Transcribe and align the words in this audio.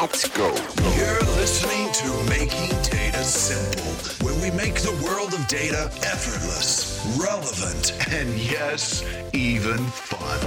Let's 0.00 0.28
go. 0.28 0.54
You're 0.96 1.20
listening 1.34 1.92
to 1.92 2.30
Making 2.30 2.68
Data 2.82 3.24
Simple, 3.24 4.24
where 4.24 4.34
we 4.40 4.56
make 4.56 4.76
the 4.76 4.92
world 5.04 5.34
of 5.34 5.44
data 5.48 5.90
effortless, 6.04 7.04
relevant, 7.20 7.98
and 8.12 8.32
yes, 8.38 9.04
even 9.32 9.78
fun. 9.88 10.38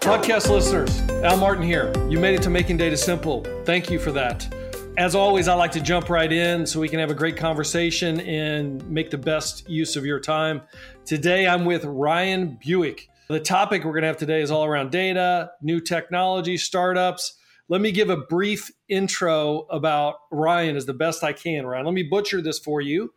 Podcast 0.00 0.48
listeners, 0.48 1.02
Al 1.22 1.36
Martin 1.36 1.62
here. 1.62 1.92
You 2.08 2.18
made 2.18 2.34
it 2.34 2.42
to 2.44 2.50
Making 2.50 2.78
Data 2.78 2.96
Simple. 2.96 3.44
Thank 3.66 3.90
you 3.90 3.98
for 3.98 4.10
that. 4.12 4.54
As 4.96 5.14
always, 5.14 5.46
I 5.46 5.52
like 5.52 5.72
to 5.72 5.80
jump 5.80 6.08
right 6.08 6.32
in 6.32 6.66
so 6.66 6.80
we 6.80 6.88
can 6.88 7.00
have 7.00 7.10
a 7.10 7.14
great 7.14 7.36
conversation 7.36 8.20
and 8.20 8.88
make 8.88 9.10
the 9.10 9.18
best 9.18 9.68
use 9.68 9.96
of 9.96 10.06
your 10.06 10.18
time. 10.18 10.62
Today, 11.04 11.46
I'm 11.46 11.66
with 11.66 11.84
Ryan 11.84 12.58
Buick. 12.58 13.10
The 13.28 13.38
topic 13.38 13.84
we're 13.84 13.92
going 13.92 14.02
to 14.02 14.08
have 14.08 14.16
today 14.16 14.40
is 14.40 14.50
all 14.50 14.64
around 14.64 14.92
data, 14.92 15.50
new 15.60 15.78
technology, 15.78 16.56
startups. 16.56 17.34
Let 17.68 17.80
me 17.80 17.92
give 17.92 18.08
a 18.08 18.16
brief 18.16 18.70
intro 18.88 19.66
about 19.70 20.16
Ryan 20.30 20.76
as 20.76 20.86
the 20.86 20.94
best 20.94 21.22
I 21.22 21.32
can, 21.32 21.66
Ryan. 21.66 21.84
Let 21.84 21.94
me 21.94 22.02
butcher 22.02 22.40
this 22.40 22.58
for 22.58 22.80
you, 22.80 23.12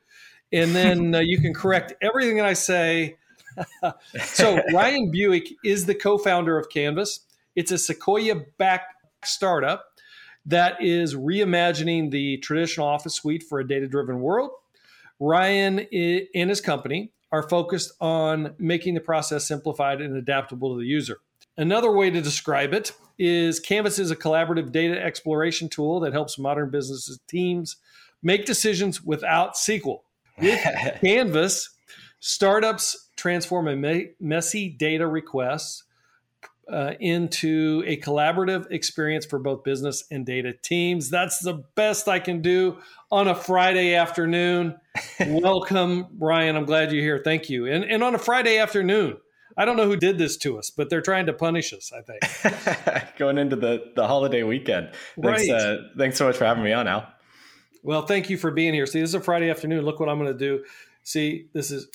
and 0.51 0.75
then 0.75 1.15
uh, 1.15 1.19
you 1.19 1.39
can 1.39 1.53
correct 1.53 1.93
everything 2.01 2.37
that 2.37 2.45
I 2.45 2.53
say. 2.53 3.17
so, 4.23 4.59
Ryan 4.73 5.09
Buick 5.11 5.47
is 5.63 5.85
the 5.85 5.95
co 5.95 6.17
founder 6.17 6.57
of 6.57 6.69
Canvas. 6.69 7.21
It's 7.55 7.71
a 7.71 7.77
Sequoia 7.77 8.35
backed 8.57 8.93
startup 9.23 9.85
that 10.45 10.81
is 10.81 11.15
reimagining 11.15 12.11
the 12.11 12.37
traditional 12.37 12.87
office 12.87 13.15
suite 13.15 13.43
for 13.43 13.59
a 13.59 13.67
data 13.67 13.87
driven 13.87 14.21
world. 14.21 14.51
Ryan 15.19 15.79
and 15.79 16.49
his 16.49 16.61
company 16.61 17.11
are 17.31 17.47
focused 17.47 17.93
on 18.01 18.55
making 18.57 18.95
the 18.95 19.01
process 19.01 19.47
simplified 19.47 20.01
and 20.01 20.17
adaptable 20.17 20.73
to 20.73 20.79
the 20.79 20.87
user. 20.87 21.19
Another 21.57 21.91
way 21.91 22.09
to 22.09 22.21
describe 22.21 22.73
it 22.73 22.91
is 23.21 23.59
Canvas 23.59 23.99
is 23.99 24.09
a 24.09 24.15
collaborative 24.15 24.71
data 24.71 24.99
exploration 24.99 25.69
tool 25.69 25.99
that 25.99 26.11
helps 26.11 26.39
modern 26.39 26.71
businesses 26.71 27.19
teams 27.27 27.77
make 28.23 28.45
decisions 28.45 29.03
without 29.03 29.53
SQL. 29.53 29.99
With 30.39 30.59
Canvas, 31.01 31.69
startups 32.19 33.09
transform 33.15 33.67
a 33.67 34.07
messy 34.19 34.69
data 34.69 35.05
requests 35.05 35.83
uh, 36.67 36.93
into 36.99 37.83
a 37.85 37.97
collaborative 37.97 38.65
experience 38.71 39.25
for 39.25 39.37
both 39.37 39.63
business 39.63 40.05
and 40.09 40.25
data 40.25 40.53
teams. 40.53 41.11
That's 41.11 41.39
the 41.39 41.63
best 41.75 42.07
I 42.07 42.19
can 42.19 42.41
do 42.41 42.79
on 43.11 43.27
a 43.27 43.35
Friday 43.35 43.93
afternoon. 43.93 44.77
Welcome, 45.27 46.07
Ryan. 46.17 46.55
I'm 46.55 46.65
glad 46.65 46.91
you're 46.91 47.03
here. 47.03 47.21
Thank 47.23 47.51
you. 47.51 47.67
And, 47.67 47.83
and 47.83 48.03
on 48.03 48.15
a 48.15 48.19
Friday 48.19 48.57
afternoon, 48.57 49.17
I 49.57 49.65
don't 49.65 49.77
know 49.77 49.85
who 49.85 49.97
did 49.97 50.17
this 50.17 50.37
to 50.37 50.57
us, 50.57 50.69
but 50.69 50.89
they're 50.89 51.01
trying 51.01 51.25
to 51.27 51.33
punish 51.33 51.73
us, 51.73 51.91
I 51.91 52.01
think. 52.01 53.15
Going 53.17 53.37
into 53.37 53.55
the, 53.55 53.91
the 53.95 54.07
holiday 54.07 54.43
weekend. 54.43 54.91
Thanks, 55.21 55.49
right. 55.49 55.49
Uh, 55.49 55.77
thanks 55.97 56.17
so 56.17 56.25
much 56.25 56.37
for 56.37 56.45
having 56.45 56.63
me 56.63 56.73
on, 56.73 56.87
Al. 56.87 57.07
Well, 57.83 58.05
thank 58.05 58.29
you 58.29 58.37
for 58.37 58.51
being 58.51 58.73
here. 58.73 58.85
See, 58.85 58.99
this 58.99 59.09
is 59.09 59.15
a 59.15 59.21
Friday 59.21 59.49
afternoon. 59.49 59.85
Look 59.85 59.99
what 59.99 60.09
I'm 60.09 60.19
going 60.19 60.31
to 60.31 60.37
do. 60.37 60.63
See, 61.03 61.47
this 61.53 61.71
is. 61.71 61.87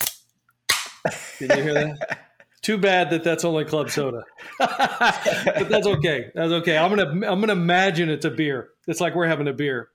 Did 1.39 1.57
you 1.57 1.63
hear 1.63 1.75
that? 1.75 2.19
Too 2.63 2.79
bad 2.79 3.11
that 3.11 3.23
that's 3.23 3.45
only 3.45 3.65
club 3.65 3.91
soda, 3.91 4.25
but 4.59 5.69
that's 5.69 5.87
okay. 5.87 6.33
That's 6.35 6.51
okay. 6.51 6.77
I'm 6.77 6.91
gonna 6.91 7.31
I'm 7.31 7.39
gonna 7.39 7.53
imagine 7.53 8.09
it's 8.09 8.25
a 8.25 8.31
beer. 8.31 8.71
It's 8.89 9.01
like 9.01 9.15
we're 9.15 9.29
having 9.29 9.47
a 9.47 9.53
beer. 9.53 9.91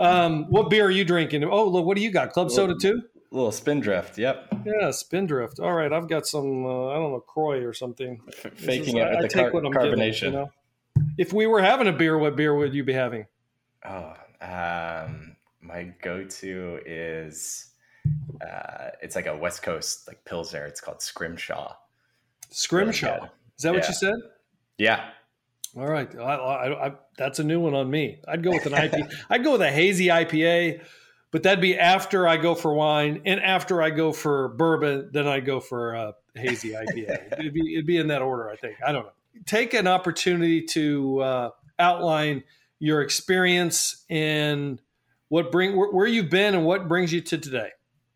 Um, 0.00 0.44
what 0.44 0.70
beer 0.70 0.86
are 0.86 0.90
you 0.90 1.04
drinking? 1.04 1.44
Oh, 1.44 1.68
look, 1.68 1.84
what 1.84 1.98
do 1.98 2.02
you 2.02 2.10
got? 2.10 2.32
Club 2.32 2.50
soda 2.50 2.76
too? 2.80 3.02
Little 3.30 3.52
spindrift. 3.52 4.18
Yep. 4.18 4.54
Yeah, 4.64 4.90
spindrift. 4.90 5.60
All 5.60 5.72
right, 5.72 5.92
I've 5.92 6.08
got 6.08 6.26
some. 6.26 6.64
Uh, 6.64 6.88
I 6.88 6.94
don't 6.94 7.12
know, 7.12 7.20
Croy 7.20 7.64
or 7.64 7.72
something. 7.72 8.20
F- 8.28 8.52
faking 8.54 8.98
is, 8.98 9.04
it 9.04 9.10
with 9.10 9.18
I, 9.18 9.22
the 9.22 9.28
car- 9.28 9.50
carbonation. 9.50 10.20
Given, 10.20 10.32
you 10.32 10.38
know? 10.38 10.52
If 11.16 11.32
we 11.32 11.46
were 11.46 11.60
having 11.60 11.86
a 11.86 11.92
beer, 11.92 12.18
what 12.18 12.36
beer 12.36 12.54
would 12.54 12.74
you 12.74 12.84
be 12.84 12.92
having? 12.92 13.26
Oh, 13.84 14.14
um, 14.40 15.36
my 15.60 15.92
go-to 16.02 16.80
is 16.84 17.72
uh, 18.40 18.88
it's 19.02 19.16
like 19.16 19.26
a 19.26 19.36
West 19.36 19.62
Coast 19.62 20.08
like 20.08 20.24
pilsner. 20.24 20.66
It's 20.66 20.80
called 20.80 21.02
Scrimshaw. 21.02 21.74
Scrimshaw. 22.50 23.14
Really 23.14 23.28
is 23.56 23.62
that 23.62 23.72
yeah. 23.72 23.80
what 23.80 23.88
you 23.88 23.94
said? 23.94 24.14
Yeah. 24.78 25.10
All 25.76 25.86
right. 25.86 26.08
I, 26.16 26.20
I, 26.20 26.86
I, 26.86 26.92
that's 27.16 27.38
a 27.38 27.44
new 27.44 27.60
one 27.60 27.74
on 27.74 27.90
me. 27.90 28.20
I'd 28.26 28.42
go 28.42 28.50
with 28.50 28.66
an 28.66 28.72
IPA. 28.72 29.12
I'd 29.30 29.44
go 29.44 29.52
with 29.52 29.62
a 29.62 29.70
hazy 29.70 30.06
IPA, 30.06 30.82
but 31.30 31.42
that'd 31.42 31.60
be 31.60 31.78
after 31.78 32.26
I 32.26 32.36
go 32.36 32.54
for 32.54 32.72
wine 32.72 33.22
and 33.26 33.40
after 33.40 33.82
I 33.82 33.90
go 33.90 34.12
for 34.12 34.48
bourbon. 34.48 35.10
Then 35.12 35.26
I 35.26 35.40
go 35.40 35.60
for 35.60 35.94
a 35.94 36.14
hazy 36.34 36.70
IPA. 36.70 37.38
it'd 37.38 37.54
be 37.54 37.74
it'd 37.74 37.86
be 37.86 37.98
in 37.98 38.08
that 38.08 38.22
order. 38.22 38.48
I 38.50 38.56
think. 38.56 38.76
I 38.86 38.92
don't 38.92 39.04
know. 39.04 39.12
Take 39.46 39.74
an 39.74 39.86
opportunity 39.86 40.62
to 40.62 41.20
uh, 41.20 41.50
outline 41.78 42.44
your 42.78 43.02
experience 43.02 44.04
and 44.08 44.80
what 45.28 45.52
bring 45.52 45.76
where, 45.76 45.90
where 45.90 46.06
you've 46.06 46.30
been 46.30 46.54
and 46.54 46.64
what 46.64 46.88
brings 46.88 47.12
you 47.12 47.20
to 47.20 47.38
today. 47.38 47.70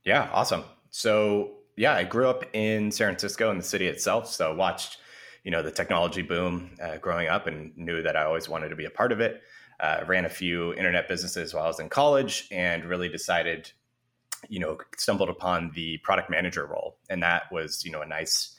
Yeah. 0.04 0.28
Awesome. 0.32 0.64
So 0.90 1.58
yeah, 1.76 1.94
I 1.94 2.04
grew 2.04 2.28
up 2.28 2.44
in 2.52 2.90
San 2.90 3.08
Francisco 3.08 3.50
in 3.50 3.58
the 3.58 3.64
city 3.64 3.86
itself. 3.86 4.28
So 4.28 4.54
watched, 4.54 4.98
you 5.44 5.50
know, 5.50 5.62
the 5.62 5.70
technology 5.70 6.22
boom 6.22 6.70
uh, 6.82 6.98
growing 6.98 7.28
up 7.28 7.46
and 7.46 7.76
knew 7.76 8.02
that 8.02 8.16
I 8.16 8.24
always 8.24 8.48
wanted 8.48 8.70
to 8.70 8.76
be 8.76 8.84
a 8.84 8.90
part 8.90 9.12
of 9.12 9.20
it. 9.20 9.42
Uh, 9.82 10.04
ran 10.06 10.24
a 10.24 10.28
few 10.28 10.72
internet 10.74 11.08
businesses 11.08 11.52
while 11.52 11.64
I 11.64 11.66
was 11.66 11.80
in 11.80 11.88
college 11.88 12.46
and 12.52 12.84
really 12.84 13.08
decided, 13.08 13.72
you 14.48 14.60
know, 14.60 14.78
stumbled 14.96 15.28
upon 15.28 15.72
the 15.74 15.98
product 15.98 16.30
manager 16.30 16.64
role. 16.66 16.98
And 17.10 17.20
that 17.24 17.50
was, 17.50 17.84
you 17.84 17.90
know, 17.90 18.00
a 18.00 18.06
nice, 18.06 18.56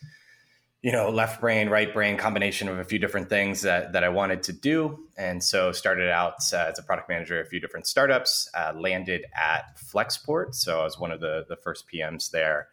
you 0.82 0.92
know, 0.92 1.10
left 1.10 1.40
brain, 1.40 1.70
right 1.70 1.94
brain 1.94 2.18
combination 2.18 2.68
of 2.68 2.78
a 2.78 2.84
few 2.84 3.00
different 3.00 3.30
things 3.30 3.62
that, 3.62 3.94
that 3.94 4.04
I 4.04 4.10
wanted 4.10 4.44
to 4.44 4.52
do. 4.52 5.08
And 5.16 5.42
so 5.42 5.72
started 5.72 6.10
out 6.10 6.34
uh, 6.52 6.58
as 6.58 6.78
a 6.78 6.84
product 6.84 7.08
manager 7.08 7.40
at 7.40 7.46
a 7.46 7.50
few 7.50 7.62
different 7.62 7.88
startups, 7.88 8.50
uh, 8.54 8.74
landed 8.76 9.26
at 9.34 9.78
Flexport. 9.78 10.54
So 10.54 10.82
I 10.82 10.84
was 10.84 11.00
one 11.00 11.12
of 11.12 11.22
the, 11.22 11.46
the 11.48 11.56
first 11.56 11.86
PMs 11.88 12.32
there. 12.32 12.68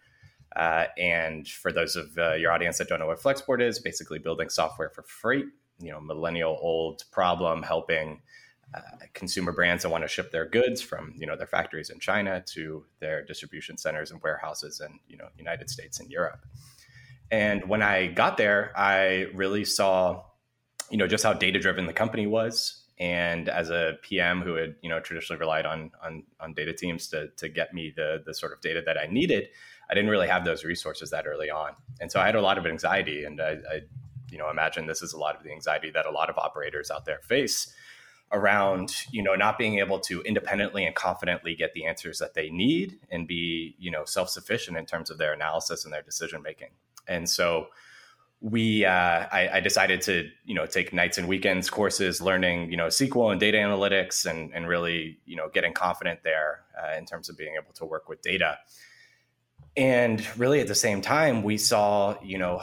Uh, 0.56 0.86
and 0.98 1.46
for 1.46 1.70
those 1.70 1.94
of 1.94 2.18
uh, 2.18 2.32
your 2.32 2.50
audience 2.50 2.78
that 2.78 2.88
don't 2.88 2.98
know 2.98 3.06
what 3.06 3.20
Flexport 3.20 3.62
is, 3.62 3.78
basically 3.78 4.18
building 4.18 4.48
software 4.48 4.88
for 4.90 5.02
freight, 5.02 5.46
you 5.78 5.92
know, 5.92 6.00
millennial 6.00 6.58
old 6.60 7.04
problem, 7.12 7.62
helping 7.62 8.20
uh, 8.72 8.80
consumer 9.14 9.52
brands 9.52 9.82
that 9.82 9.88
want 9.88 10.04
to 10.04 10.08
ship 10.08 10.30
their 10.30 10.46
goods 10.46 10.80
from 10.80 11.12
you 11.16 11.26
know 11.26 11.36
their 11.36 11.46
factories 11.46 11.90
in 11.90 11.98
China 11.98 12.42
to 12.46 12.84
their 13.00 13.24
distribution 13.24 13.76
centers 13.76 14.10
and 14.10 14.22
warehouses 14.22 14.80
in 14.80 14.98
you 15.08 15.16
know 15.16 15.26
United 15.36 15.68
States 15.68 15.98
and 15.98 16.10
Europe. 16.10 16.46
And 17.30 17.68
when 17.68 17.82
I 17.82 18.08
got 18.08 18.36
there, 18.36 18.72
I 18.76 19.26
really 19.34 19.64
saw 19.64 20.24
you 20.88 20.98
know 20.98 21.06
just 21.06 21.24
how 21.24 21.32
data 21.32 21.58
driven 21.58 21.86
the 21.86 21.92
company 21.92 22.26
was. 22.26 22.76
And 22.98 23.48
as 23.48 23.70
a 23.70 23.94
PM 24.02 24.42
who 24.42 24.54
had 24.54 24.76
you 24.82 24.88
know 24.88 25.00
traditionally 25.00 25.40
relied 25.40 25.66
on 25.66 25.90
on, 26.04 26.22
on 26.38 26.54
data 26.54 26.72
teams 26.72 27.08
to, 27.08 27.28
to 27.38 27.48
get 27.48 27.74
me 27.74 27.92
the 27.96 28.22
the 28.24 28.34
sort 28.34 28.52
of 28.52 28.60
data 28.60 28.82
that 28.86 28.96
I 28.96 29.06
needed, 29.06 29.48
I 29.90 29.94
didn't 29.94 30.10
really 30.10 30.28
have 30.28 30.44
those 30.44 30.64
resources 30.64 31.10
that 31.10 31.26
early 31.26 31.50
on, 31.50 31.72
and 32.00 32.12
so 32.12 32.20
I 32.20 32.26
had 32.26 32.36
a 32.36 32.42
lot 32.42 32.56
of 32.56 32.66
anxiety. 32.66 33.24
And 33.24 33.40
I, 33.40 33.58
I, 33.68 33.80
you 34.30 34.38
know, 34.38 34.48
imagine 34.48 34.86
this 34.86 35.02
is 35.02 35.12
a 35.12 35.18
lot 35.18 35.36
of 35.36 35.42
the 35.42 35.50
anxiety 35.50 35.90
that 35.90 36.06
a 36.06 36.10
lot 36.10 36.30
of 36.30 36.38
operators 36.38 36.88
out 36.88 37.04
there 37.04 37.18
face 37.24 37.74
around, 38.32 38.94
you 39.10 39.22
know, 39.22 39.34
not 39.34 39.58
being 39.58 39.78
able 39.78 39.98
to 39.98 40.22
independently 40.22 40.84
and 40.84 40.94
confidently 40.94 41.54
get 41.54 41.74
the 41.74 41.86
answers 41.86 42.18
that 42.18 42.34
they 42.34 42.50
need 42.50 42.98
and 43.10 43.26
be, 43.26 43.74
you 43.78 43.90
know, 43.90 44.04
self 44.04 44.30
sufficient 44.30 44.76
in 44.76 44.86
terms 44.86 45.10
of 45.10 45.18
their 45.18 45.32
analysis 45.32 45.84
and 45.84 45.92
their 45.92 46.02
decision 46.02 46.42
making. 46.42 46.70
And 47.08 47.28
so 47.28 47.68
we 48.40 48.86
uh, 48.86 48.90
I, 48.90 49.50
I, 49.54 49.60
decided 49.60 50.00
to 50.02 50.30
you 50.44 50.54
know 50.54 50.64
take 50.64 50.94
nights 50.94 51.18
and 51.18 51.28
weekends 51.28 51.68
courses 51.68 52.22
learning 52.22 52.70
you 52.70 52.76
know 52.76 52.86
SQL 52.86 53.32
and 53.32 53.38
data 53.38 53.58
analytics 53.58 54.24
and 54.24 54.52
and 54.54 54.66
really 54.66 55.18
you 55.26 55.36
know 55.36 55.50
getting 55.52 55.74
confident 55.74 56.20
there 56.24 56.62
uh, 56.82 56.96
in 56.96 57.04
terms 57.04 57.28
of 57.28 57.36
being 57.36 57.56
able 57.60 57.72
to 57.74 57.84
work 57.84 58.08
with 58.08 58.22
data 58.22 58.58
and 59.76 60.26
really 60.38 60.60
at 60.60 60.68
the 60.68 60.74
same 60.74 61.02
time 61.02 61.42
we 61.42 61.58
saw 61.58 62.16
you 62.22 62.38
know 62.38 62.62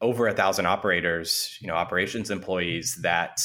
over 0.00 0.26
a 0.26 0.34
thousand 0.34 0.66
operators 0.66 1.56
you 1.60 1.68
know 1.68 1.74
operations 1.74 2.28
employees 2.28 2.96
that 3.02 3.40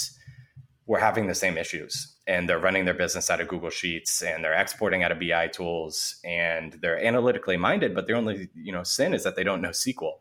were 0.89 0.99
having 0.99 1.27
the 1.27 1.35
same 1.35 1.55
issues 1.55 2.15
and 2.25 2.49
they're 2.49 2.57
running 2.57 2.83
their 2.83 2.95
business 2.95 3.29
out 3.29 3.39
of 3.39 3.47
google 3.47 3.69
sheets 3.69 4.23
and 4.23 4.43
they're 4.43 4.59
exporting 4.59 5.03
out 5.03 5.11
of 5.11 5.19
bi 5.19 5.47
tools 5.47 6.19
and 6.25 6.79
they're 6.81 7.01
analytically 7.05 7.57
minded 7.57 7.93
but 7.93 8.07
their 8.07 8.15
only 8.15 8.49
you 8.55 8.73
know 8.73 8.83
sin 8.83 9.13
is 9.13 9.23
that 9.23 9.35
they 9.35 9.43
don't 9.43 9.61
know 9.61 9.69
sql 9.69 10.13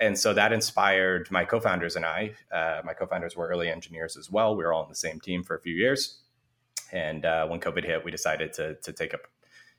and 0.00 0.18
so 0.18 0.32
that 0.32 0.52
inspired 0.52 1.28
my 1.30 1.44
co-founders 1.44 1.96
and 1.96 2.04
i 2.04 2.32
uh, 2.52 2.80
my 2.84 2.92
co-founders 2.92 3.36
were 3.36 3.48
early 3.48 3.68
engineers 3.68 4.16
as 4.16 4.30
well. 4.30 4.56
We 4.56 4.64
were 4.64 4.72
all 4.72 4.84
on 4.84 4.88
the 4.88 4.94
same 4.94 5.20
team 5.20 5.42
for 5.42 5.56
a 5.56 5.60
few 5.60 5.74
years. 5.74 6.20
And 6.92 7.24
uh, 7.24 7.46
when 7.46 7.60
covid 7.60 7.84
hit 7.84 8.04
we 8.04 8.10
decided 8.10 8.52
to, 8.54 8.74
to 8.74 8.92
take 8.92 9.14
up 9.14 9.22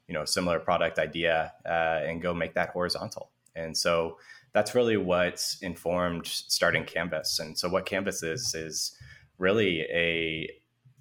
you 0.08 0.14
know 0.14 0.26
similar 0.26 0.60
product 0.60 1.00
idea 1.00 1.54
uh, 1.66 2.02
and 2.08 2.22
go 2.22 2.34
make 2.34 2.54
that 2.56 2.70
horizontal. 2.70 3.31
And 3.56 3.76
so 3.76 4.18
that's 4.54 4.76
really 4.76 4.98
what 4.98 5.46
informed 5.62 6.28
starting 6.28 6.86
canvas. 6.86 7.40
And 7.40 7.58
so 7.58 7.70
what 7.70 7.86
canvas 7.86 8.24
is 8.24 8.54
is 8.54 8.98
really 9.38 9.82
a 9.82 10.50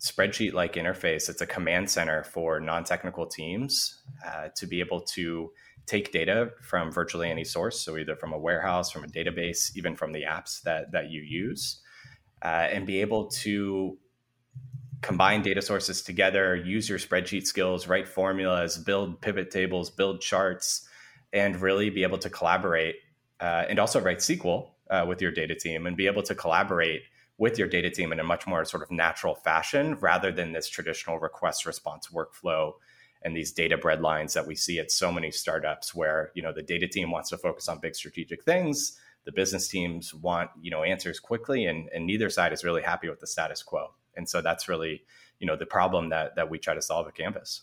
spreadsheet 0.00 0.52
like 0.52 0.74
interface. 0.74 1.28
It's 1.28 1.40
a 1.40 1.46
command 1.46 1.90
center 1.90 2.24
for 2.24 2.60
non-technical 2.60 3.26
teams 3.26 4.02
uh, 4.26 4.48
to 4.56 4.66
be 4.66 4.80
able 4.80 5.00
to 5.00 5.50
take 5.86 6.12
data 6.12 6.50
from 6.62 6.90
virtually 6.90 7.30
any 7.30 7.44
source. 7.44 7.80
So 7.80 7.96
either 7.96 8.16
from 8.16 8.32
a 8.32 8.38
warehouse 8.38 8.90
from 8.90 9.04
a 9.04 9.08
database 9.08 9.76
even 9.76 9.96
from 9.96 10.12
the 10.12 10.22
apps 10.22 10.62
that 10.62 10.92
that 10.92 11.10
you 11.10 11.22
use 11.22 11.80
uh, 12.42 12.68
and 12.70 12.86
be 12.86 13.00
able 13.00 13.26
to 13.28 13.98
combine 15.02 15.42
data 15.42 15.60
sources 15.60 16.02
together, 16.02 16.56
use 16.56 16.88
your 16.88 16.98
spreadsheet 16.98 17.46
skills, 17.46 17.86
write 17.86 18.08
formulas, 18.08 18.78
build 18.78 19.20
pivot 19.20 19.50
tables, 19.50 19.90
build 19.90 20.22
charts, 20.22 20.88
and 21.32 21.60
really 21.60 21.90
be 21.90 22.02
able 22.02 22.16
to 22.18 22.30
collaborate 22.30 22.96
uh, 23.40 23.64
and 23.68 23.78
also 23.78 24.00
write 24.00 24.18
SQL 24.18 24.70
uh, 24.90 25.04
with 25.06 25.20
your 25.20 25.30
data 25.30 25.54
team 25.54 25.86
and 25.86 25.96
be 25.96 26.06
able 26.06 26.22
to 26.22 26.34
collaborate 26.34 27.02
with 27.38 27.58
your 27.58 27.68
data 27.68 27.90
team 27.90 28.12
in 28.12 28.20
a 28.20 28.24
much 28.24 28.46
more 28.46 28.64
sort 28.64 28.82
of 28.82 28.90
natural 28.90 29.34
fashion 29.34 29.96
rather 30.00 30.30
than 30.30 30.52
this 30.52 30.68
traditional 30.68 31.18
request 31.18 31.66
response 31.66 32.08
workflow 32.08 32.72
and 33.22 33.34
these 33.34 33.52
data 33.52 33.76
bread 33.76 34.00
lines 34.00 34.34
that 34.34 34.46
we 34.46 34.54
see 34.54 34.78
at 34.78 34.90
so 34.90 35.10
many 35.10 35.30
startups 35.30 35.94
where 35.94 36.30
you 36.34 36.42
know 36.42 36.52
the 36.52 36.62
data 36.62 36.86
team 36.86 37.10
wants 37.10 37.30
to 37.30 37.38
focus 37.38 37.68
on 37.68 37.80
big 37.80 37.94
strategic 37.96 38.44
things. 38.44 38.98
The 39.24 39.32
business 39.32 39.66
teams 39.66 40.14
want 40.14 40.50
you 40.60 40.70
know 40.70 40.82
answers 40.82 41.18
quickly 41.18 41.64
and, 41.66 41.88
and 41.94 42.06
neither 42.06 42.28
side 42.30 42.52
is 42.52 42.62
really 42.62 42.82
happy 42.82 43.08
with 43.08 43.20
the 43.20 43.26
status 43.26 43.62
quo. 43.62 43.88
And 44.16 44.28
so 44.28 44.42
that's 44.42 44.68
really 44.68 45.02
you 45.40 45.46
know 45.46 45.56
the 45.56 45.66
problem 45.66 46.10
that 46.10 46.36
that 46.36 46.50
we 46.50 46.58
try 46.58 46.74
to 46.74 46.82
solve 46.82 47.08
at 47.08 47.14
canvas. 47.16 47.62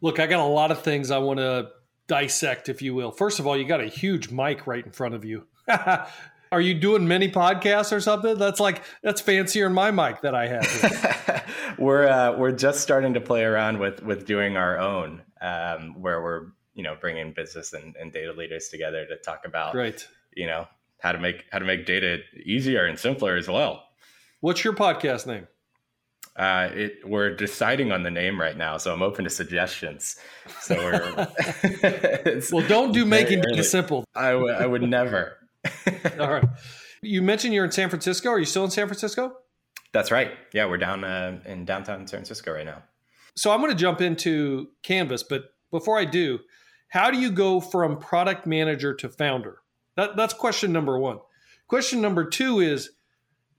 Look 0.00 0.20
i 0.20 0.26
got 0.26 0.40
a 0.40 0.44
lot 0.44 0.70
of 0.70 0.82
things 0.82 1.10
i 1.10 1.18
want 1.18 1.38
to 1.38 1.70
dissect 2.06 2.68
if 2.68 2.82
you 2.82 2.94
will. 2.94 3.10
First 3.10 3.40
of 3.40 3.46
all 3.46 3.56
you 3.56 3.64
got 3.64 3.80
a 3.80 3.86
huge 3.86 4.30
mic 4.30 4.66
right 4.66 4.84
in 4.84 4.92
front 4.92 5.14
of 5.14 5.24
you 5.24 5.46
are 6.52 6.60
you 6.60 6.74
doing 6.74 7.08
many 7.08 7.28
podcasts 7.28 7.90
or 7.90 8.00
something 8.00 8.38
that's 8.38 8.60
like 8.60 8.82
that's 9.02 9.20
fancier 9.20 9.64
than 9.64 9.72
my 9.72 9.90
mic 9.90 10.20
that 10.20 10.34
i 10.34 10.46
have 10.46 11.44
we're 11.78 12.06
uh, 12.06 12.36
we're 12.36 12.52
just 12.52 12.80
starting 12.80 13.14
to 13.14 13.20
play 13.20 13.42
around 13.42 13.78
with 13.78 14.02
with 14.02 14.26
doing 14.26 14.56
our 14.56 14.78
own 14.78 15.22
um, 15.40 16.00
where 16.00 16.22
we're 16.22 16.46
you 16.74 16.82
know 16.82 16.96
bringing 17.00 17.32
business 17.32 17.72
and, 17.72 17.96
and 17.96 18.12
data 18.12 18.32
leaders 18.32 18.68
together 18.68 19.04
to 19.06 19.16
talk 19.16 19.40
about 19.44 19.74
right 19.74 20.06
you 20.36 20.46
know 20.46 20.68
how 21.00 21.10
to 21.10 21.18
make 21.18 21.44
how 21.50 21.58
to 21.58 21.64
make 21.64 21.84
data 21.86 22.18
easier 22.44 22.84
and 22.84 22.98
simpler 22.98 23.34
as 23.36 23.48
well 23.48 23.82
What's 24.42 24.64
your 24.64 24.72
podcast 24.72 25.24
name? 25.28 25.46
Uh, 26.34 26.68
it, 26.72 26.94
we're 27.06 27.30
deciding 27.32 27.92
on 27.92 28.02
the 28.02 28.10
name 28.10 28.40
right 28.40 28.56
now, 28.56 28.76
so 28.76 28.92
I'm 28.92 29.02
open 29.02 29.22
to 29.22 29.30
suggestions. 29.30 30.16
So 30.62 30.74
we're 30.74 32.42
well, 32.52 32.66
don't 32.66 32.90
do 32.90 33.04
making 33.04 33.42
data 33.42 33.62
simple. 33.62 34.04
I, 34.16 34.32
w- 34.32 34.52
I 34.52 34.66
would 34.66 34.82
never. 34.82 35.36
All 36.20 36.30
right. 36.30 36.44
You 37.02 37.22
mentioned 37.22 37.54
you're 37.54 37.64
in 37.64 37.72
San 37.72 37.88
Francisco. 37.88 38.30
Are 38.30 38.38
you 38.38 38.44
still 38.44 38.64
in 38.64 38.70
San 38.70 38.86
Francisco? 38.86 39.36
That's 39.92 40.10
right. 40.10 40.32
Yeah, 40.52 40.66
we're 40.66 40.78
down 40.78 41.04
uh, 41.04 41.40
in 41.44 41.64
downtown 41.64 42.06
San 42.06 42.18
Francisco 42.20 42.52
right 42.52 42.64
now. 42.64 42.82
So 43.34 43.50
I'm 43.50 43.60
going 43.60 43.72
to 43.72 43.78
jump 43.78 44.00
into 44.00 44.68
Canvas, 44.82 45.22
but 45.22 45.54
before 45.70 45.98
I 45.98 46.04
do, 46.04 46.38
how 46.88 47.10
do 47.10 47.18
you 47.18 47.30
go 47.30 47.60
from 47.60 47.98
product 47.98 48.46
manager 48.46 48.94
to 48.94 49.08
founder? 49.08 49.58
That, 49.96 50.16
that's 50.16 50.34
question 50.34 50.72
number 50.72 50.98
one. 50.98 51.18
Question 51.66 52.00
number 52.00 52.24
two 52.26 52.60
is 52.60 52.90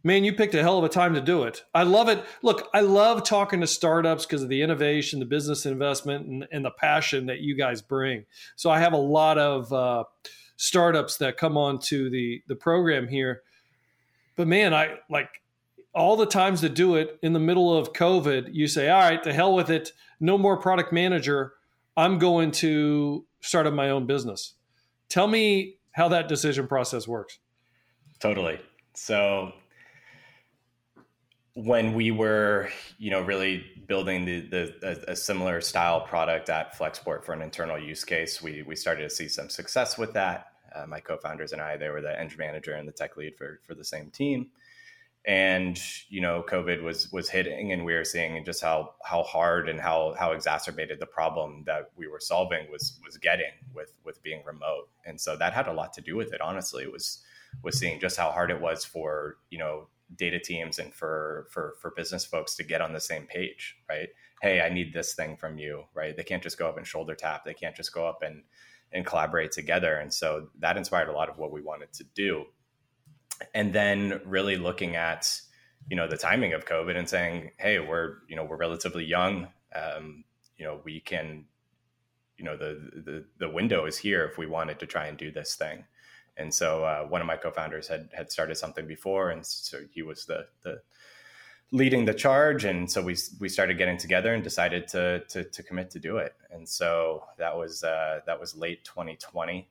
man, 0.03 0.23
you 0.23 0.33
picked 0.33 0.53
a 0.53 0.61
hell 0.61 0.77
of 0.77 0.83
a 0.83 0.89
time 0.89 1.13
to 1.13 1.21
do 1.21 1.43
it. 1.43 1.63
I 1.73 1.83
love 1.83 2.09
it. 2.09 2.23
Look, 2.41 2.69
I 2.73 2.81
love 2.81 3.23
talking 3.23 3.61
to 3.61 3.67
startups 3.67 4.25
because 4.25 4.43
of 4.43 4.49
the 4.49 4.61
innovation, 4.61 5.19
the 5.19 5.25
business 5.25 5.65
investment, 5.65 6.27
and, 6.27 6.47
and, 6.51 6.65
the 6.65 6.71
passion 6.71 7.27
that 7.27 7.39
you 7.39 7.55
guys 7.55 7.81
bring. 7.81 8.25
So 8.55 8.69
I 8.69 8.79
have 8.79 8.93
a 8.93 8.97
lot 8.97 9.37
of 9.37 9.71
uh, 9.71 10.03
startups 10.57 11.17
that 11.17 11.37
come 11.37 11.57
on 11.57 11.79
to 11.79 12.09
the 12.09 12.43
the 12.47 12.55
program 12.55 13.07
here. 13.07 13.41
But 14.35 14.47
man, 14.47 14.73
I 14.73 14.95
like 15.09 15.29
all 15.93 16.17
the 16.17 16.25
times 16.25 16.61
to 16.61 16.69
do 16.69 16.95
it 16.95 17.19
in 17.21 17.33
the 17.33 17.39
middle 17.39 17.75
of 17.75 17.93
COVID. 17.93 18.53
You 18.53 18.67
say, 18.67 18.89
"All 18.89 18.99
right, 18.99 19.23
to 19.23 19.33
hell 19.33 19.55
with 19.55 19.69
it. 19.69 19.93
No 20.19 20.37
more 20.37 20.57
product 20.57 20.91
manager. 20.91 21.53
I'm 21.95 22.17
going 22.17 22.51
to 22.51 23.25
start 23.41 23.67
up 23.67 23.73
my 23.73 23.89
own 23.89 24.05
business." 24.05 24.55
Tell 25.09 25.27
me 25.27 25.77
how 25.91 26.07
that 26.07 26.27
decision 26.27 26.67
process 26.67 27.07
works. 27.07 27.37
Totally. 28.19 28.59
So 28.95 29.53
when 31.55 31.93
we 31.93 32.11
were, 32.11 32.69
you 32.97 33.11
know, 33.11 33.21
really 33.21 33.63
building 33.87 34.25
the, 34.25 34.41
the 34.41 35.07
a, 35.07 35.11
a, 35.11 35.15
similar 35.15 35.61
style 35.61 36.01
product 36.01 36.49
at 36.49 36.75
Flexport 36.75 37.23
for 37.23 37.33
an 37.33 37.41
internal 37.41 37.77
use 37.77 38.03
case, 38.03 38.41
we 38.41 38.63
we 38.63 38.75
started 38.75 39.03
to 39.03 39.09
see 39.09 39.27
some 39.27 39.49
success 39.49 39.97
with 39.97 40.13
that. 40.13 40.47
Uh, 40.73 40.87
my 40.87 40.99
co-founders 40.99 41.51
and 41.51 41.61
I, 41.61 41.77
they 41.77 41.89
were 41.89 42.01
the 42.01 42.19
engine 42.19 42.39
manager 42.39 42.73
and 42.73 42.87
the 42.87 42.91
tech 42.91 43.17
lead 43.17 43.37
for 43.37 43.59
for 43.67 43.75
the 43.75 43.83
same 43.83 44.09
team. 44.09 44.47
And 45.25 45.79
you 46.09 46.21
know, 46.21 46.43
COVID 46.49 46.81
was 46.81 47.11
was 47.11 47.29
hitting, 47.29 47.71
and 47.71 47.85
we 47.85 47.93
were 47.93 48.03
seeing 48.03 48.43
just 48.43 48.61
how 48.63 48.95
how 49.03 49.21
hard 49.21 49.69
and 49.69 49.79
how 49.79 50.15
how 50.17 50.31
exacerbated 50.31 50.99
the 50.99 51.05
problem 51.05 51.63
that 51.67 51.91
we 51.95 52.07
were 52.07 52.19
solving 52.19 52.69
was 52.71 52.99
was 53.05 53.17
getting 53.17 53.53
with 53.75 53.93
with 54.03 54.23
being 54.23 54.43
remote. 54.43 54.89
And 55.05 55.21
so 55.21 55.37
that 55.37 55.53
had 55.53 55.67
a 55.67 55.73
lot 55.73 55.93
to 55.93 56.01
do 56.01 56.15
with 56.15 56.33
it. 56.33 56.41
Honestly, 56.41 56.83
it 56.83 56.91
was 56.91 57.23
was 57.61 57.77
seeing 57.77 57.99
just 57.99 58.17
how 58.17 58.31
hard 58.31 58.49
it 58.49 58.59
was 58.59 58.83
for 58.83 59.37
you 59.51 59.59
know 59.59 59.87
data 60.15 60.39
teams 60.39 60.79
and 60.79 60.93
for 60.93 61.47
for 61.49 61.75
for 61.81 61.91
business 61.91 62.25
folks 62.25 62.55
to 62.55 62.63
get 62.63 62.81
on 62.81 62.93
the 62.93 62.99
same 62.99 63.25
page 63.25 63.75
right? 63.89 64.09
Hey 64.41 64.61
i 64.61 64.69
need 64.69 64.93
this 64.93 65.13
thing 65.13 65.37
from 65.37 65.57
you 65.57 65.83
right? 65.93 66.15
They 66.15 66.23
can't 66.23 66.43
just 66.43 66.57
go 66.57 66.67
up 66.67 66.77
and 66.77 66.87
shoulder 66.87 67.15
tap. 67.15 67.45
They 67.45 67.53
can't 67.53 67.75
just 67.75 67.93
go 67.93 68.07
up 68.07 68.21
and 68.23 68.43
and 68.91 69.05
collaborate 69.05 69.51
together. 69.51 69.95
And 69.95 70.13
so 70.13 70.49
that 70.59 70.77
inspired 70.77 71.09
a 71.09 71.13
lot 71.13 71.29
of 71.29 71.37
what 71.37 71.51
we 71.51 71.61
wanted 71.61 71.91
to 71.93 72.03
do. 72.03 72.45
And 73.55 73.73
then 73.73 74.21
really 74.25 74.57
looking 74.57 74.95
at 74.95 75.39
you 75.89 75.97
know 75.97 76.07
the 76.07 76.17
timing 76.17 76.53
of 76.53 76.65
covid 76.65 76.97
and 76.97 77.09
saying 77.09 77.51
hey 77.57 77.79
we're 77.79 78.19
you 78.29 78.35
know 78.35 78.43
we're 78.43 78.57
relatively 78.57 79.05
young. 79.05 79.47
Um, 79.75 80.23
you 80.57 80.65
know 80.65 80.81
we 80.83 80.99
can 80.99 81.45
you 82.37 82.45
know 82.45 82.57
the, 82.57 83.01
the 83.05 83.25
the 83.39 83.49
window 83.49 83.85
is 83.85 83.97
here 83.97 84.25
if 84.25 84.37
we 84.37 84.45
wanted 84.45 84.79
to 84.79 84.85
try 84.85 85.07
and 85.07 85.17
do 85.17 85.31
this 85.31 85.55
thing 85.55 85.85
and 86.37 86.53
so 86.53 86.83
uh, 86.83 87.03
one 87.03 87.21
of 87.21 87.27
my 87.27 87.37
co-founders 87.37 87.87
had 87.87 88.09
had 88.13 88.31
started 88.31 88.55
something 88.55 88.87
before, 88.87 89.29
and 89.29 89.45
so 89.45 89.79
he 89.91 90.01
was 90.01 90.25
the 90.25 90.47
the 90.63 90.81
leading 91.71 92.05
the 92.05 92.13
charge. 92.13 92.65
And 92.65 92.89
so 92.89 93.01
we 93.01 93.15
we 93.39 93.49
started 93.49 93.77
getting 93.77 93.97
together 93.97 94.33
and 94.33 94.43
decided 94.43 94.87
to 94.89 95.23
to, 95.29 95.43
to 95.43 95.63
commit 95.63 95.89
to 95.91 95.99
do 95.99 96.17
it. 96.17 96.35
And 96.51 96.67
so 96.67 97.23
that 97.37 97.55
was 97.55 97.83
uh, 97.83 98.21
that 98.25 98.39
was 98.39 98.55
late 98.55 98.83
2020, 98.83 99.67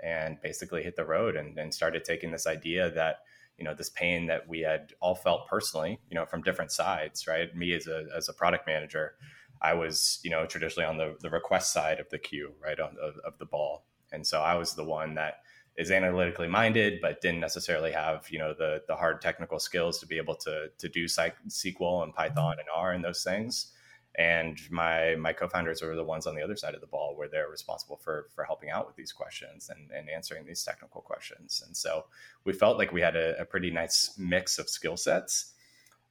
and 0.00 0.40
basically 0.42 0.82
hit 0.82 0.96
the 0.96 1.04
road 1.04 1.36
and, 1.36 1.58
and 1.58 1.72
started 1.72 2.04
taking 2.04 2.30
this 2.30 2.46
idea 2.46 2.90
that 2.92 3.20
you 3.58 3.64
know 3.64 3.74
this 3.74 3.90
pain 3.90 4.26
that 4.26 4.48
we 4.48 4.60
had 4.60 4.92
all 5.00 5.14
felt 5.14 5.48
personally, 5.48 5.98
you 6.10 6.14
know, 6.14 6.24
from 6.24 6.42
different 6.42 6.72
sides. 6.72 7.26
Right, 7.26 7.54
me 7.54 7.74
as 7.74 7.86
a 7.86 8.06
as 8.16 8.28
a 8.28 8.32
product 8.32 8.66
manager. 8.66 9.14
I 9.62 9.72
was, 9.72 10.20
you 10.22 10.30
know, 10.30 10.44
traditionally 10.44 10.86
on 10.86 10.98
the, 10.98 11.16
the 11.20 11.30
request 11.30 11.72
side 11.72 11.98
of 11.98 12.10
the 12.10 12.18
queue, 12.18 12.52
right, 12.62 12.78
on, 12.78 12.94
of, 13.02 13.14
of 13.24 13.38
the 13.38 13.46
ball. 13.46 13.86
And 14.12 14.26
so 14.26 14.42
I 14.42 14.54
was 14.54 14.74
the 14.74 14.84
one 14.84 15.14
that 15.14 15.40
is 15.76 15.90
analytically 15.90 16.48
minded, 16.48 17.00
but 17.02 17.20
didn't 17.20 17.40
necessarily 17.40 17.92
have 17.92 18.26
you 18.30 18.38
know 18.38 18.54
the 18.54 18.82
the 18.88 18.96
hard 18.96 19.20
technical 19.20 19.58
skills 19.58 19.98
to 20.00 20.06
be 20.06 20.16
able 20.16 20.34
to 20.34 20.68
to 20.78 20.88
do 20.88 21.04
SQL 21.04 22.02
and 22.02 22.14
Python 22.14 22.56
and 22.58 22.68
R 22.74 22.92
and 22.92 23.04
those 23.04 23.22
things. 23.22 23.72
And 24.18 24.58
my 24.70 25.16
my 25.16 25.34
co-founders 25.34 25.82
are 25.82 25.94
the 25.94 26.02
ones 26.02 26.26
on 26.26 26.34
the 26.34 26.42
other 26.42 26.56
side 26.56 26.74
of 26.74 26.80
the 26.80 26.86
ball 26.86 27.14
where 27.16 27.28
they're 27.28 27.50
responsible 27.50 27.98
for 27.98 28.28
for 28.34 28.44
helping 28.44 28.70
out 28.70 28.86
with 28.86 28.96
these 28.96 29.12
questions 29.12 29.68
and, 29.68 29.90
and 29.90 30.08
answering 30.08 30.46
these 30.46 30.64
technical 30.64 31.02
questions. 31.02 31.62
And 31.66 31.76
so 31.76 32.06
we 32.44 32.54
felt 32.54 32.78
like 32.78 32.92
we 32.92 33.02
had 33.02 33.16
a, 33.16 33.38
a 33.40 33.44
pretty 33.44 33.70
nice 33.70 34.14
mix 34.16 34.58
of 34.58 34.70
skill 34.70 34.96
sets. 34.96 35.52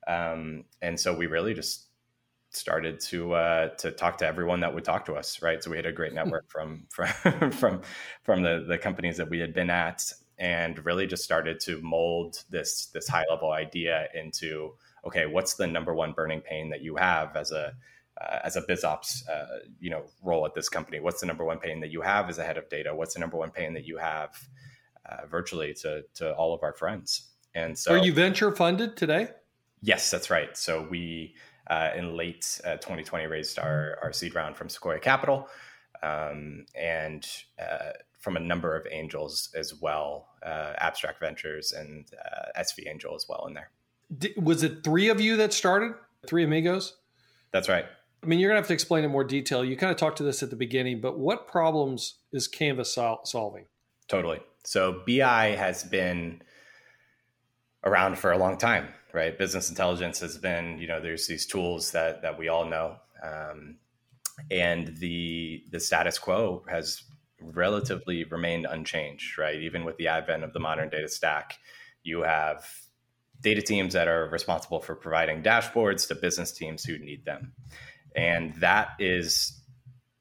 Um, 0.07 0.65
and 0.83 0.99
so 0.99 1.15
we 1.15 1.25
really 1.25 1.55
just 1.55 1.84
started 2.55 2.99
to 3.01 3.33
uh, 3.33 3.69
to 3.75 3.91
talk 3.91 4.17
to 4.19 4.27
everyone 4.27 4.59
that 4.61 4.73
would 4.73 4.83
talk 4.83 5.05
to 5.05 5.13
us, 5.13 5.41
right? 5.41 5.63
So 5.63 5.69
we 5.71 5.77
had 5.77 5.85
a 5.85 5.91
great 5.91 6.11
hmm. 6.11 6.17
network 6.17 6.49
from 6.49 6.87
from 6.91 7.51
from 7.51 7.81
from 8.23 8.43
the 8.43 8.65
the 8.67 8.77
companies 8.77 9.17
that 9.17 9.29
we 9.29 9.39
had 9.39 9.53
been 9.53 9.69
at, 9.69 10.11
and 10.37 10.83
really 10.85 11.07
just 11.07 11.23
started 11.23 11.59
to 11.61 11.81
mold 11.81 12.43
this 12.49 12.87
this 12.87 13.07
high 13.07 13.25
level 13.29 13.51
idea 13.51 14.07
into 14.13 14.73
okay, 15.05 15.25
what's 15.25 15.53
the 15.53 15.67
number 15.67 15.93
one 15.93 16.13
burning 16.13 16.41
pain 16.41 16.69
that 16.71 16.81
you 16.81 16.95
have 16.95 17.35
as 17.35 17.51
a 17.51 17.73
uh, 18.19 18.39
as 18.43 18.55
a 18.55 18.61
BizOps, 18.61 19.27
uh, 19.29 19.59
you 19.79 19.89
know, 19.89 20.03
role 20.23 20.45
at 20.45 20.55
this 20.55 20.69
company? 20.69 20.99
What's 20.99 21.19
the 21.19 21.25
number 21.25 21.43
one 21.43 21.59
pain 21.59 21.81
that 21.81 21.91
you 21.91 22.01
have 22.01 22.29
as 22.29 22.37
a 22.37 22.43
head 22.43 22.57
of 22.57 22.69
data? 22.69 22.95
What's 22.95 23.13
the 23.13 23.19
number 23.19 23.37
one 23.37 23.51
pain 23.51 23.73
that 23.73 23.85
you 23.85 23.97
have 23.97 24.31
uh, 25.05 25.25
virtually 25.27 25.73
to 25.75 26.03
to 26.15 26.33
all 26.33 26.53
of 26.53 26.63
our 26.63 26.73
friends? 26.73 27.29
And 27.53 27.77
so, 27.77 27.93
are 27.93 27.97
you 27.97 28.13
venture 28.13 28.53
funded 28.53 28.97
today? 28.97 29.29
Yes, 29.81 30.09
that's 30.09 30.29
right. 30.29 30.57
So 30.57 30.87
we 30.89 31.35
uh, 31.67 31.89
in 31.95 32.15
late 32.15 32.59
uh, 32.65 32.73
2020 32.73 33.25
raised 33.27 33.59
our, 33.59 33.97
our 34.01 34.13
seed 34.13 34.35
round 34.35 34.55
from 34.55 34.69
Sequoia 34.69 34.99
Capital 34.99 35.47
um, 36.03 36.65
and 36.75 37.27
uh, 37.59 37.91
from 38.19 38.37
a 38.37 38.39
number 38.39 38.75
of 38.75 38.87
angels 38.91 39.49
as 39.55 39.79
well, 39.79 40.29
uh, 40.43 40.73
Abstract 40.77 41.19
Ventures 41.19 41.71
and 41.71 42.05
uh, 42.25 42.59
SV 42.59 42.89
Angel 42.89 43.15
as 43.15 43.25
well 43.29 43.45
in 43.47 43.53
there. 43.53 43.69
Was 44.41 44.63
it 44.63 44.83
three 44.83 45.09
of 45.09 45.19
you 45.19 45.37
that 45.37 45.53
started? 45.53 45.93
Three 46.27 46.43
amigos? 46.43 46.97
That's 47.51 47.69
right. 47.69 47.85
I 48.23 48.27
mean, 48.27 48.39
you're 48.39 48.49
going 48.49 48.57
to 48.57 48.61
have 48.61 48.67
to 48.67 48.73
explain 48.73 49.03
in 49.03 49.11
more 49.11 49.23
detail. 49.23 49.63
You 49.63 49.77
kind 49.77 49.91
of 49.91 49.97
talked 49.97 50.17
to 50.17 50.23
this 50.23 50.41
at 50.41 50.49
the 50.49 50.55
beginning, 50.55 51.01
but 51.01 51.19
what 51.19 51.47
problems 51.47 52.15
is 52.31 52.47
Canvas 52.47 52.93
sol- 52.93 53.21
solving? 53.23 53.65
Totally. 54.07 54.39
So 54.63 55.03
BI 55.05 55.55
has 55.55 55.83
been 55.83 56.41
around 57.83 58.17
for 58.17 58.31
a 58.31 58.37
long 58.37 58.57
time 58.57 58.87
right? 59.15 59.37
Business 59.37 59.69
intelligence 59.69 60.19
has 60.19 60.37
been, 60.37 60.77
you 60.77 60.87
know, 60.87 60.99
there's 60.99 61.25
these 61.25 61.45
tools 61.45 61.91
that 61.91 62.21
that 62.21 62.37
we 62.37 62.49
all 62.49 62.65
know, 62.65 62.97
um, 63.23 63.77
and 64.51 64.97
the 64.97 65.63
the 65.71 65.79
status 65.79 66.19
quo 66.19 66.65
has 66.69 67.01
relatively 67.39 68.25
remained 68.25 68.67
unchanged, 68.69 69.37
right? 69.37 69.55
Even 69.55 69.85
with 69.85 69.95
the 69.97 70.09
advent 70.09 70.43
of 70.43 70.51
the 70.51 70.59
modern 70.59 70.89
data 70.89 71.07
stack, 71.07 71.57
you 72.03 72.23
have 72.23 72.65
data 73.39 73.61
teams 73.61 73.93
that 73.93 74.09
are 74.09 74.27
responsible 74.29 74.81
for 74.81 74.95
providing 74.95 75.41
dashboards 75.41 76.07
to 76.09 76.15
business 76.15 76.51
teams 76.51 76.83
who 76.83 76.97
need 76.97 77.23
them. 77.23 77.53
And 78.15 78.53
that 78.55 78.89
is 78.99 79.61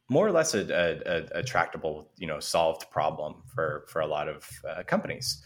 more 0.08 0.26
or 0.26 0.32
less 0.32 0.54
a, 0.54 0.60
a, 0.60 1.38
a, 1.38 1.42
tractable, 1.42 2.10
you 2.16 2.26
know, 2.26 2.38
solved 2.38 2.90
problem 2.90 3.42
for 3.54 3.86
for 3.88 4.00
a 4.00 4.06
lot 4.06 4.28
of 4.28 4.48
uh, 4.68 4.82
companies. 4.84 5.42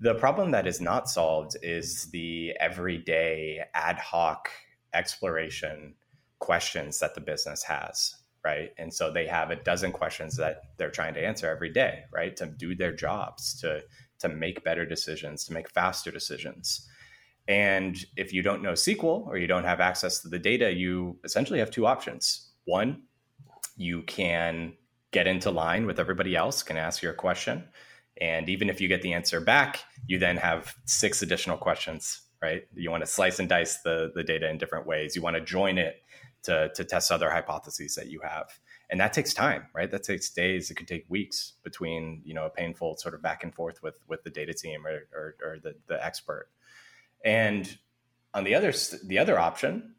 The 0.00 0.14
problem 0.14 0.50
that 0.52 0.66
is 0.66 0.80
not 0.80 1.10
solved 1.10 1.56
is 1.62 2.06
the 2.10 2.54
everyday 2.58 3.62
ad 3.74 3.98
hoc 3.98 4.48
exploration 4.94 5.94
questions 6.38 6.98
that 7.00 7.14
the 7.14 7.20
business 7.20 7.62
has, 7.64 8.16
right? 8.42 8.70
And 8.78 8.92
so 8.92 9.12
they 9.12 9.26
have 9.26 9.50
a 9.50 9.56
dozen 9.56 9.92
questions 9.92 10.36
that 10.36 10.62
they're 10.78 10.90
trying 10.90 11.14
to 11.14 11.24
answer 11.24 11.50
every 11.50 11.70
day, 11.70 12.04
right? 12.12 12.34
To 12.36 12.46
do 12.46 12.74
their 12.74 12.92
jobs, 12.94 13.60
to 13.60 13.82
to 14.20 14.28
make 14.28 14.62
better 14.64 14.86
decisions, 14.86 15.44
to 15.44 15.52
make 15.52 15.70
faster 15.70 16.10
decisions. 16.10 16.86
And 17.48 17.96
if 18.16 18.32
you 18.32 18.42
don't 18.42 18.62
know 18.62 18.72
SQL 18.72 19.26
or 19.26 19.38
you 19.38 19.46
don't 19.46 19.64
have 19.64 19.80
access 19.80 20.20
to 20.20 20.28
the 20.28 20.38
data, 20.38 20.72
you 20.72 21.18
essentially 21.24 21.58
have 21.58 21.70
two 21.70 21.86
options. 21.86 22.50
One, 22.64 23.02
you 23.76 24.02
can 24.02 24.74
get 25.10 25.26
into 25.26 25.50
line 25.50 25.86
with 25.86 25.98
everybody 25.98 26.36
else, 26.36 26.62
can 26.62 26.76
ask 26.76 27.02
your 27.02 27.14
question. 27.14 27.64
And 28.20 28.48
even 28.48 28.68
if 28.68 28.80
you 28.80 28.88
get 28.88 29.02
the 29.02 29.14
answer 29.14 29.40
back, 29.40 29.80
you 30.06 30.18
then 30.18 30.36
have 30.36 30.74
six 30.84 31.22
additional 31.22 31.56
questions, 31.56 32.20
right? 32.42 32.64
You 32.74 32.90
want 32.90 33.02
to 33.02 33.06
slice 33.06 33.38
and 33.38 33.48
dice 33.48 33.78
the, 33.82 34.12
the 34.14 34.22
data 34.22 34.48
in 34.48 34.58
different 34.58 34.86
ways. 34.86 35.16
You 35.16 35.22
want 35.22 35.36
to 35.36 35.42
join 35.42 35.78
it 35.78 36.02
to, 36.42 36.70
to 36.74 36.84
test 36.84 37.10
other 37.10 37.30
hypotheses 37.30 37.94
that 37.94 38.08
you 38.08 38.20
have. 38.20 38.50
And 38.90 39.00
that 39.00 39.12
takes 39.12 39.32
time, 39.32 39.66
right? 39.74 39.90
That 39.90 40.02
takes 40.02 40.30
days. 40.30 40.70
It 40.70 40.74
could 40.74 40.88
take 40.88 41.04
weeks 41.08 41.54
between, 41.62 42.22
you 42.24 42.34
know, 42.34 42.46
a 42.46 42.50
painful 42.50 42.96
sort 42.96 43.14
of 43.14 43.22
back 43.22 43.44
and 43.44 43.54
forth 43.54 43.82
with, 43.82 43.98
with 44.08 44.22
the 44.24 44.30
data 44.30 44.52
team 44.52 44.86
or, 44.86 45.06
or, 45.14 45.36
or 45.42 45.58
the, 45.62 45.74
the 45.86 46.04
expert. 46.04 46.48
And 47.24 47.78
on 48.34 48.44
the 48.44 48.54
other, 48.54 48.72
the 49.04 49.18
other 49.18 49.38
option 49.38 49.94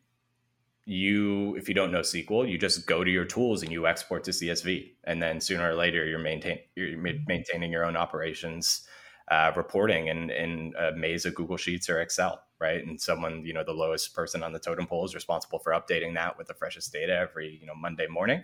you 0.86 1.56
if 1.58 1.68
you 1.68 1.76
don't 1.76 1.92
know 1.92 2.02
SQL, 2.02 2.50
you 2.50 2.58
just 2.58 2.88
go 2.88 3.04
to 3.04 3.12
your 3.12 3.26
tools 3.26 3.62
and 3.62 3.72
you 3.72 3.88
export 3.88 4.24
to 4.26 4.32
CSV, 4.32 4.92
and 5.04 5.22
then 5.22 5.40
sooner 5.40 5.70
or 5.70 5.76
later 5.76 6.06
you're 6.06 6.20
maintain 6.20 6.60
you're 6.76 6.98
maintaining 6.98 7.72
your 7.72 7.86
own 7.86 7.96
operations, 7.96 8.88
uh, 9.30 9.52
reporting 9.56 10.08
in 10.08 10.32
in 10.32 10.74
a 10.80 10.92
maze 10.94 11.26
of 11.26 11.36
Google 11.36 11.58
Sheets 11.58 11.90
or 11.90 12.02
Excel, 12.02 12.42
right? 12.60 12.86
And 12.86 13.00
someone 13.00 13.46
you 13.46 13.54
know 13.54 13.64
the 13.64 13.74
lowest 13.74 14.16
person 14.16 14.42
on 14.42 14.54
the 14.54 14.60
totem 14.60 14.88
pole 14.88 15.06
is 15.06 15.14
responsible 15.14 15.60
for 15.60 15.72
updating 15.72 16.16
that 16.16 16.38
with 16.38 16.48
the 16.48 16.56
freshest 16.56 16.92
data 16.92 17.16
every 17.16 17.60
you 17.62 17.68
know 17.68 17.76
Monday 17.76 18.08
morning, 18.08 18.44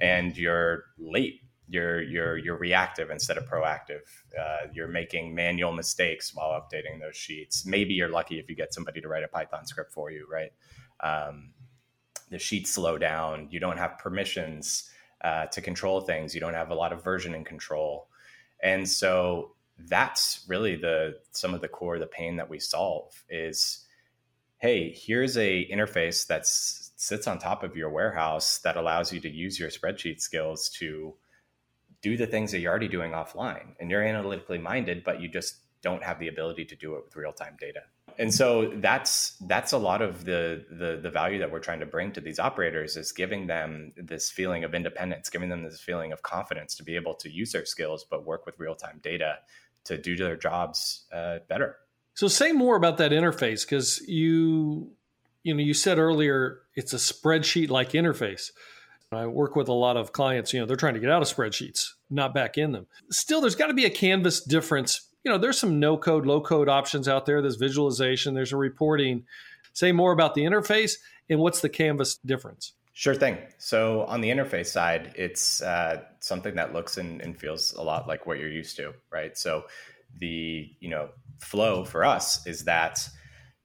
and 0.00 0.36
you're 0.36 0.84
late. 0.98 1.40
You're 1.68 2.00
you're 2.00 2.36
you're 2.38 2.56
reactive 2.56 3.10
instead 3.10 3.38
of 3.38 3.46
proactive. 3.46 4.02
Uh, 4.40 4.68
you're 4.72 4.86
making 4.86 5.34
manual 5.34 5.72
mistakes 5.72 6.32
while 6.32 6.50
updating 6.50 7.00
those 7.00 7.16
sheets. 7.16 7.66
Maybe 7.66 7.92
you're 7.94 8.08
lucky 8.08 8.38
if 8.38 8.48
you 8.48 8.54
get 8.54 8.72
somebody 8.72 9.00
to 9.00 9.08
write 9.08 9.24
a 9.24 9.28
Python 9.28 9.66
script 9.66 9.92
for 9.92 10.12
you, 10.12 10.28
right? 10.30 10.52
Um, 11.00 11.50
the 12.30 12.38
sheets 12.38 12.72
slow 12.72 12.98
down. 12.98 13.48
You 13.50 13.60
don't 13.60 13.78
have 13.78 13.98
permissions 13.98 14.90
uh, 15.22 15.46
to 15.46 15.60
control 15.60 16.00
things. 16.00 16.34
You 16.34 16.40
don't 16.40 16.54
have 16.54 16.70
a 16.70 16.74
lot 16.74 16.92
of 16.92 17.02
versioning 17.02 17.44
control, 17.44 18.08
and 18.62 18.88
so 18.88 19.56
that's 19.78 20.44
really 20.48 20.76
the 20.76 21.16
some 21.32 21.54
of 21.54 21.60
the 21.60 21.68
core 21.68 21.98
the 21.98 22.06
pain 22.06 22.36
that 22.36 22.48
we 22.48 22.58
solve 22.58 23.24
is 23.28 23.84
hey 24.58 24.90
here's 24.90 25.36
a 25.36 25.68
interface 25.70 26.26
that 26.26 26.46
sits 26.46 27.26
on 27.26 27.38
top 27.38 27.62
of 27.62 27.76
your 27.76 27.90
warehouse 27.90 28.58
that 28.58 28.76
allows 28.76 29.12
you 29.12 29.20
to 29.20 29.28
use 29.28 29.58
your 29.58 29.68
spreadsheet 29.68 30.20
skills 30.20 30.70
to 30.70 31.14
do 32.00 32.16
the 32.16 32.26
things 32.26 32.52
that 32.52 32.60
you're 32.60 32.70
already 32.70 32.88
doing 32.88 33.12
offline 33.12 33.74
and 33.78 33.90
you're 33.90 34.02
analytically 34.02 34.58
minded 34.58 35.04
but 35.04 35.20
you 35.20 35.28
just 35.28 35.56
don't 35.82 36.02
have 36.02 36.18
the 36.18 36.28
ability 36.28 36.64
to 36.64 36.74
do 36.76 36.96
it 36.96 37.04
with 37.04 37.14
real-time 37.14 37.56
data 37.60 37.80
and 38.18 38.32
so 38.32 38.72
that's 38.76 39.36
that's 39.42 39.72
a 39.72 39.78
lot 39.78 40.02
of 40.02 40.24
the, 40.24 40.64
the 40.70 40.98
the 41.02 41.10
value 41.10 41.38
that 41.38 41.50
we're 41.50 41.60
trying 41.60 41.80
to 41.80 41.86
bring 41.86 42.12
to 42.12 42.20
these 42.20 42.38
operators 42.38 42.96
is 42.96 43.12
giving 43.12 43.46
them 43.46 43.92
this 43.96 44.30
feeling 44.30 44.64
of 44.64 44.74
independence 44.74 45.28
giving 45.28 45.48
them 45.48 45.62
this 45.62 45.80
feeling 45.80 46.12
of 46.12 46.22
confidence 46.22 46.74
to 46.76 46.82
be 46.82 46.96
able 46.96 47.14
to 47.14 47.30
use 47.30 47.52
their 47.52 47.64
skills 47.64 48.04
but 48.08 48.24
work 48.24 48.46
with 48.46 48.58
real-time 48.58 49.00
data 49.02 49.38
to 49.84 49.96
do 49.96 50.16
their 50.16 50.36
jobs 50.36 51.04
uh, 51.12 51.38
better. 51.48 51.76
So 52.14 52.28
say 52.28 52.52
more 52.52 52.76
about 52.76 52.98
that 52.98 53.12
interface 53.12 53.64
because 53.64 54.00
you 54.06 54.92
you 55.42 55.54
know 55.54 55.62
you 55.62 55.74
said 55.74 55.98
earlier 55.98 56.60
it's 56.74 56.92
a 56.92 56.96
spreadsheet 56.96 57.70
like 57.70 57.92
interface. 57.92 58.50
I 59.12 59.26
work 59.26 59.54
with 59.54 59.68
a 59.68 59.72
lot 59.72 59.96
of 59.96 60.12
clients 60.12 60.52
you 60.52 60.60
know 60.60 60.66
they're 60.66 60.76
trying 60.76 60.94
to 60.94 61.00
get 61.00 61.10
out 61.10 61.22
of 61.22 61.28
spreadsheets 61.28 61.92
not 62.10 62.34
back 62.34 62.58
in 62.58 62.72
them. 62.72 62.86
Still 63.10 63.40
there's 63.40 63.54
got 63.54 63.68
to 63.68 63.74
be 63.74 63.84
a 63.84 63.90
canvas 63.90 64.40
difference 64.40 65.08
you 65.26 65.32
know, 65.32 65.38
there's 65.38 65.58
some 65.58 65.80
no 65.80 65.96
code, 65.96 66.24
low 66.24 66.40
code 66.40 66.68
options 66.68 67.08
out 67.08 67.26
there. 67.26 67.42
There's 67.42 67.56
visualization, 67.56 68.34
there's 68.34 68.52
a 68.52 68.56
reporting. 68.56 69.24
Say 69.72 69.90
more 69.90 70.12
about 70.12 70.36
the 70.36 70.42
interface 70.42 70.98
and 71.28 71.40
what's 71.40 71.62
the 71.62 71.68
Canvas 71.68 72.18
difference? 72.24 72.74
Sure 72.92 73.14
thing. 73.14 73.38
So 73.58 74.04
on 74.04 74.20
the 74.20 74.30
interface 74.30 74.68
side, 74.68 75.12
it's 75.16 75.60
uh, 75.62 76.02
something 76.20 76.54
that 76.54 76.72
looks 76.72 76.96
and, 76.96 77.20
and, 77.20 77.36
feels 77.36 77.72
a 77.72 77.82
lot 77.82 78.06
like 78.06 78.24
what 78.24 78.38
you're 78.38 78.48
used 78.48 78.76
to, 78.76 78.94
right? 79.10 79.36
So 79.36 79.64
the 80.18 80.70
you 80.78 80.88
know 80.88 81.08
flow 81.40 81.84
for 81.84 82.04
us 82.04 82.46
is 82.46 82.64
that 82.64 83.06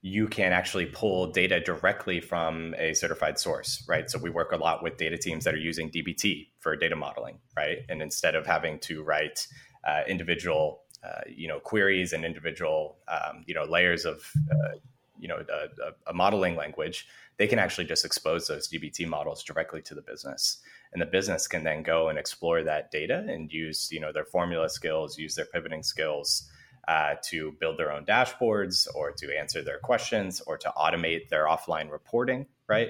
you 0.02 0.28
can 0.28 0.54
actually 0.54 0.88
pull 0.88 1.32
data 1.32 1.60
directly 1.60 2.20
from 2.20 2.74
a 2.80 2.96
certified 2.96 3.38
source, 3.38 3.86
right? 3.88 4.10
So 4.10 4.18
we 4.18 4.32
work 4.32 4.52
a 4.52 4.58
lot 4.58 4.82
with 4.82 4.98
data 4.98 5.18
teams 5.18 5.44
that 5.46 5.54
are 5.54 5.60
using 5.60 5.92
DBT 5.92 6.48
for 6.58 6.76
data 6.76 6.96
modeling, 6.96 7.38
right? 7.56 7.78
And 7.88 8.02
instead 8.02 8.34
of 8.34 8.48
having 8.48 8.80
to 8.80 9.04
write 9.04 9.48
uh, 9.88 10.02
individual 10.08 10.81
uh, 11.04 11.22
you 11.28 11.48
know 11.48 11.60
queries 11.60 12.14
and 12.14 12.26
individual 12.26 12.98
um, 13.08 13.44
you 13.46 13.54
know 13.54 13.64
layers 13.64 14.06
of 14.06 14.32
uh, 14.52 14.78
you 15.20 15.28
know 15.28 15.38
a, 15.38 16.10
a, 16.10 16.14
modeling 16.14 16.56
language 16.56 17.08
they 17.38 17.48
can 17.48 17.60
actually 17.60 17.86
just 17.86 18.06
expose 18.06 18.48
those 18.48 18.68
dbt 18.68 19.08
models 19.08 19.44
directly 19.44 19.82
to 19.82 19.96
the 19.96 20.02
business. 20.02 20.58
And 20.94 21.02
the 21.02 21.06
business 21.06 21.48
can 21.48 21.64
then 21.64 21.84
go 21.84 22.10
and 22.10 22.20
explore 22.20 22.64
that 22.64 22.92
data 22.92 23.26
and 23.28 23.52
use 23.52 23.90
you 23.92 24.00
know 24.00 24.12
their 24.12 24.26
formula 24.26 24.70
skills 24.70 25.18
use 25.18 25.36
their 25.36 25.46
pivoting 25.46 25.84
skills 25.84 26.50
uh, 26.88 27.16
to 27.24 27.54
build 27.60 27.78
their 27.78 27.92
own 27.92 28.06
dashboards 28.06 28.88
or 28.96 29.12
to 29.12 29.38
answer 29.38 29.62
their 29.62 29.78
questions 29.78 30.42
or 30.42 30.58
to 30.58 30.74
automate 30.76 31.30
their 31.30 31.46
offline 31.46 31.92
reporting 31.92 32.46
right? 32.72 32.90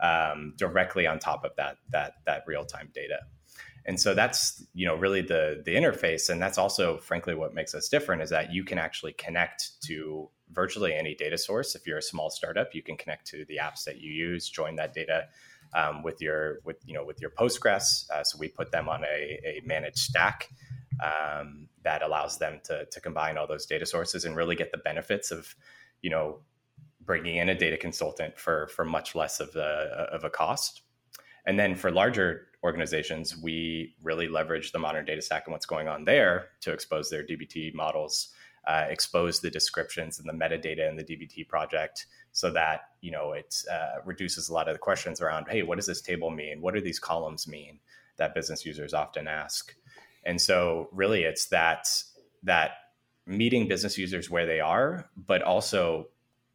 Um, 0.00 0.54
directly 0.56 1.06
on 1.06 1.20
top 1.20 1.44
of 1.44 1.52
that 1.56 1.76
that 1.90 2.14
that 2.26 2.42
real-time 2.46 2.90
data 2.92 3.20
and 3.86 3.98
so 3.98 4.14
that's 4.14 4.64
you 4.74 4.86
know 4.86 4.94
really 4.94 5.22
the 5.22 5.62
the 5.64 5.74
interface. 5.74 6.28
And 6.30 6.40
that's 6.40 6.58
also 6.58 6.98
frankly 6.98 7.34
what 7.34 7.54
makes 7.54 7.74
us 7.74 7.88
different 7.88 8.22
is 8.22 8.30
that 8.30 8.52
you 8.52 8.64
can 8.64 8.78
actually 8.78 9.12
connect 9.14 9.80
to 9.86 10.28
virtually 10.50 10.94
any 10.94 11.14
data 11.14 11.38
source. 11.38 11.74
If 11.74 11.86
you're 11.86 11.98
a 11.98 12.02
small 12.02 12.30
startup 12.30 12.74
you 12.74 12.82
can 12.82 12.96
connect 12.96 13.26
to 13.28 13.44
the 13.46 13.58
apps 13.62 13.84
that 13.84 14.00
you 14.00 14.12
use 14.12 14.48
join 14.48 14.76
that 14.76 14.94
data 14.94 15.26
um, 15.74 16.02
with 16.02 16.20
your 16.20 16.60
with 16.64 16.76
you 16.84 16.94
know 16.94 17.04
with 17.04 17.20
your 17.20 17.30
postgres. 17.30 18.08
Uh, 18.10 18.22
so 18.22 18.38
we 18.38 18.48
put 18.48 18.70
them 18.70 18.88
on 18.88 19.04
a, 19.04 19.40
a 19.44 19.62
managed 19.64 19.98
stack 19.98 20.48
um, 21.02 21.68
that 21.82 22.02
allows 22.02 22.38
them 22.38 22.60
to, 22.64 22.84
to 22.86 23.00
combine 23.00 23.36
all 23.36 23.46
those 23.46 23.66
data 23.66 23.86
sources 23.86 24.24
and 24.24 24.36
really 24.36 24.54
get 24.54 24.70
the 24.70 24.78
benefits 24.78 25.30
of 25.30 25.54
you 26.02 26.10
know 26.10 26.38
bringing 27.04 27.36
in 27.36 27.48
a 27.48 27.54
data 27.54 27.76
consultant 27.76 28.38
for 28.38 28.68
for 28.68 28.84
much 28.84 29.14
less 29.14 29.40
of 29.40 29.56
a 29.56 30.08
of 30.12 30.22
a 30.24 30.30
cost 30.30 30.82
and 31.46 31.58
then 31.58 31.74
for 31.74 31.90
larger 31.90 32.46
organizations, 32.64 33.36
we 33.36 33.96
really 34.02 34.28
leverage 34.28 34.72
the 34.72 34.78
modern 34.78 35.04
data 35.04 35.20
stack 35.20 35.44
and 35.46 35.52
what's 35.52 35.66
going 35.66 35.88
on 35.88 36.04
there 36.04 36.48
to 36.60 36.72
expose 36.72 37.10
their 37.10 37.24
DBT 37.24 37.74
models, 37.74 38.28
uh, 38.66 38.86
expose 38.88 39.40
the 39.40 39.50
descriptions 39.50 40.20
and 40.20 40.28
the 40.28 40.32
metadata 40.32 40.88
in 40.88 40.96
the 40.96 41.02
DBT 41.02 41.48
project 41.48 42.06
so 42.30 42.50
that 42.50 42.82
you 43.00 43.10
know 43.10 43.32
it 43.32 43.56
uh, 43.70 44.00
reduces 44.04 44.48
a 44.48 44.52
lot 44.52 44.68
of 44.68 44.74
the 44.74 44.78
questions 44.78 45.20
around 45.20 45.46
hey 45.50 45.62
what 45.62 45.76
does 45.76 45.86
this 45.86 46.00
table 46.00 46.30
mean? 46.30 46.60
What 46.60 46.74
do 46.74 46.80
these 46.80 47.00
columns 47.00 47.48
mean 47.48 47.80
that 48.16 48.34
business 48.34 48.64
users 48.64 48.94
often 48.94 49.26
ask? 49.26 49.74
And 50.24 50.40
so 50.40 50.88
really 50.92 51.24
it's 51.24 51.46
that 51.46 51.88
that 52.44 52.72
meeting 53.26 53.66
business 53.66 53.98
users 53.98 54.30
where 54.30 54.46
they 54.46 54.60
are 54.60 55.08
but 55.16 55.42
also 55.42 56.08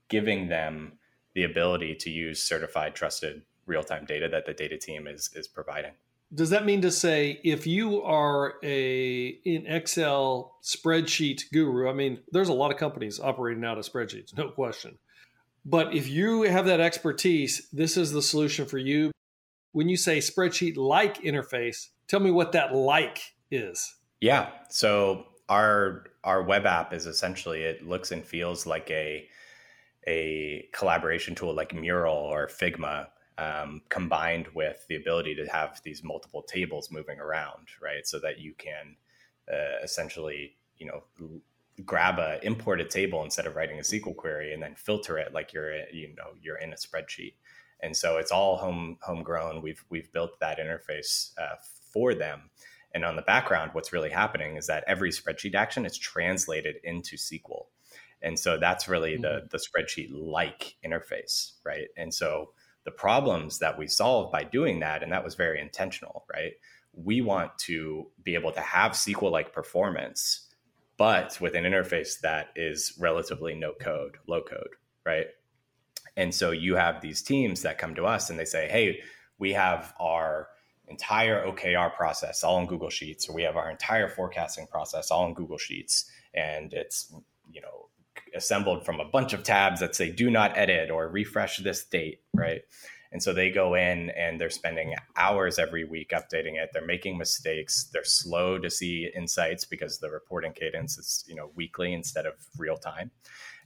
giving 0.08 0.48
them 0.48 0.94
the 1.34 1.44
ability 1.44 1.94
to 1.94 2.10
use 2.10 2.41
certified 2.41 2.96
trusted 2.96 3.41
real 3.68 3.84
time 3.84 4.06
data 4.06 4.28
that 4.30 4.46
the 4.46 4.54
data 4.54 4.78
team 4.78 5.08
is 5.08 5.30
is 5.36 5.48
providing. 5.48 5.92
Does 6.34 6.50
that 6.50 6.66
mean 6.66 6.82
to 6.82 6.92
say 6.92 7.40
if 7.44 7.66
you 7.66 8.02
are 8.02 8.56
a 8.62 9.28
in 9.46 9.66
Excel 9.66 10.58
spreadsheet 10.62 11.44
guru? 11.54 11.90
I 11.90 11.94
mean, 11.94 12.20
there's 12.32 12.50
a 12.50 12.54
lot 12.54 12.72
of 12.72 12.78
companies 12.78 13.20
operating 13.20 13.64
out 13.64 13.78
of 13.78 13.86
spreadsheets, 13.86 14.36
no 14.38 14.50
question. 14.50 14.98
But 15.64 15.94
if 15.94 16.08
you 16.08 16.44
have 16.44 16.66
that 16.66 16.80
expertise, 16.80 17.68
this 17.72 17.98
is 17.98 18.12
the 18.12 18.22
solution 18.22 18.66
for 18.66 18.78
you. 18.78 19.12
When 19.72 19.90
you 19.90 19.98
say 19.98 20.20
spreadsheet 20.20 20.76
like 20.78 21.22
interface, 21.22 21.88
tell 22.08 22.20
me 22.20 22.32
what 22.32 22.54
that 22.54 22.74
like 22.74 23.22
is. 23.52 23.96
Yeah. 24.20 24.50
So 24.70 25.28
our 25.50 26.06
our 26.24 26.44
web 26.44 26.66
app 26.66 26.94
is 26.94 27.06
essentially 27.06 27.64
it 27.64 27.88
looks 27.88 28.12
and 28.12 28.26
feels 28.26 28.66
like 28.66 28.90
a 28.92 29.28
a 30.08 30.68
collaboration 30.74 31.36
tool 31.36 31.54
like 31.54 31.74
Mural 31.74 32.16
or 32.16 32.48
Figma 32.48 33.08
um, 33.38 33.82
combined 33.89 34.48
with 34.53 34.86
the 34.88 34.96
ability 34.96 35.36
to 35.36 35.46
have 35.48 35.82
these 35.84 36.03
multiple 36.03 36.41
tables 36.41 36.91
moving 36.91 37.20
around, 37.20 37.67
right? 37.82 38.08
So 38.08 38.20
that 38.20 38.39
you 38.39 38.53
can 38.58 38.96
uh, 39.51 39.84
essentially, 39.84 40.56
you 40.77 40.88
know, 40.88 41.03
grab 41.86 42.17
a 42.17 42.44
imported 42.44 42.89
table 42.89 43.24
instead 43.24 43.46
of 43.46 43.56
writing 43.56 43.77
a 43.77 43.84
SQL 43.84 44.15
query 44.15 44.53
and 44.53 44.62
then 44.62 44.74
filter 44.75 45.17
it 45.17 45.34
like 45.34 45.53
you're 45.53 45.86
you 45.94 46.08
know 46.17 46.32
you're 46.41 46.58
in 46.58 46.74
a 46.74 46.75
spreadsheet. 46.75 47.34
And 47.79 47.96
so 47.96 48.17
it's 48.17 48.32
all 48.32 48.58
home 48.58 48.98
homegrown. 49.01 49.62
We've 49.62 49.84
we've 49.89 50.12
built 50.12 50.39
that 50.39 50.58
interface 50.58 51.32
uh, 51.38 51.56
for 51.94 52.15
them. 52.15 52.50
And 52.94 53.06
on 53.06 53.15
the 53.15 53.22
background, 53.22 53.72
what's 53.74 53.94
really 53.94 54.10
happening 54.10 54.56
is 54.56 54.65
that 54.67 54.84
every 54.88 55.12
spreadsheet 55.12 55.53
action 55.53 55.86
is 55.86 55.98
translated 55.98 56.77
into 56.84 57.15
SQL. 57.15 57.65
And 58.24 58.39
so 58.39 58.58
that's 58.58 58.88
really 58.88 59.13
mm-hmm. 59.13 59.22
the 59.22 59.48
the 59.51 59.60
spreadsheet 59.60 60.10
like 60.12 60.75
interface, 60.84 61.51
right? 61.63 61.88
And 61.96 62.12
so 62.12 62.51
the 62.88 62.91
problems 62.91 63.60
that 63.60 63.77
we 63.77 63.86
solve 63.86 64.32
by 64.32 64.46
doing 64.46 64.79
that, 64.79 65.03
and 65.03 65.12
that 65.12 65.22
was 65.22 65.36
very 65.36 65.60
intentional, 65.60 66.24
right? 66.34 66.53
We 66.94 67.20
want 67.20 67.58
to 67.65 68.08
be 68.24 68.34
able 68.34 68.53
to 68.53 68.62
have 68.62 68.94
SQL 68.94 69.29
like 69.29 69.51
performance, 69.51 70.48
but 70.96 71.38
with 71.41 71.53
an 71.56 71.65
interface 71.65 72.22
that 72.22 72.48
is 72.56 72.94
relatively 72.98 73.56
no 73.56 73.74
code, 73.74 74.15
low 74.25 74.41
code, 74.41 74.70
right? 75.06 75.25
And 76.15 76.34
so 76.34 76.51
you 76.51 76.75
have 76.75 77.01
these 77.01 77.22
teams 77.22 77.62
that 77.63 77.77
come 77.77 77.94
to 77.96 78.06
us 78.06 78.29
and 78.29 78.39
they 78.39 78.46
say, 78.46 78.70
hey, 78.70 79.01
we 79.38 79.51
have 79.51 79.94
our 80.00 80.48
entire 80.88 81.46
OKR 81.46 81.94
process 81.94 82.41
all 82.41 82.58
in 82.60 82.67
Google 82.67 82.89
Sheets, 82.89 83.27
or 83.27 83.36
we 83.36 83.44
have 83.44 83.58
our 83.58 83.70
entire 83.70 84.08
forecasting 84.08 84.67
process 84.67 85.12
all 85.12 85.27
in 85.27 85.34
Google 85.34 85.58
Sheets. 85.58 86.10
And 86.34 86.72
it's, 86.72 87.13
you 87.51 87.60
know, 87.60 87.89
assembled 88.36 88.86
from 88.86 89.00
a 89.00 89.06
bunch 89.06 89.34
of 89.34 89.44
tabs 89.44 89.80
that 89.80 89.96
say 89.96 90.12
do 90.12 90.30
not 90.30 90.58
edit 90.58 90.90
or 90.90 91.08
refresh 91.08 91.58
this 91.58 91.84
date, 91.86 92.22
right? 92.34 92.62
And 93.12 93.24
so 93.24 93.34
they 93.34 93.50
go 93.50 93.76
in 93.76 94.10
and 94.12 94.40
they're 94.40 94.50
spending 94.50 94.94
hours 95.16 95.60
every 95.60 95.86
week 95.86 96.10
updating 96.10 96.62
it. 96.62 96.72
They're 96.74 96.86
making 96.86 97.18
mistakes. 97.18 97.90
They're 97.94 98.04
slow 98.04 98.60
to 98.60 98.70
see 98.70 99.10
insights 99.16 99.66
because 99.66 100.00
the 100.00 100.10
reporting 100.10 100.52
cadence 100.52 100.98
is, 100.98 101.24
you 101.28 101.36
know, 101.36 101.52
weekly 101.56 101.94
instead 101.94 102.26
of 102.26 102.34
real 102.58 102.78
time. 102.78 103.12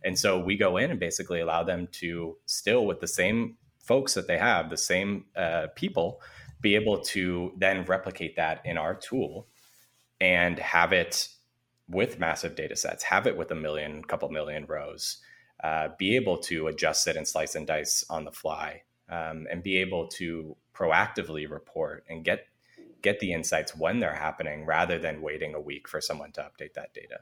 And 0.03 0.17
so 0.17 0.39
we 0.39 0.57
go 0.57 0.77
in 0.77 0.91
and 0.91 0.99
basically 0.99 1.41
allow 1.41 1.63
them 1.63 1.87
to 1.93 2.37
still 2.45 2.85
with 2.85 2.99
the 2.99 3.07
same 3.07 3.57
folks 3.79 4.13
that 4.13 4.27
they 4.27 4.37
have, 4.37 4.69
the 4.69 4.77
same 4.77 5.25
uh, 5.35 5.67
people, 5.75 6.21
be 6.61 6.75
able 6.75 6.99
to 6.99 7.51
then 7.57 7.83
replicate 7.85 8.35
that 8.35 8.61
in 8.63 8.77
our 8.77 8.93
tool 8.93 9.47
and 10.19 10.59
have 10.59 10.93
it 10.93 11.27
with 11.91 12.19
massive 12.19 12.55
data 12.55 12.75
sets, 12.75 13.03
have 13.03 13.27
it 13.27 13.37
with 13.37 13.51
a 13.51 13.55
million, 13.55 14.03
couple 14.03 14.29
million 14.29 14.65
rows, 14.65 15.17
uh, 15.63 15.89
be 15.97 16.15
able 16.15 16.37
to 16.37 16.67
adjust 16.67 17.07
it 17.07 17.15
and 17.15 17.27
slice 17.27 17.55
and 17.55 17.67
dice 17.67 18.03
on 18.09 18.25
the 18.25 18.31
fly, 18.31 18.81
um, 19.09 19.47
and 19.51 19.61
be 19.61 19.77
able 19.77 20.07
to 20.07 20.55
proactively 20.73 21.49
report 21.49 22.03
and 22.09 22.23
get 22.23 22.47
get 23.01 23.19
the 23.19 23.33
insights 23.33 23.75
when 23.75 23.99
they're 23.99 24.13
happening 24.13 24.63
rather 24.65 24.99
than 24.99 25.21
waiting 25.21 25.55
a 25.55 25.59
week 25.59 25.87
for 25.87 25.99
someone 25.99 26.31
to 26.31 26.41
update 26.41 26.73
that 26.75 26.93
data. 26.93 27.19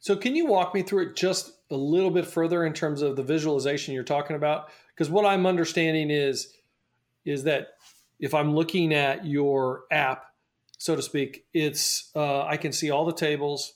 So, 0.00 0.16
can 0.16 0.36
you 0.36 0.46
walk 0.46 0.74
me 0.74 0.82
through 0.82 1.08
it 1.08 1.16
just 1.16 1.52
a 1.70 1.76
little 1.76 2.10
bit 2.10 2.26
further 2.26 2.64
in 2.64 2.72
terms 2.72 3.02
of 3.02 3.16
the 3.16 3.22
visualization 3.22 3.94
you're 3.94 4.02
talking 4.02 4.36
about? 4.36 4.68
Because 4.94 5.10
what 5.10 5.24
I'm 5.24 5.46
understanding 5.46 6.10
is 6.10 6.54
is 7.24 7.44
that 7.44 7.68
if 8.18 8.34
I'm 8.34 8.54
looking 8.54 8.92
at 8.92 9.24
your 9.24 9.84
app, 9.90 10.26
so 10.78 10.96
to 10.96 11.02
speak, 11.02 11.46
it's 11.54 12.10
uh, 12.14 12.44
I 12.44 12.56
can 12.56 12.72
see 12.72 12.90
all 12.90 13.04
the 13.04 13.14
tables, 13.14 13.74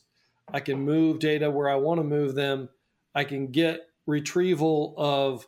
I 0.53 0.59
can 0.59 0.81
move 0.81 1.19
data 1.19 1.51
where 1.51 1.69
I 1.69 1.75
want 1.75 1.99
to 1.99 2.03
move 2.03 2.35
them. 2.35 2.69
I 3.13 3.23
can 3.23 3.47
get 3.47 3.87
retrieval 4.05 4.93
of 4.97 5.47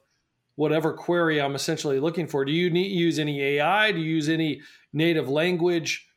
whatever 0.55 0.91
query 0.91 1.39
I'm 1.39 1.55
essentially 1.55 1.99
looking 1.99 2.27
for. 2.27 2.43
Do 2.43 2.51
you 2.51 2.69
need 2.69 2.91
use 2.91 3.17
any 3.17 3.41
AI? 3.41 3.93
Do 3.93 3.99
you 3.99 4.15
use 4.15 4.27
any 4.27 4.61
native 4.91 5.29
language 5.29 6.07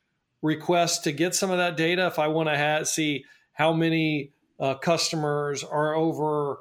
requests 0.41 0.99
to 0.99 1.13
get 1.13 1.33
some 1.33 1.49
of 1.49 1.57
that 1.57 1.77
data? 1.77 2.07
If 2.07 2.19
I 2.19 2.27
want 2.27 2.49
to 2.49 2.57
have, 2.57 2.87
see 2.87 3.23
how 3.53 3.71
many 3.71 4.33
uh, 4.59 4.75
customers 4.75 5.63
are 5.63 5.95
over 5.95 6.59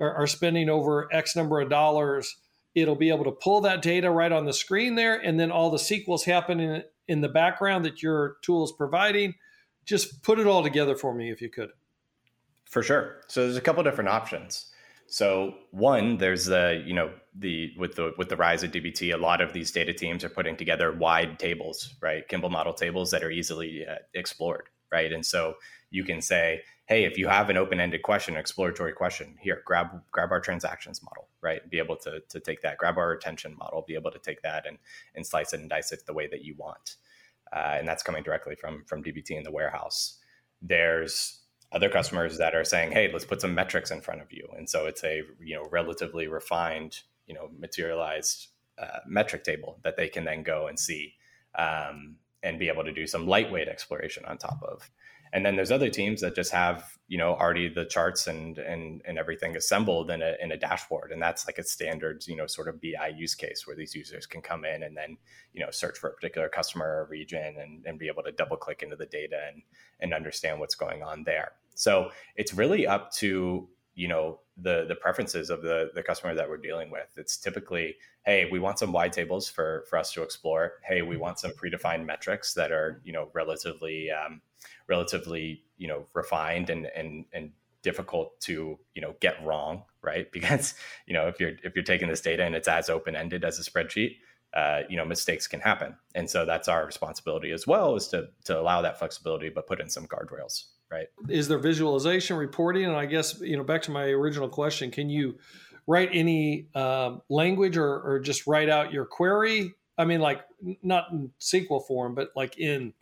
are, 0.00 0.14
are 0.14 0.26
spending 0.26 0.70
over 0.70 1.12
X 1.12 1.36
number 1.36 1.60
of 1.60 1.68
dollars, 1.68 2.36
it'll 2.74 2.96
be 2.96 3.10
able 3.10 3.24
to 3.24 3.32
pull 3.32 3.60
that 3.62 3.82
data 3.82 4.10
right 4.10 4.32
on 4.32 4.46
the 4.46 4.52
screen 4.52 4.94
there, 4.94 5.16
and 5.16 5.38
then 5.38 5.50
all 5.50 5.70
the 5.70 5.76
SQL's 5.76 6.24
happening 6.24 6.82
in 7.08 7.20
the 7.20 7.28
background 7.28 7.84
that 7.84 8.02
your 8.02 8.36
tool 8.42 8.64
is 8.64 8.72
providing 8.72 9.34
just 9.88 10.22
put 10.22 10.38
it 10.38 10.46
all 10.46 10.62
together 10.62 10.94
for 10.94 11.14
me 11.14 11.30
if 11.30 11.40
you 11.40 11.48
could. 11.48 11.70
For 12.66 12.82
sure. 12.82 13.22
So 13.28 13.42
there's 13.42 13.56
a 13.56 13.62
couple 13.62 13.82
different 13.82 14.10
options. 14.10 14.66
So 15.06 15.54
one, 15.70 16.18
there's 16.18 16.44
the 16.44 16.84
you 16.86 16.92
know 16.92 17.10
the 17.34 17.72
with 17.78 17.94
the 17.96 18.12
with 18.18 18.28
the 18.28 18.36
rise 18.36 18.62
of 18.62 18.70
DBT, 18.70 19.14
a 19.14 19.16
lot 19.16 19.40
of 19.40 19.54
these 19.54 19.72
data 19.72 19.94
teams 19.94 20.22
are 20.22 20.28
putting 20.28 20.54
together 20.54 20.92
wide 20.92 21.38
tables, 21.38 21.94
right? 22.02 22.28
Kimball 22.28 22.50
model 22.50 22.74
tables 22.74 23.10
that 23.12 23.24
are 23.24 23.30
easily 23.30 23.86
uh, 23.86 23.94
explored, 24.12 24.68
right? 24.92 25.10
And 25.10 25.24
so 25.24 25.54
you 25.90 26.04
can 26.04 26.20
say, 26.20 26.60
hey, 26.84 27.04
if 27.04 27.16
you 27.16 27.26
have 27.26 27.48
an 27.48 27.56
open-ended 27.56 28.02
question, 28.02 28.36
exploratory 28.36 28.92
question, 28.92 29.36
here, 29.40 29.62
grab 29.64 30.02
grab 30.12 30.30
our 30.30 30.40
transactions 30.40 31.02
model, 31.02 31.28
right? 31.40 31.62
Be 31.70 31.78
able 31.78 31.96
to 31.96 32.20
to 32.28 32.38
take 32.38 32.60
that, 32.60 32.76
grab 32.76 32.98
our 32.98 33.08
retention 33.08 33.56
model, 33.56 33.86
be 33.88 33.94
able 33.94 34.10
to 34.10 34.18
take 34.18 34.42
that 34.42 34.66
and 34.66 34.76
and 35.14 35.26
slice 35.26 35.54
it 35.54 35.60
and 35.60 35.70
dice 35.70 35.90
it 35.92 36.04
the 36.04 36.12
way 36.12 36.26
that 36.26 36.44
you 36.44 36.54
want 36.58 36.96
uh, 37.52 37.76
and 37.78 37.88
that's 37.88 38.02
coming 38.02 38.22
directly 38.22 38.54
from 38.54 38.84
from 38.86 39.02
DBT 39.02 39.30
in 39.32 39.42
the 39.42 39.52
warehouse. 39.52 40.18
There's 40.60 41.40
other 41.70 41.88
customers 41.88 42.38
that 42.38 42.54
are 42.54 42.64
saying, 42.64 42.92
"Hey, 42.92 43.10
let's 43.12 43.24
put 43.24 43.40
some 43.40 43.54
metrics 43.54 43.90
in 43.90 44.00
front 44.00 44.22
of 44.22 44.32
you," 44.32 44.48
and 44.56 44.68
so 44.68 44.86
it's 44.86 45.04
a 45.04 45.22
you 45.40 45.54
know 45.54 45.66
relatively 45.70 46.28
refined, 46.28 47.00
you 47.26 47.34
know, 47.34 47.50
materialized 47.58 48.48
uh, 48.80 49.00
metric 49.06 49.44
table 49.44 49.78
that 49.82 49.96
they 49.96 50.08
can 50.08 50.24
then 50.24 50.42
go 50.42 50.66
and 50.66 50.78
see 50.78 51.14
um, 51.56 52.16
and 52.42 52.58
be 52.58 52.68
able 52.68 52.84
to 52.84 52.92
do 52.92 53.06
some 53.06 53.26
lightweight 53.26 53.68
exploration 53.68 54.24
on 54.24 54.38
top 54.38 54.62
of. 54.62 54.90
And 55.32 55.44
then 55.44 55.56
there's 55.56 55.70
other 55.70 55.90
teams 55.90 56.20
that 56.20 56.34
just 56.34 56.52
have 56.52 56.98
you 57.08 57.18
know 57.18 57.34
already 57.34 57.68
the 57.68 57.84
charts 57.84 58.26
and 58.26 58.58
and 58.58 59.02
and 59.06 59.18
everything 59.18 59.56
assembled 59.56 60.10
in 60.10 60.22
a 60.22 60.36
in 60.40 60.52
a 60.52 60.56
dashboard, 60.56 61.10
and 61.12 61.20
that's 61.20 61.46
like 61.46 61.58
a 61.58 61.64
standard 61.64 62.26
you 62.26 62.36
know 62.36 62.46
sort 62.46 62.68
of 62.68 62.80
BI 62.80 63.14
use 63.16 63.34
case 63.34 63.66
where 63.66 63.76
these 63.76 63.94
users 63.94 64.26
can 64.26 64.42
come 64.42 64.64
in 64.64 64.82
and 64.82 64.96
then 64.96 65.16
you 65.52 65.64
know 65.64 65.70
search 65.70 65.98
for 65.98 66.10
a 66.10 66.14
particular 66.14 66.48
customer 66.48 66.86
or 66.86 67.08
region 67.10 67.56
and, 67.58 67.84
and 67.86 67.98
be 67.98 68.08
able 68.08 68.22
to 68.22 68.32
double 68.32 68.56
click 68.56 68.82
into 68.82 68.96
the 68.96 69.06
data 69.06 69.40
and 69.52 69.62
and 70.00 70.14
understand 70.14 70.60
what's 70.60 70.74
going 70.74 71.02
on 71.02 71.24
there. 71.24 71.52
So 71.74 72.10
it's 72.36 72.52
really 72.52 72.86
up 72.86 73.12
to 73.14 73.68
you 73.94 74.06
know 74.06 74.40
the 74.56 74.84
the 74.86 74.94
preferences 74.94 75.50
of 75.50 75.62
the 75.62 75.90
the 75.94 76.02
customer 76.02 76.34
that 76.34 76.48
we're 76.48 76.56
dealing 76.56 76.90
with. 76.90 77.08
It's 77.16 77.36
typically, 77.36 77.96
hey, 78.24 78.48
we 78.50 78.58
want 78.58 78.78
some 78.78 78.92
wide 78.92 79.12
tables 79.12 79.48
for 79.48 79.84
for 79.90 79.98
us 79.98 80.12
to 80.12 80.22
explore. 80.22 80.74
Hey, 80.84 81.02
we 81.02 81.16
want 81.16 81.38
some 81.38 81.50
predefined 81.52 82.04
metrics 82.04 82.54
that 82.54 82.70
are 82.70 83.00
you 83.04 83.12
know 83.12 83.28
relatively 83.34 84.10
um, 84.10 84.40
relatively 84.88 85.62
you 85.76 85.88
know 85.88 86.06
refined 86.14 86.70
and 86.70 86.86
and 86.94 87.24
and 87.32 87.52
difficult 87.82 88.40
to 88.40 88.78
you 88.94 89.02
know 89.02 89.14
get 89.20 89.44
wrong, 89.44 89.84
right? 90.02 90.30
Because 90.32 90.74
you 91.06 91.14
know 91.14 91.28
if 91.28 91.40
you're 91.40 91.52
if 91.62 91.74
you're 91.74 91.84
taking 91.84 92.08
this 92.08 92.20
data 92.20 92.44
and 92.44 92.54
it's 92.54 92.68
as 92.68 92.90
open 92.90 93.16
ended 93.16 93.44
as 93.44 93.58
a 93.58 93.62
spreadsheet, 93.62 94.16
uh, 94.54 94.82
you 94.88 94.96
know 94.96 95.04
mistakes 95.04 95.46
can 95.46 95.60
happen, 95.60 95.96
and 96.14 96.28
so 96.28 96.44
that's 96.44 96.68
our 96.68 96.84
responsibility 96.86 97.52
as 97.52 97.66
well 97.66 97.96
is 97.96 98.08
to 98.08 98.28
to 98.44 98.58
allow 98.58 98.82
that 98.82 98.98
flexibility, 98.98 99.48
but 99.48 99.66
put 99.66 99.80
in 99.80 99.88
some 99.88 100.06
guardrails 100.06 100.64
right? 100.90 101.08
Is 101.28 101.48
there 101.48 101.58
visualization 101.58 102.36
reporting? 102.36 102.84
And 102.84 102.96
i 102.96 103.06
guess 103.06 103.40
you 103.40 103.56
know 103.56 103.64
back 103.64 103.82
to 103.82 103.90
my 103.90 104.04
original 104.04 104.48
question 104.48 104.90
can 104.90 105.10
you 105.10 105.38
write 105.86 106.10
any 106.12 106.68
um, 106.74 107.22
language 107.28 107.76
or, 107.76 108.00
or 108.00 108.20
just 108.20 108.46
write 108.46 108.68
out 108.68 108.92
your 108.92 109.06
query? 109.06 109.74
I 109.96 110.04
mean 110.04 110.20
like 110.20 110.42
not 110.82 111.10
in 111.12 111.30
sql 111.40 111.86
form 111.86 112.14
but 112.14 112.30
like 112.36 112.58
in 112.58 112.92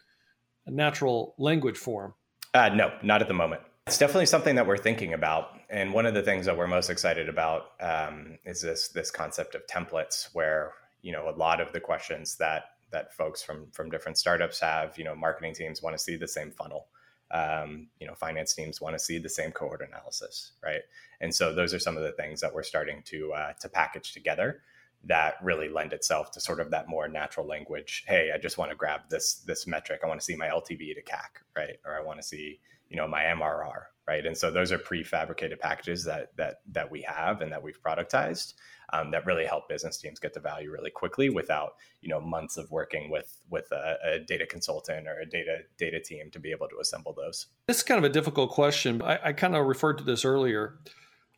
natural 0.66 1.34
language 1.38 1.76
form? 1.76 2.14
Uh, 2.54 2.68
no 2.70 2.92
not 3.02 3.22
at 3.22 3.28
the 3.28 3.34
moment. 3.34 3.62
It's 3.86 3.98
definitely 3.98 4.26
something 4.26 4.56
that 4.56 4.66
we're 4.66 4.78
thinking 4.78 5.14
about 5.14 5.56
and 5.68 5.92
one 5.92 6.06
of 6.06 6.14
the 6.14 6.22
things 6.22 6.46
that 6.46 6.56
we're 6.56 6.66
most 6.66 6.90
excited 6.90 7.28
about 7.28 7.72
um, 7.80 8.38
is 8.44 8.60
this 8.60 8.88
this 8.88 9.10
concept 9.10 9.54
of 9.54 9.66
templates 9.66 10.28
where 10.32 10.72
you 11.02 11.12
know 11.12 11.28
a 11.28 11.36
lot 11.36 11.60
of 11.60 11.72
the 11.72 11.80
questions 11.80 12.36
that 12.36 12.64
that 12.92 13.12
folks 13.14 13.42
from 13.42 13.66
from 13.72 13.90
different 13.90 14.16
startups 14.16 14.60
have 14.60 14.96
you 14.96 15.04
know 15.04 15.14
marketing 15.14 15.54
teams 15.54 15.82
want 15.82 15.96
to 15.96 16.02
see 16.02 16.16
the 16.16 16.28
same 16.28 16.50
funnel. 16.50 16.86
Um, 17.28 17.88
you 17.98 18.06
know, 18.06 18.14
finance 18.14 18.54
teams 18.54 18.80
want 18.80 18.94
to 18.94 19.00
see 19.00 19.18
the 19.18 19.28
same 19.28 19.50
cohort 19.50 19.82
analysis, 19.86 20.52
right? 20.62 20.82
And 21.20 21.34
so 21.34 21.52
those 21.52 21.74
are 21.74 21.80
some 21.80 21.96
of 21.96 22.04
the 22.04 22.12
things 22.12 22.40
that 22.40 22.54
we're 22.54 22.62
starting 22.62 23.02
to 23.06 23.32
uh, 23.32 23.52
to 23.60 23.68
package 23.68 24.12
together 24.12 24.60
that 25.06 25.34
really 25.42 25.68
lend 25.68 25.92
itself 25.92 26.30
to 26.32 26.40
sort 26.40 26.60
of 26.60 26.70
that 26.70 26.88
more 26.88 27.08
natural 27.08 27.46
language. 27.46 28.04
Hey, 28.06 28.30
I 28.34 28.38
just 28.38 28.58
want 28.58 28.70
to 28.70 28.76
grab 28.76 29.02
this 29.08 29.36
this 29.46 29.66
metric. 29.66 30.00
I 30.04 30.08
want 30.08 30.20
to 30.20 30.24
see 30.24 30.36
my 30.36 30.48
LTV 30.48 30.94
to 30.94 31.02
CAC, 31.02 31.42
right? 31.56 31.76
Or 31.84 31.98
I 31.98 32.02
want 32.02 32.20
to 32.20 32.26
see 32.26 32.60
you 32.88 32.96
know 32.96 33.08
my 33.08 33.24
MRR, 33.24 33.82
right? 34.06 34.24
And 34.26 34.36
so 34.36 34.50
those 34.50 34.72
are 34.72 34.78
prefabricated 34.78 35.60
packages 35.60 36.04
that 36.04 36.36
that 36.36 36.60
that 36.72 36.90
we 36.90 37.02
have 37.02 37.40
and 37.40 37.52
that 37.52 37.62
we've 37.62 37.80
productized 37.82 38.54
um, 38.92 39.10
that 39.10 39.26
really 39.26 39.44
help 39.44 39.68
business 39.68 39.98
teams 39.98 40.18
get 40.18 40.34
the 40.34 40.40
value 40.40 40.70
really 40.70 40.90
quickly 40.90 41.28
without 41.28 41.74
you 42.00 42.08
know 42.08 42.20
months 42.20 42.56
of 42.56 42.70
working 42.70 43.10
with 43.10 43.40
with 43.50 43.70
a, 43.72 43.96
a 44.04 44.18
data 44.20 44.46
consultant 44.46 45.06
or 45.06 45.20
a 45.20 45.26
data 45.26 45.58
data 45.78 46.00
team 46.00 46.30
to 46.30 46.38
be 46.38 46.50
able 46.50 46.68
to 46.68 46.78
assemble 46.80 47.12
those. 47.12 47.46
This 47.66 47.78
is 47.78 47.82
kind 47.82 47.98
of 47.98 48.04
a 48.04 48.12
difficult 48.12 48.50
question. 48.50 49.02
I, 49.02 49.18
I 49.24 49.32
kind 49.32 49.54
of 49.54 49.66
referred 49.66 49.98
to 49.98 50.04
this 50.04 50.24
earlier. 50.24 50.78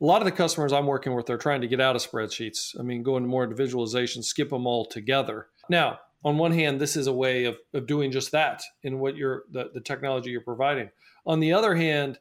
A 0.00 0.04
lot 0.04 0.22
of 0.22 0.26
the 0.26 0.32
customers 0.32 0.72
I'm 0.72 0.86
working 0.86 1.14
with 1.14 1.28
are 1.30 1.38
trying 1.38 1.60
to 1.62 1.68
get 1.68 1.80
out 1.80 1.96
of 1.96 2.02
spreadsheets. 2.02 2.78
I 2.78 2.82
mean, 2.82 3.02
go 3.02 3.16
into 3.16 3.28
more 3.28 3.44
into 3.44 3.56
visualization, 3.56 4.22
skip 4.22 4.50
them 4.50 4.66
all 4.66 4.86
together. 4.86 5.48
Now, 5.68 6.00
on 6.24 6.38
one 6.38 6.52
hand, 6.52 6.80
this 6.80 6.96
is 6.96 7.06
a 7.06 7.12
way 7.12 7.44
of, 7.44 7.56
of 7.74 7.86
doing 7.86 8.10
just 8.10 8.32
that 8.32 8.62
in 8.82 8.98
what 9.00 9.16
you're 9.16 9.44
the, 9.50 9.70
the 9.74 9.80
technology 9.80 10.30
you're 10.30 10.40
providing. 10.40 10.90
On 11.26 11.40
the 11.40 11.52
other 11.52 11.74
hand, 11.74 12.18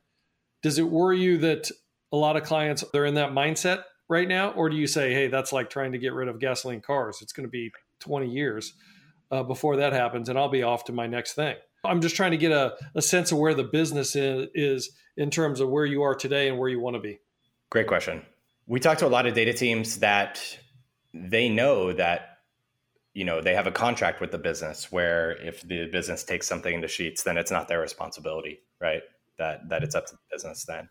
Does 0.63 0.79
it 0.79 0.83
worry 0.83 1.19
you 1.21 1.37
that 1.39 1.71
a 2.11 2.17
lot 2.17 2.35
of 2.37 2.43
clients 2.43 2.83
they're 2.93 3.05
in 3.05 3.15
that 3.15 3.31
mindset 3.31 3.83
right 4.09 4.27
now, 4.27 4.51
or 4.51 4.69
do 4.69 4.75
you 4.75 4.87
say, 4.87 5.13
hey, 5.13 5.27
that's 5.27 5.53
like 5.53 5.69
trying 5.69 5.91
to 5.91 5.97
get 5.97 6.13
rid 6.13 6.27
of 6.27 6.39
gasoline 6.39 6.81
cars? 6.81 7.19
It's 7.21 7.33
going 7.33 7.47
to 7.47 7.51
be 7.51 7.71
20 7.99 8.29
years 8.29 8.73
uh, 9.31 9.43
before 9.43 9.77
that 9.77 9.93
happens, 9.93 10.29
and 10.29 10.37
I'll 10.37 10.49
be 10.49 10.63
off 10.63 10.85
to 10.85 10.93
my 10.93 11.07
next 11.07 11.33
thing. 11.33 11.55
I'm 11.85 12.01
just 12.01 12.15
trying 12.15 12.31
to 12.31 12.37
get 12.37 12.51
a, 12.51 12.75
a 12.95 13.01
sense 13.01 13.31
of 13.31 13.37
where 13.37 13.53
the 13.53 13.63
business 13.63 14.15
is, 14.15 14.47
is 14.53 14.91
in 15.15 15.29
terms 15.29 15.59
of 15.59 15.69
where 15.69 15.85
you 15.85 16.01
are 16.03 16.15
today 16.15 16.49
and 16.49 16.57
where 16.57 16.69
you 16.69 16.79
want 16.79 16.95
to 16.95 17.01
be. 17.01 17.19
Great 17.69 17.87
question. 17.87 18.23
We 18.65 18.79
talk 18.79 18.97
to 18.99 19.07
a 19.07 19.09
lot 19.09 19.25
of 19.25 19.33
data 19.33 19.53
teams 19.53 19.99
that 19.99 20.41
they 21.13 21.49
know 21.49 21.93
that 21.93 22.37
you 23.13 23.25
know 23.25 23.41
they 23.41 23.55
have 23.55 23.65
a 23.65 23.71
contract 23.71 24.21
with 24.21 24.31
the 24.31 24.37
business 24.37 24.91
where 24.91 25.31
if 25.41 25.61
the 25.61 25.87
business 25.87 26.23
takes 26.23 26.47
something 26.47 26.73
into 26.73 26.87
sheets 26.87 27.23
then 27.23 27.35
it's 27.35 27.49
not 27.49 27.67
their 27.67 27.79
responsibility 27.79 28.59
right 28.79 29.01
that 29.39 29.67
that 29.69 29.83
it's 29.83 29.95
up 29.95 30.05
to 30.05 30.13
the 30.13 30.35
business 30.35 30.65
then 30.65 30.87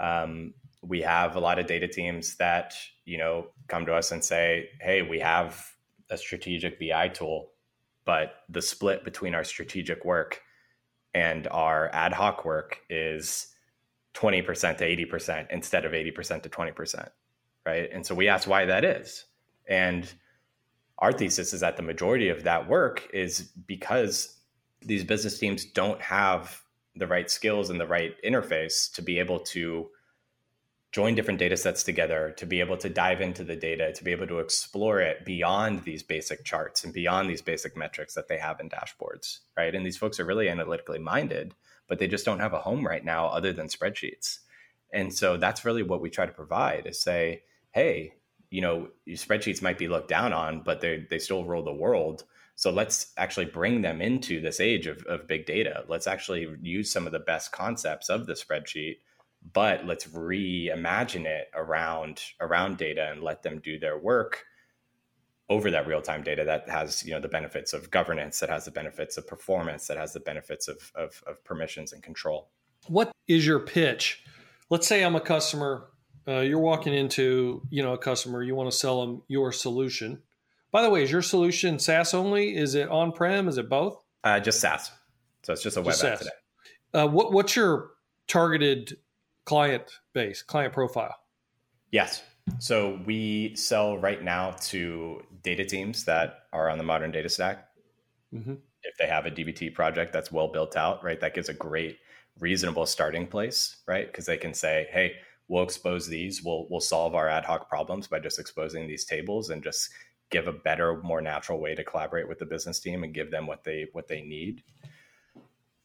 um, 0.00 0.54
we 0.80 1.02
have 1.02 1.36
a 1.36 1.40
lot 1.40 1.58
of 1.58 1.66
data 1.66 1.86
teams 1.86 2.36
that 2.36 2.74
you 3.04 3.18
know 3.18 3.48
come 3.68 3.84
to 3.84 3.94
us 3.94 4.10
and 4.10 4.24
say 4.24 4.70
hey 4.80 5.02
we 5.02 5.18
have 5.18 5.66
a 6.08 6.16
strategic 6.16 6.80
bi 6.80 7.08
tool 7.08 7.50
but 8.06 8.36
the 8.48 8.62
split 8.62 9.04
between 9.04 9.34
our 9.34 9.44
strategic 9.44 10.04
work 10.04 10.40
and 11.12 11.46
our 11.48 11.90
ad 11.92 12.14
hoc 12.14 12.46
work 12.46 12.80
is 12.88 13.49
20% 14.20 14.76
to 14.78 15.06
80% 15.06 15.46
instead 15.50 15.84
of 15.84 15.92
80% 15.92 16.42
to 16.42 16.48
20% 16.48 17.08
right? 17.66 17.90
And 17.92 18.06
so 18.06 18.14
we 18.14 18.28
ask 18.28 18.48
why 18.48 18.66
that 18.66 18.84
is. 18.84 19.24
And 19.68 20.12
our 20.98 21.12
thesis 21.12 21.52
is 21.52 21.60
that 21.60 21.76
the 21.76 21.82
majority 21.82 22.28
of 22.28 22.44
that 22.44 22.68
work 22.68 23.08
is 23.12 23.42
because 23.66 24.36
these 24.82 25.04
business 25.04 25.38
teams 25.38 25.64
don't 25.64 26.00
have 26.00 26.62
the 26.96 27.06
right 27.06 27.30
skills 27.30 27.70
and 27.70 27.80
the 27.80 27.86
right 27.86 28.14
interface 28.24 28.92
to 28.94 29.02
be 29.02 29.18
able 29.18 29.40
to 29.40 29.88
join 30.92 31.14
different 31.14 31.38
data 31.38 31.56
sets 31.56 31.84
together, 31.84 32.34
to 32.36 32.44
be 32.44 32.58
able 32.58 32.76
to 32.76 32.88
dive 32.88 33.20
into 33.20 33.44
the 33.44 33.54
data, 33.54 33.92
to 33.92 34.02
be 34.02 34.10
able 34.10 34.26
to 34.26 34.40
explore 34.40 35.00
it 35.00 35.24
beyond 35.24 35.84
these 35.84 36.02
basic 36.02 36.44
charts 36.44 36.82
and 36.82 36.92
beyond 36.92 37.30
these 37.30 37.42
basic 37.42 37.76
metrics 37.76 38.14
that 38.14 38.26
they 38.26 38.38
have 38.38 38.58
in 38.58 38.68
dashboards, 38.68 39.38
right? 39.56 39.72
And 39.74 39.86
these 39.86 39.96
folks 39.96 40.18
are 40.18 40.24
really 40.24 40.48
analytically 40.48 40.98
minded, 40.98 41.54
but 41.90 41.98
they 41.98 42.08
just 42.08 42.24
don't 42.24 42.40
have 42.40 42.54
a 42.54 42.60
home 42.60 42.86
right 42.86 43.04
now 43.04 43.26
other 43.26 43.52
than 43.52 43.66
spreadsheets. 43.66 44.38
And 44.92 45.12
so 45.12 45.36
that's 45.36 45.66
really 45.66 45.82
what 45.82 46.00
we 46.00 46.08
try 46.08 46.24
to 46.24 46.32
provide 46.32 46.86
is 46.86 47.02
say, 47.02 47.42
hey, 47.72 48.14
you 48.50 48.60
know 48.60 48.88
your 49.06 49.16
spreadsheets 49.16 49.62
might 49.62 49.78
be 49.78 49.88
looked 49.88 50.08
down 50.08 50.32
on 50.32 50.60
but 50.62 50.80
they 50.80 51.06
they 51.08 51.18
still 51.18 51.44
rule 51.44 51.62
the 51.62 51.72
world 51.72 52.24
so 52.56 52.70
let's 52.70 53.12
actually 53.16 53.46
bring 53.46 53.80
them 53.80 54.02
into 54.02 54.40
this 54.40 54.60
age 54.60 54.86
of, 54.86 55.02
of 55.06 55.26
big 55.26 55.46
data 55.46 55.84
let's 55.88 56.06
actually 56.06 56.48
use 56.60 56.92
some 56.92 57.06
of 57.06 57.12
the 57.12 57.20
best 57.20 57.52
concepts 57.52 58.08
of 58.08 58.26
the 58.26 58.34
spreadsheet 58.34 58.98
but 59.52 59.86
let's 59.86 60.06
reimagine 60.08 61.24
it 61.24 61.48
around 61.54 62.20
around 62.40 62.76
data 62.76 63.10
and 63.12 63.22
let 63.22 63.42
them 63.42 63.60
do 63.60 63.78
their 63.78 63.98
work 63.98 64.44
over 65.50 65.70
that 65.70 65.86
real-time 65.86 66.22
data 66.22 66.44
that 66.44 66.70
has 66.70 67.04
you 67.04 67.12
know 67.12 67.20
the 67.20 67.28
benefits 67.28 67.72
of 67.72 67.90
governance 67.90 68.38
that 68.40 68.48
has 68.48 68.64
the 68.64 68.70
benefits 68.70 69.18
of 69.18 69.26
performance 69.26 69.88
that 69.88 69.98
has 69.98 70.12
the 70.12 70.20
benefits 70.20 70.68
of, 70.68 70.92
of, 70.94 71.22
of 71.26 71.44
permissions 71.44 71.92
and 71.92 72.02
control. 72.02 72.48
What 72.86 73.12
is 73.28 73.46
your 73.46 73.60
pitch? 73.60 74.24
Let's 74.70 74.86
say 74.86 75.04
i'm 75.04 75.16
a 75.16 75.20
customer 75.20 75.88
uh, 76.28 76.40
you're 76.40 76.60
walking 76.60 76.94
into 76.94 77.62
you 77.70 77.82
know 77.82 77.92
a 77.92 77.98
customer 77.98 78.42
you 78.42 78.54
want 78.54 78.70
to 78.70 78.76
sell 78.76 79.04
them 79.04 79.22
your 79.28 79.52
solution. 79.52 80.22
By 80.70 80.82
the 80.82 80.90
way 80.90 81.02
is 81.02 81.10
your 81.10 81.22
solution 81.22 81.78
saas 81.80 82.14
only? 82.14 82.56
Is 82.56 82.76
it 82.76 82.88
on-prem? 82.88 83.48
Is 83.48 83.58
it 83.58 83.68
both? 83.68 84.02
Uh, 84.22 84.38
just 84.38 84.60
saas. 84.60 84.92
So 85.42 85.52
it's 85.52 85.62
just 85.62 85.76
a 85.76 85.82
web 85.82 85.92
just 85.92 86.04
app 86.04 86.18
today. 86.18 86.30
Uh, 86.92 87.06
what, 87.06 87.32
what's 87.32 87.56
your 87.56 87.90
targeted 88.28 88.96
client 89.44 89.98
base 90.12 90.42
client 90.42 90.72
profile? 90.72 91.16
Yes. 91.90 92.22
So 92.58 93.00
we 93.04 93.54
sell 93.56 93.98
right 93.98 94.22
now 94.22 94.52
to 94.62 95.22
data 95.42 95.64
teams 95.64 96.04
that 96.04 96.44
are 96.52 96.68
on 96.68 96.78
the 96.78 96.84
modern 96.84 97.10
data 97.10 97.28
stack 97.28 97.68
mm-hmm. 98.34 98.54
if 98.82 98.96
they 98.98 99.06
have 99.06 99.26
a 99.26 99.30
dbt 99.30 99.74
project 99.74 100.12
that's 100.12 100.32
well 100.32 100.48
built 100.48 100.76
out 100.76 101.02
right 101.02 101.20
that 101.20 101.34
gives 101.34 101.48
a 101.48 101.54
great 101.54 101.98
reasonable 102.38 102.86
starting 102.86 103.26
place 103.26 103.76
right 103.86 104.06
because 104.06 104.26
they 104.26 104.36
can 104.36 104.54
say 104.54 104.86
hey 104.90 105.14
we'll 105.50 105.64
expose 105.64 106.06
these. 106.06 106.42
We'll 106.42 106.66
we'll 106.70 106.80
solve 106.80 107.14
our 107.14 107.28
ad 107.28 107.44
hoc 107.44 107.68
problems 107.68 108.06
by 108.06 108.20
just 108.20 108.38
exposing 108.38 108.86
these 108.86 109.04
tables 109.04 109.50
and 109.50 109.62
just 109.62 109.90
give 110.30 110.46
a 110.46 110.52
better, 110.52 111.02
more 111.02 111.20
natural 111.20 111.60
way 111.60 111.74
to 111.74 111.84
collaborate 111.84 112.28
with 112.28 112.38
the 112.38 112.46
business 112.46 112.78
team 112.80 113.02
and 113.02 113.12
give 113.12 113.30
them 113.30 113.46
what 113.46 113.64
they 113.64 113.88
what 113.92 114.08
they 114.08 114.22
need. 114.22 114.62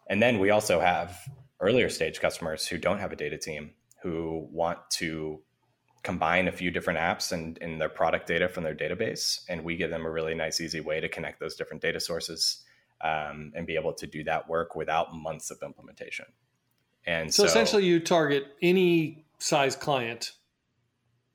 And 0.07 0.21
then 0.21 0.39
we 0.39 0.51
also 0.51 0.79
have 0.79 1.17
earlier 1.59 1.89
stage 1.89 2.21
customers 2.21 2.67
who 2.67 2.77
don't 2.77 2.99
have 2.99 3.11
a 3.11 3.15
data 3.15 3.37
team 3.37 3.71
who 4.03 4.47
want 4.51 4.77
to 4.91 5.41
combine 6.05 6.47
a 6.47 6.51
few 6.51 6.71
different 6.71 6.97
apps 6.99 7.33
and 7.33 7.57
in 7.57 7.77
their 7.77 7.89
product 7.89 8.27
data 8.27 8.47
from 8.47 8.63
their 8.63 8.75
database 8.75 9.43
and 9.49 9.61
we 9.63 9.75
give 9.75 9.89
them 9.89 10.05
a 10.05 10.09
really 10.09 10.33
nice 10.33 10.61
easy 10.61 10.79
way 10.79 11.01
to 11.01 11.09
connect 11.09 11.41
those 11.41 11.55
different 11.55 11.81
data 11.81 11.99
sources 11.99 12.63
um, 13.01 13.51
and 13.55 13.67
be 13.67 13.75
able 13.75 13.93
to 13.93 14.07
do 14.07 14.23
that 14.23 14.47
work 14.47 14.75
without 14.75 15.13
months 15.13 15.51
of 15.51 15.57
implementation 15.61 16.25
and 17.05 17.33
so, 17.33 17.43
so 17.43 17.47
essentially 17.47 17.85
you 17.85 17.99
target 17.99 18.47
any 18.61 19.25
size 19.39 19.75
client. 19.75 20.31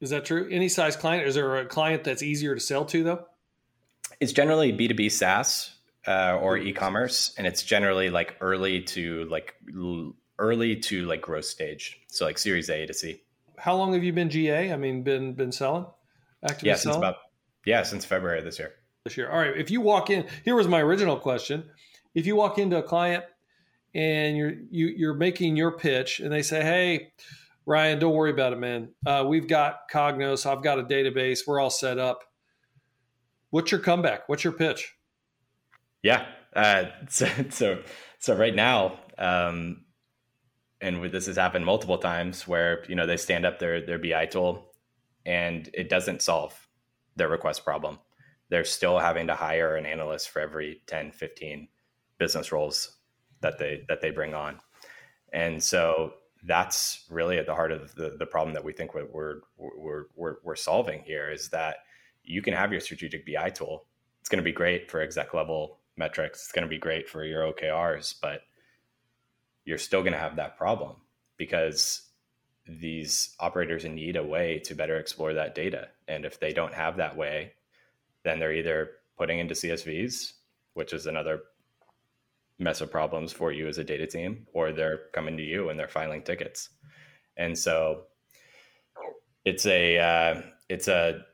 Is 0.01 0.11
that 0.11 0.25
true? 0.25 0.49
Any 0.51 0.69
size 0.69 0.97
client? 0.97 1.27
Is 1.27 1.35
there 1.35 1.59
a 1.59 1.67
client 1.67 2.05
that's 2.05 2.23
easier 2.23 2.55
to 2.55 2.61
sell 2.61 2.85
to 2.87 3.05
though? 3.05 3.27
It's 4.19 4.33
generally 4.33 4.73
B2B 4.73 5.13
SaaS 5.13 5.75
uh, 6.07 6.39
or 6.41 6.57
e-commerce, 6.57 7.35
and 7.39 7.47
it's 7.47 7.63
generally 7.63 8.11
like 8.11 8.37
early 8.41 8.83
to 8.83 9.25
like 9.27 9.55
early 10.39 10.77
to 10.77 11.05
like 11.05 11.21
growth 11.23 11.45
stage. 11.45 12.01
So 12.09 12.25
like 12.25 12.39
Series 12.39 12.71
A 12.71 12.87
to 12.87 12.95
C. 12.95 13.23
How 13.61 13.77
long 13.77 13.93
have 13.95 14.03
you 14.03 14.13
been 14.13 14.31
GA? 14.31 14.73
I 14.73 14.77
mean, 14.77 15.03
been 15.03 15.35
been 15.35 15.53
selling? 15.53 15.87
Actively 16.43 16.69
yeah, 16.69 16.77
selling? 16.77 16.95
since 16.95 16.97
about 16.97 17.17
yeah, 17.67 17.83
since 17.83 18.05
February 18.05 18.43
this 18.43 18.59
year. 18.59 18.73
This 19.05 19.17
year. 19.17 19.31
All 19.31 19.39
right. 19.39 19.57
If 19.57 19.71
you 19.71 19.81
walk 19.81 20.11
in, 20.11 20.27
here 20.45 20.55
was 20.55 20.69
my 20.69 20.81
original 20.81 21.17
question. 21.17 21.65
If 22.15 22.27
you 22.27 22.37
walk 22.37 22.59
into 22.59 22.77
a 22.79 22.83
client 22.83 23.25
and 23.95 24.37
you're 24.37 24.53
you, 24.71 24.87
are 24.87 24.91
you 24.91 25.11
are 25.11 25.15
making 25.15 25.57
your 25.57 25.73
pitch, 25.73 26.21
and 26.21 26.33
they 26.33 26.43
say, 26.43 26.63
"Hey, 26.63 27.13
Ryan, 27.67 27.99
don't 27.99 28.15
worry 28.15 28.31
about 28.31 28.53
it, 28.53 28.59
man. 28.59 28.89
Uh, 29.07 29.25
we've 29.29 29.47
got 29.47 29.91
Cognos. 29.93 30.45
I've 30.45 30.63
got 30.63 30.79
a 30.79 30.83
database. 30.83 31.47
We're 31.47 31.61
all 31.61 31.71
set 31.71 31.99
up. 31.99 32.25
What's 33.51 33.71
your 33.71 33.81
comeback? 33.81 34.29
What's 34.29 34.45
your 34.45 34.53
pitch? 34.53 34.93
Yeah. 36.03 36.27
Uh, 36.55 36.87
so, 37.09 37.29
so, 37.51 37.83
so 38.19 38.37
right 38.37 38.55
now, 38.55 38.99
um, 39.19 39.85
and 40.81 41.05
this 41.11 41.27
has 41.27 41.37
happened 41.37 41.67
multiple 41.67 41.99
times 41.99 42.49
where, 42.49 42.85
you 42.89 42.95
know, 42.95 43.07
they 43.07 43.17
stand 43.17 43.45
up 43.45 43.59
their, 43.59 43.85
their 43.85 43.99
BI 43.99 44.27
tool 44.27 44.73
and 45.27 45.69
it 45.75 45.89
doesn't 45.89 46.23
solve 46.23 46.69
their 47.17 47.29
request 47.29 47.65
problem. 47.65 47.99
They're 48.49 48.65
still 48.65 48.99
having 48.99 49.27
to 49.27 49.35
hire 49.35 49.77
an 49.77 49.87
analyst 49.87 50.31
for 50.31 50.41
every 50.41 50.83
10, 50.87 51.13
15 51.13 51.69
business 52.19 52.51
roles 52.51 52.97
that 53.41 53.59
they, 53.59 53.85
that 53.89 54.01
they 54.01 54.11
bring 54.11 54.35
on. 54.35 54.59
And 55.33 55.63
so 55.63 56.15
that's 56.45 57.05
really 57.11 57.39
at 57.39 57.47
the 57.47 57.55
heart 57.55 57.73
of 57.73 57.95
the, 57.95 58.17
the 58.19 58.27
problem 58.27 58.55
that 58.55 58.65
we 58.65 58.73
think 58.73 58.95
we're, 58.95 59.41
we're, 59.57 60.07
we're, 60.17 60.37
we're 60.43 60.57
solving 60.57 61.03
here 61.03 61.31
is 61.31 61.51
that 61.51 61.77
you 62.25 62.43
can 62.43 62.55
have 62.55 62.73
your 62.73 62.81
strategic 62.81 63.27
BI 63.27 63.51
tool. 63.51 63.87
It's 64.21 64.29
going 64.29 64.39
to 64.39 64.45
be 64.45 64.53
great 64.53 64.91
for 64.91 65.01
exec 65.01 65.35
level 65.35 65.79
metrics. 65.97 66.45
It's 66.45 66.53
going 66.53 66.65
to 66.65 66.69
be 66.69 66.79
great 66.79 67.09
for 67.09 67.25
your 67.25 67.53
OKRs, 67.53 68.15
but 68.21 68.43
you're 69.71 69.79
still 69.79 70.01
going 70.03 70.13
to 70.13 70.19
have 70.19 70.35
that 70.37 70.59
problem 70.59 70.97
because 71.37 72.03
these 72.67 73.37
operators 73.39 73.85
need 73.85 74.17
a 74.17 74.23
way 74.23 74.59
to 74.59 74.75
better 74.75 74.99
explore 74.99 75.33
that 75.35 75.55
data. 75.55 75.89
And 76.09 76.25
if 76.25 76.41
they 76.41 76.53
don't 76.53 76.75
have 76.75 76.97
that 76.97 77.17
way, 77.17 77.53
then 78.25 78.41
they're 78.41 78.53
either 78.53 78.91
putting 79.17 79.39
into 79.39 79.55
CSVs, 79.55 80.33
which 80.75 80.93
is 80.93 81.07
another 81.07 81.43
mess 82.59 82.81
of 82.81 82.91
problems 82.91 83.33
for 83.33 83.53
you 83.53 83.69
as 83.69 83.79
a 83.79 83.85
data 83.85 84.09
team, 84.09 84.49
or 84.53 84.73
they're 84.73 85.03
coming 85.13 85.37
to 85.37 85.43
you 85.45 85.69
and 85.69 85.79
they're 85.79 85.87
filing 85.87 86.23
tickets. 86.23 86.71
And 87.37 87.57
so 87.57 88.07
it's 89.45 89.67
a 89.67 89.99
uh, 89.99 90.43
it's 90.69 90.89
a 90.89 91.25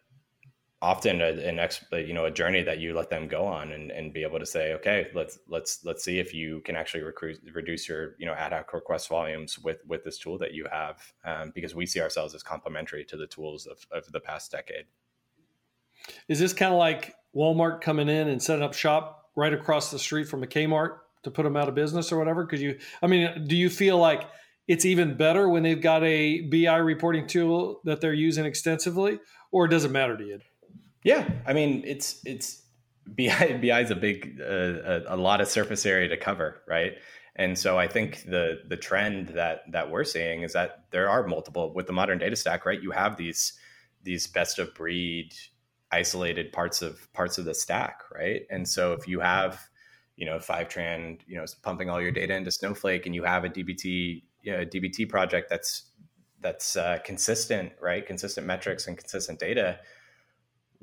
often 0.87 1.20
a, 1.20 1.31
an 1.49 1.59
ex, 1.59 1.85
you 1.92 2.14
know 2.14 2.27
a 2.27 2.31
journey 2.31 2.62
that 2.62 2.79
you 2.79 2.94
let 2.94 3.11
them 3.11 3.27
go 3.27 3.44
on 3.44 3.72
and, 3.72 3.90
and 3.90 4.12
be 4.12 4.22
able 4.22 4.38
to 4.38 4.46
say 4.46 4.72
okay 4.72 5.09
let's 5.14 5.38
let's 5.49 5.85
let's 5.85 6.05
see 6.05 6.18
if 6.18 6.33
you 6.33 6.61
can 6.61 6.77
actually 6.77 7.03
recruit, 7.03 7.38
reduce 7.53 7.88
your 7.88 8.14
you 8.18 8.27
know 8.27 8.35
ad 8.35 8.53
hoc 8.53 8.72
request 8.72 9.09
volumes 9.09 9.59
with 9.59 9.79
with 9.87 10.05
this 10.05 10.18
tool 10.18 10.38
that 10.38 10.55
you 10.55 10.66
have 10.70 11.01
um, 11.25 11.53
because 11.55 11.75
we 11.75 11.87
see 11.87 12.01
ourselves 12.01 12.35
as 12.35 12.42
complementary 12.42 13.05
to 13.05 13.16
the 13.16 13.27
tools 13.27 13.66
of, 13.66 13.79
of 13.90 14.11
the 14.12 14.20
past 14.20 14.51
decade 14.51 14.85
is 16.29 16.38
this 16.38 16.53
kind 16.53 16.72
of 16.72 16.79
like 16.79 17.14
walmart 17.35 17.81
coming 17.81 18.09
in 18.09 18.29
and 18.29 18.42
setting 18.42 18.62
up 18.62 18.75
shop 18.75 19.31
right 19.37 19.53
across 19.53 19.90
the 19.90 19.99
street 19.99 20.29
from 20.29 20.42
a 20.42 20.46
kmart 20.46 20.99
to 21.27 21.31
put 21.33 21.42
them 21.42 21.57
out 21.57 21.68
of 21.68 21.75
business 21.75 22.12
or 22.12 22.18
whatever? 22.18 22.44
Because 22.44 22.62
you, 22.62 22.79
I 23.03 23.09
mean, 23.09 23.46
do 23.46 23.57
you 23.57 23.68
feel 23.68 23.99
like 23.99 24.29
it's 24.68 24.85
even 24.85 25.16
better 25.16 25.49
when 25.49 25.64
they've 25.64 25.81
got 25.81 26.03
a 26.05 26.42
BI 26.42 26.77
reporting 26.77 27.27
tool 27.27 27.81
that 27.85 28.01
they're 28.01 28.14
using 28.14 28.44
extensively, 28.44 29.18
or 29.51 29.66
it 29.66 29.68
does 29.68 29.85
it 29.85 29.90
matter 29.90 30.16
to 30.16 30.25
you? 30.25 30.38
Yeah, 31.07 31.31
I 31.47 31.53
mean, 31.53 31.85
it's 31.87 32.21
it's 32.27 32.64
BI 33.07 33.59
BI 33.62 33.81
is 33.81 33.92
a 33.92 33.95
big 33.95 34.40
uh, 34.40 35.05
a, 35.05 35.14
a 35.14 35.16
lot 35.16 35.40
of 35.40 35.47
surface 35.47 35.87
area 35.87 36.09
to 36.09 36.16
cover, 36.16 36.62
right? 36.66 36.95
And 37.37 37.57
so 37.57 37.79
I 37.79 37.87
think 37.87 38.25
the 38.25 38.62
the 38.69 38.77
trend 38.77 39.29
that 39.29 39.61
that 39.71 39.88
we're 39.88 40.03
seeing 40.03 40.42
is 40.42 40.53
that 40.55 40.87
there 40.90 41.09
are 41.09 41.25
multiple 41.25 41.73
with 41.73 41.87
the 41.87 41.92
modern 41.92 42.19
data 42.19 42.35
stack, 42.35 42.66
right? 42.66 42.83
You 42.83 42.90
have 42.90 43.16
these 43.16 43.53
these 44.03 44.27
best 44.27 44.59
of 44.59 44.75
breed 44.75 45.33
isolated 45.92 46.53
parts 46.53 46.83
of 46.83 47.12
parts 47.12 47.38
of 47.38 47.45
the 47.45 47.55
stack, 47.55 48.03
right? 48.12 48.42
And 48.51 48.69
so 48.69 48.92
if 48.92 49.07
you 49.07 49.21
have 49.21 49.61
you 50.16 50.27
know 50.27 50.38
Fivetran, 50.38 51.21
you 51.29 51.37
know, 51.37 51.45
pumping 51.62 51.88
all 51.88 52.03
your 52.03 52.11
data 52.11 52.35
into 52.35 52.51
Snowflake, 52.51 53.07
and 53.07 53.14
you 53.14 53.23
have 53.23 53.45
a 53.45 53.49
DBT 53.49 54.25
you 54.42 54.53
know, 54.53 54.62
a 54.62 54.66
DBT 54.66 55.09
project 55.09 55.51
that's 55.51 55.85
that's 56.40 56.77
uh, 56.77 56.99
consistent, 57.05 57.75
right? 57.81 58.05
Consistent 58.05 58.45
metrics 58.45 58.88
and 58.88 58.99
consistent 58.99 59.38
data. 59.38 59.79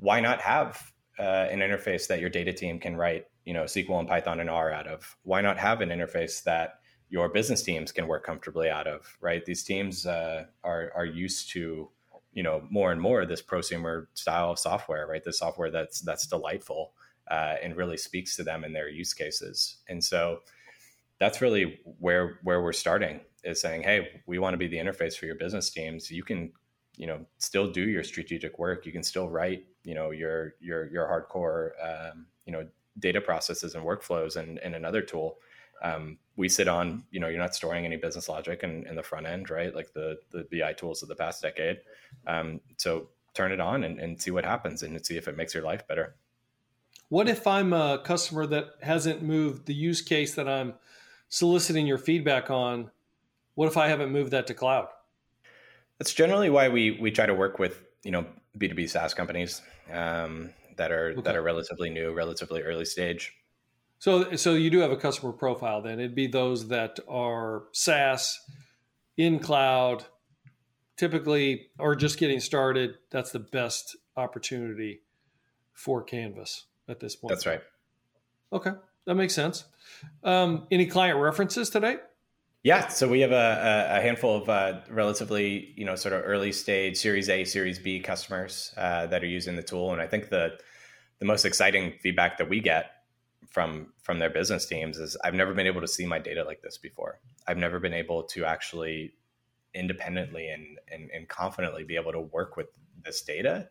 Why 0.04 0.20
not 0.20 0.40
have 0.42 0.92
uh, 1.18 1.46
an 1.54 1.60
interface 1.60 2.06
that 2.08 2.20
your 2.20 2.30
data 2.30 2.52
team 2.52 2.78
can 2.78 2.94
write, 2.94 3.24
you 3.46 3.54
know, 3.54 3.64
SQL 3.64 4.00
and 4.00 4.08
Python 4.08 4.40
and 4.40 4.50
R 4.50 4.70
out 4.70 4.86
of? 4.86 5.16
Why 5.22 5.40
not 5.40 5.58
have 5.58 5.80
an 5.80 5.88
interface 5.88 6.42
that 6.44 6.80
your 7.08 7.28
business 7.28 7.62
teams 7.62 7.90
can 7.90 8.06
work 8.06 8.24
comfortably 8.24 8.68
out 8.68 8.86
of? 8.86 9.00
Right? 9.20 9.44
These 9.44 9.64
teams 9.64 10.04
uh, 10.04 10.44
are 10.62 10.92
are 10.94 11.06
used 11.06 11.50
to, 11.54 11.88
you 12.32 12.42
know, 12.42 12.66
more 12.70 12.92
and 12.92 13.00
more 13.00 13.24
this 13.24 13.42
prosumer 13.42 14.06
style 14.12 14.50
of 14.50 14.58
software, 14.58 15.06
right? 15.06 15.24
This 15.24 15.38
software 15.38 15.70
that's 15.70 16.00
that's 16.00 16.26
delightful 16.26 16.92
uh, 17.30 17.54
and 17.62 17.76
really 17.76 17.96
speaks 17.96 18.36
to 18.36 18.42
them 18.44 18.64
and 18.64 18.74
their 18.74 18.88
use 18.88 19.14
cases. 19.14 19.78
And 19.88 20.04
so 20.04 20.40
that's 21.18 21.40
really 21.40 21.80
where 21.98 22.40
where 22.42 22.62
we're 22.62 22.72
starting 22.72 23.20
is 23.42 23.60
saying, 23.60 23.82
hey, 23.82 24.20
we 24.26 24.38
want 24.38 24.54
to 24.54 24.58
be 24.58 24.68
the 24.68 24.76
interface 24.76 25.16
for 25.16 25.26
your 25.26 25.36
business 25.36 25.70
teams. 25.70 26.10
You 26.10 26.22
can, 26.22 26.52
you 26.96 27.06
know, 27.06 27.24
still 27.38 27.70
do 27.70 27.82
your 27.88 28.04
strategic 28.04 28.58
work. 28.58 28.86
You 28.86 28.92
can 28.92 29.02
still 29.02 29.28
write, 29.28 29.64
you 29.84 29.94
know, 29.94 30.10
your 30.10 30.54
your 30.60 30.86
your 30.90 31.06
hardcore, 31.06 31.70
um, 31.82 32.26
you 32.46 32.52
know, 32.52 32.66
data 32.98 33.20
processes 33.20 33.74
and 33.74 33.84
workflows 33.84 34.36
and 34.36 34.58
in 34.58 34.74
another 34.74 35.02
tool. 35.02 35.38
Um, 35.82 36.18
we 36.36 36.48
sit 36.48 36.68
on, 36.68 37.04
you 37.10 37.20
know, 37.20 37.28
you're 37.28 37.38
not 37.38 37.54
storing 37.54 37.84
any 37.84 37.96
business 37.96 38.28
logic 38.28 38.62
in, 38.62 38.86
in 38.86 38.96
the 38.96 39.02
front 39.02 39.26
end, 39.26 39.50
right? 39.50 39.74
Like 39.74 39.92
the 39.92 40.18
the 40.30 40.46
BI 40.50 40.72
tools 40.72 41.02
of 41.02 41.08
the 41.08 41.14
past 41.14 41.42
decade. 41.42 41.80
Um, 42.26 42.60
so 42.76 43.08
turn 43.34 43.52
it 43.52 43.60
on 43.60 43.84
and, 43.84 43.98
and 43.98 44.20
see 44.20 44.30
what 44.30 44.44
happens 44.44 44.82
and 44.82 45.04
see 45.04 45.16
if 45.16 45.28
it 45.28 45.36
makes 45.36 45.54
your 45.54 45.64
life 45.64 45.86
better. 45.86 46.14
What 47.08 47.28
if 47.28 47.46
I'm 47.46 47.72
a 47.72 48.00
customer 48.02 48.46
that 48.46 48.70
hasn't 48.80 49.22
moved 49.22 49.66
the 49.66 49.74
use 49.74 50.00
case 50.00 50.34
that 50.34 50.48
I'm 50.48 50.74
soliciting 51.28 51.86
your 51.86 51.98
feedback 51.98 52.50
on 52.50 52.90
what 53.54 53.66
if 53.66 53.76
I 53.76 53.88
haven't 53.88 54.10
moved 54.10 54.30
that 54.30 54.46
to 54.48 54.54
cloud? 54.54 54.88
That's 55.98 56.12
generally 56.12 56.50
why 56.50 56.68
we 56.68 56.92
we 56.92 57.10
try 57.10 57.26
to 57.26 57.34
work 57.34 57.58
with 57.58 57.82
you 58.02 58.10
know 58.10 58.26
B 58.56 58.68
two 58.68 58.74
B 58.74 58.86
SaaS 58.86 59.14
companies 59.14 59.62
um, 59.92 60.50
that 60.76 60.92
are 60.92 61.10
okay. 61.12 61.22
that 61.22 61.36
are 61.36 61.42
relatively 61.42 61.90
new, 61.90 62.12
relatively 62.12 62.62
early 62.62 62.84
stage. 62.84 63.32
So 63.98 64.36
so 64.36 64.54
you 64.54 64.70
do 64.70 64.80
have 64.80 64.90
a 64.90 64.96
customer 64.96 65.32
profile 65.32 65.82
then. 65.82 65.98
It'd 66.00 66.14
be 66.14 66.26
those 66.26 66.68
that 66.68 66.98
are 67.08 67.64
SaaS 67.72 68.38
in 69.16 69.38
cloud, 69.38 70.04
typically 70.96 71.68
or 71.78 71.94
just 71.94 72.18
getting 72.18 72.40
started. 72.40 72.96
That's 73.10 73.32
the 73.32 73.38
best 73.38 73.96
opportunity 74.16 75.00
for 75.72 76.02
Canvas 76.02 76.66
at 76.88 77.00
this 77.00 77.16
point. 77.16 77.30
That's 77.30 77.46
right. 77.46 77.62
Okay, 78.52 78.72
that 79.06 79.14
makes 79.14 79.34
sense. 79.34 79.64
Um, 80.22 80.66
any 80.70 80.86
client 80.86 81.18
references 81.18 81.70
today? 81.70 81.96
Yeah, 82.64 82.88
so 82.88 83.06
we 83.06 83.20
have 83.20 83.30
a, 83.30 83.88
a 83.90 84.00
handful 84.00 84.38
of 84.38 84.48
uh, 84.48 84.80
relatively, 84.88 85.74
you 85.76 85.84
know, 85.84 85.96
sort 85.96 86.14
of 86.14 86.22
early 86.24 86.50
stage 86.50 86.96
Series 86.96 87.28
A, 87.28 87.44
Series 87.44 87.78
B 87.78 88.00
customers 88.00 88.72
uh, 88.78 89.06
that 89.08 89.22
are 89.22 89.26
using 89.26 89.54
the 89.54 89.62
tool, 89.62 89.92
and 89.92 90.00
I 90.00 90.06
think 90.06 90.30
the 90.30 90.58
the 91.18 91.26
most 91.26 91.44
exciting 91.44 91.92
feedback 92.00 92.38
that 92.38 92.48
we 92.48 92.60
get 92.60 92.86
from 93.46 93.92
from 94.02 94.18
their 94.18 94.30
business 94.30 94.64
teams 94.64 94.96
is 94.98 95.14
I've 95.22 95.34
never 95.34 95.52
been 95.52 95.66
able 95.66 95.82
to 95.82 95.86
see 95.88 96.06
my 96.06 96.18
data 96.18 96.42
like 96.42 96.62
this 96.62 96.78
before. 96.78 97.20
I've 97.46 97.58
never 97.58 97.78
been 97.80 97.92
able 97.92 98.22
to 98.24 98.46
actually 98.46 99.12
independently 99.74 100.48
and, 100.48 100.78
and, 100.90 101.10
and 101.12 101.28
confidently 101.28 101.84
be 101.84 101.96
able 101.96 102.12
to 102.12 102.20
work 102.20 102.56
with 102.56 102.68
this 103.04 103.20
data 103.22 103.68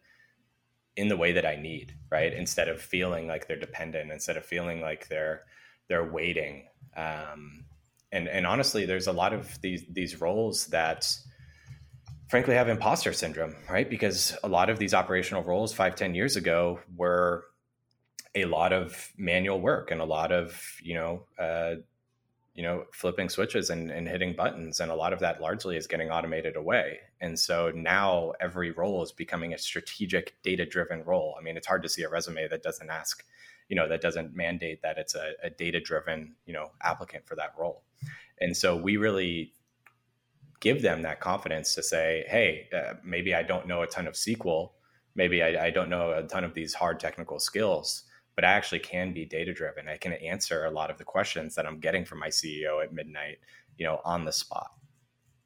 in 0.98 1.08
the 1.08 1.18
way 1.18 1.32
that 1.32 1.46
I 1.46 1.56
need, 1.56 1.96
right? 2.12 2.32
Instead 2.32 2.68
of 2.68 2.80
feeling 2.80 3.28
like 3.28 3.48
they're 3.48 3.60
dependent, 3.60 4.12
instead 4.12 4.38
of 4.38 4.46
feeling 4.46 4.82
like 4.82 5.08
they're 5.08 5.46
they're 5.88 6.06
waiting. 6.12 6.68
Um, 6.96 7.66
and 8.14 8.30
and 8.30 8.48
honestly, 8.48 8.86
there's 8.86 9.08
a 9.08 9.12
lot 9.12 9.34
of 9.34 9.60
these 9.62 9.84
these 9.90 10.22
roles 10.22 10.68
that 10.68 11.06
frankly 12.30 12.56
have 12.56 12.70
imposter 12.70 13.12
syndrome, 13.14 13.56
right? 13.70 13.90
Because 13.90 14.38
a 14.44 14.48
lot 14.48 14.70
of 14.70 14.80
these 14.80 14.94
operational 14.94 15.44
roles 15.44 15.74
five, 15.74 15.96
ten 15.96 16.16
years 16.16 16.36
ago 16.36 16.80
were 16.96 17.46
a 18.36 18.46
lot 18.46 18.74
of 18.74 19.12
manual 19.18 19.60
work 19.62 19.92
and 19.92 20.02
a 20.02 20.06
lot 20.06 20.32
of, 20.32 20.60
you 20.82 20.96
know, 20.96 21.26
uh, 21.38 21.76
you 22.56 22.64
know, 22.64 22.86
flipping 22.92 23.30
switches 23.30 23.70
and, 23.70 23.92
and 23.92 24.08
hitting 24.08 24.36
buttons. 24.36 24.80
And 24.80 24.92
a 24.92 24.96
lot 24.96 25.14
of 25.14 25.20
that 25.20 25.42
largely 25.42 25.78
is 25.78 25.88
getting 25.88 26.10
automated 26.10 26.56
away. 26.56 27.00
And 27.22 27.38
so 27.38 27.72
now 27.76 28.34
every 28.40 28.72
role 28.72 29.04
is 29.04 29.12
becoming 29.12 29.54
a 29.54 29.58
strategic 29.58 30.36
data 30.44 30.66
driven 30.66 31.04
role. 31.04 31.36
I 31.40 31.44
mean, 31.44 31.58
it's 31.58 31.68
hard 31.68 31.84
to 31.84 31.90
see 31.90 32.04
a 32.04 32.10
resume 32.10 32.48
that 32.48 32.64
doesn't 32.64 32.90
ask, 32.90 33.24
you 33.70 33.76
know, 33.76 33.88
that 33.88 34.02
doesn't 34.02 34.36
mandate 34.36 34.82
that 34.82 34.98
it's 34.98 35.16
a, 35.16 35.34
a 35.44 35.50
data 35.50 35.80
driven, 35.80 36.36
you 36.46 36.54
know, 36.54 36.72
applicant 36.82 37.26
for 37.28 37.36
that 37.36 37.54
role. 37.58 37.84
And 38.40 38.56
so 38.56 38.76
we 38.76 38.98
really 38.98 39.54
give 40.60 40.82
them 40.82 41.02
that 41.04 41.20
confidence 41.20 41.76
to 41.76 41.84
say, 41.84 42.26
hey, 42.28 42.70
uh, 42.76 42.94
maybe 43.04 43.36
I 43.36 43.44
don't 43.44 43.68
know 43.68 43.82
a 43.82 43.88
ton 43.88 44.08
of 44.08 44.14
SQL. 44.14 44.72
Maybe 45.16 45.44
I, 45.44 45.68
I 45.68 45.70
don't 45.70 45.90
know 45.90 46.14
a 46.14 46.24
ton 46.24 46.44
of 46.44 46.54
these 46.54 46.74
hard 46.74 47.00
technical 47.00 47.40
skills, 47.40 48.04
but 48.36 48.46
I 48.46 48.52
actually 48.52 48.80
can 48.80 49.14
be 49.14 49.26
data 49.26 49.54
driven. 49.54 49.88
I 49.88 49.98
can 49.98 50.14
answer 50.14 50.66
a 50.66 50.72
lot 50.72 50.90
of 50.90 50.98
the 50.98 51.04
questions 51.04 51.56
that 51.56 51.66
I'm 51.66 51.80
getting 51.80 52.06
from 52.06 52.20
my 52.20 52.30
CEO 52.30 52.84
at 52.84 52.94
midnight, 52.94 53.38
you 53.78 53.86
know, 53.86 54.02
on 54.04 54.26
the 54.26 54.32
spot 54.32 54.72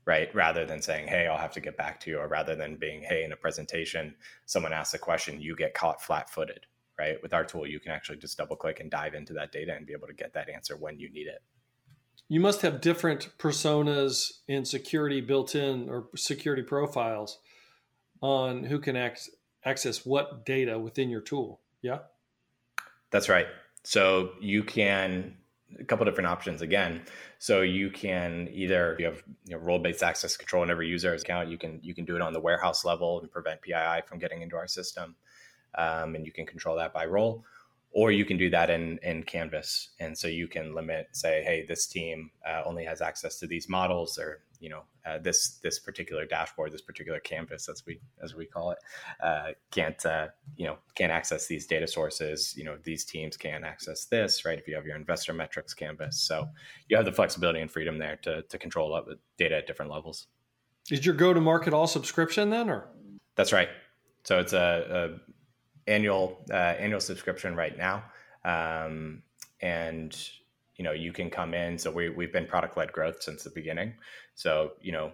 right? 0.07 0.33
Rather 0.33 0.65
than 0.65 0.81
saying, 0.81 1.05
hey, 1.05 1.27
I'll 1.27 1.37
have 1.37 1.51
to 1.51 1.59
get 1.59 1.75
back 1.75 1.99
to 1.99 2.09
you, 2.09 2.17
or 2.17 2.29
rather 2.29 2.55
than 2.55 2.77
being, 2.77 3.03
hey, 3.03 3.25
in 3.25 3.33
a 3.33 3.35
presentation, 3.35 4.15
someone 4.45 4.71
asks 4.71 4.93
a 4.93 4.97
question, 4.97 5.41
you 5.41 5.53
get 5.53 5.73
caught 5.73 6.01
flat 6.01 6.29
footed, 6.29 6.65
right? 6.97 7.21
With 7.21 7.33
our 7.33 7.45
tool, 7.45 7.67
you 7.67 7.79
can 7.79 7.91
actually 7.91 8.17
just 8.17 8.37
double 8.37 8.55
click 8.55 8.79
and 8.79 8.89
dive 8.89 9.13
into 9.13 9.33
that 9.33 9.51
data 9.51 9.75
and 9.75 9.85
be 9.85 9.93
able 9.93 10.07
to 10.07 10.13
get 10.13 10.33
that 10.33 10.49
answer 10.49 10.75
when 10.75 10.99
you 10.99 11.09
need 11.09 11.27
it 11.27 11.41
you 12.29 12.39
must 12.39 12.61
have 12.61 12.81
different 12.81 13.29
personas 13.37 14.39
in 14.47 14.65
security 14.65 15.21
built 15.21 15.55
in 15.55 15.89
or 15.89 16.07
security 16.15 16.61
profiles 16.61 17.39
on 18.21 18.63
who 18.63 18.79
can 18.79 18.95
ac- 18.95 19.31
access 19.63 20.05
what 20.05 20.45
data 20.45 20.77
within 20.77 21.09
your 21.09 21.21
tool. 21.21 21.61
Yeah. 21.81 21.99
That's 23.11 23.29
right. 23.29 23.47
So 23.83 24.31
you 24.41 24.63
can 24.63 25.37
a 25.79 25.83
couple 25.83 26.05
different 26.05 26.27
options 26.27 26.61
again. 26.61 27.01
So 27.39 27.61
you 27.61 27.89
can 27.89 28.49
either 28.51 28.95
you 28.99 29.05
have 29.05 29.23
you 29.45 29.55
know, 29.55 29.61
role-based 29.61 30.01
access 30.01 30.35
control 30.35 30.63
in 30.63 30.69
every 30.69 30.87
user's 30.87 31.23
account. 31.23 31.49
You 31.49 31.57
can 31.57 31.79
you 31.81 31.93
can 31.93 32.03
do 32.03 32.15
it 32.15 32.21
on 32.21 32.33
the 32.33 32.39
warehouse 32.39 32.83
level 32.83 33.21
and 33.21 33.31
prevent 33.31 33.61
PII 33.61 34.01
from 34.05 34.19
getting 34.19 34.41
into 34.41 34.55
our 34.55 34.67
system, 34.67 35.15
um, 35.77 36.15
and 36.15 36.25
you 36.25 36.31
can 36.31 36.45
control 36.45 36.75
that 36.77 36.93
by 36.93 37.05
role 37.05 37.43
or 37.91 38.11
you 38.11 38.25
can 38.25 38.37
do 38.37 38.49
that 38.49 38.69
in 38.69 38.99
in 39.01 39.23
canvas. 39.23 39.89
And 39.99 40.17
so 40.17 40.27
you 40.27 40.47
can 40.47 40.75
limit 40.75 41.07
say 41.13 41.43
hey 41.43 41.65
this 41.67 41.87
team 41.87 42.31
uh, 42.47 42.61
only 42.65 42.85
has 42.85 43.01
access 43.01 43.39
to 43.39 43.47
these 43.47 43.69
models 43.69 44.19
or 44.19 44.43
you 44.59 44.69
know 44.69 44.83
uh, 45.05 45.19
this 45.19 45.59
this 45.63 45.79
particular 45.79 46.25
dashboard 46.25 46.71
this 46.71 46.81
particular 46.81 47.19
canvas 47.19 47.69
as 47.69 47.83
we 47.85 47.99
as 48.23 48.35
we 48.35 48.45
call 48.45 48.71
it 48.71 48.79
uh, 49.21 49.49
can't 49.71 50.05
uh, 50.05 50.27
you 50.57 50.67
know 50.67 50.77
can't 50.95 51.11
access 51.11 51.47
these 51.47 51.65
data 51.65 51.87
sources. 51.87 52.53
You 52.57 52.65
know 52.65 52.77
these 52.83 53.05
teams 53.05 53.37
can't 53.37 53.63
access 53.63 54.05
this 54.05 54.45
right? 54.45 54.59
If 54.59 54.67
you 54.67 54.75
have 54.75 54.85
your 54.85 54.95
investor 54.95 55.33
metrics 55.33 55.73
canvas. 55.73 56.19
So 56.19 56.47
you 56.89 56.97
have 56.97 57.05
the 57.05 57.13
flexibility 57.13 57.61
and 57.61 57.71
freedom 57.71 57.97
there 57.97 58.17
to, 58.17 58.43
to 58.43 58.57
control 58.57 59.01
data 59.37 59.57
at 59.57 59.67
different 59.67 59.91
levels. 59.91 60.27
Is 60.89 61.05
your 61.05 61.15
go 61.15 61.33
to 61.33 61.41
market 61.41 61.73
all 61.73 61.87
subscription 61.87 62.49
then 62.49 62.69
or? 62.69 62.89
That's 63.35 63.51
right. 63.51 63.69
So 64.23 64.39
it's 64.39 64.53
a, 64.53 65.17
a 65.17 65.36
annual 65.87 66.45
uh, 66.51 66.75
annual 66.79 66.99
subscription 66.99 67.55
right 67.55 67.77
now, 67.77 68.03
um, 68.45 69.23
and 69.61 70.17
you 70.75 70.83
know 70.83 70.91
you 70.91 71.11
can 71.11 71.29
come 71.29 71.53
in. 71.53 71.77
So 71.77 71.91
we 71.91 72.09
we've 72.09 72.33
been 72.33 72.45
product 72.45 72.77
led 72.77 72.91
growth 72.91 73.21
since 73.21 73.43
the 73.43 73.49
beginning. 73.49 73.93
So 74.35 74.73
you 74.81 74.91
know 74.91 75.11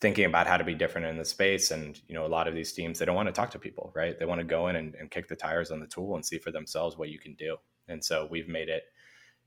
thinking 0.00 0.26
about 0.26 0.46
how 0.46 0.56
to 0.56 0.64
be 0.64 0.74
different 0.74 1.06
in 1.06 1.16
the 1.16 1.24
space 1.24 1.70
and 1.70 2.00
you 2.08 2.14
know 2.14 2.26
a 2.26 2.28
lot 2.28 2.48
of 2.48 2.54
these 2.54 2.72
teams 2.72 2.98
they 2.98 3.04
don't 3.04 3.16
want 3.16 3.28
to 3.28 3.32
talk 3.32 3.50
to 3.50 3.58
people 3.58 3.92
right 3.94 4.18
they 4.18 4.26
want 4.26 4.38
to 4.38 4.44
go 4.44 4.68
in 4.68 4.76
and, 4.76 4.94
and 4.96 5.10
kick 5.10 5.28
the 5.28 5.36
tires 5.36 5.70
on 5.70 5.80
the 5.80 5.86
tool 5.86 6.14
and 6.14 6.26
see 6.26 6.36
for 6.36 6.50
themselves 6.50 6.98
what 6.98 7.08
you 7.08 7.18
can 7.18 7.32
do 7.34 7.56
and 7.88 8.04
so 8.04 8.28
we've 8.30 8.48
made 8.48 8.68
it 8.68 8.84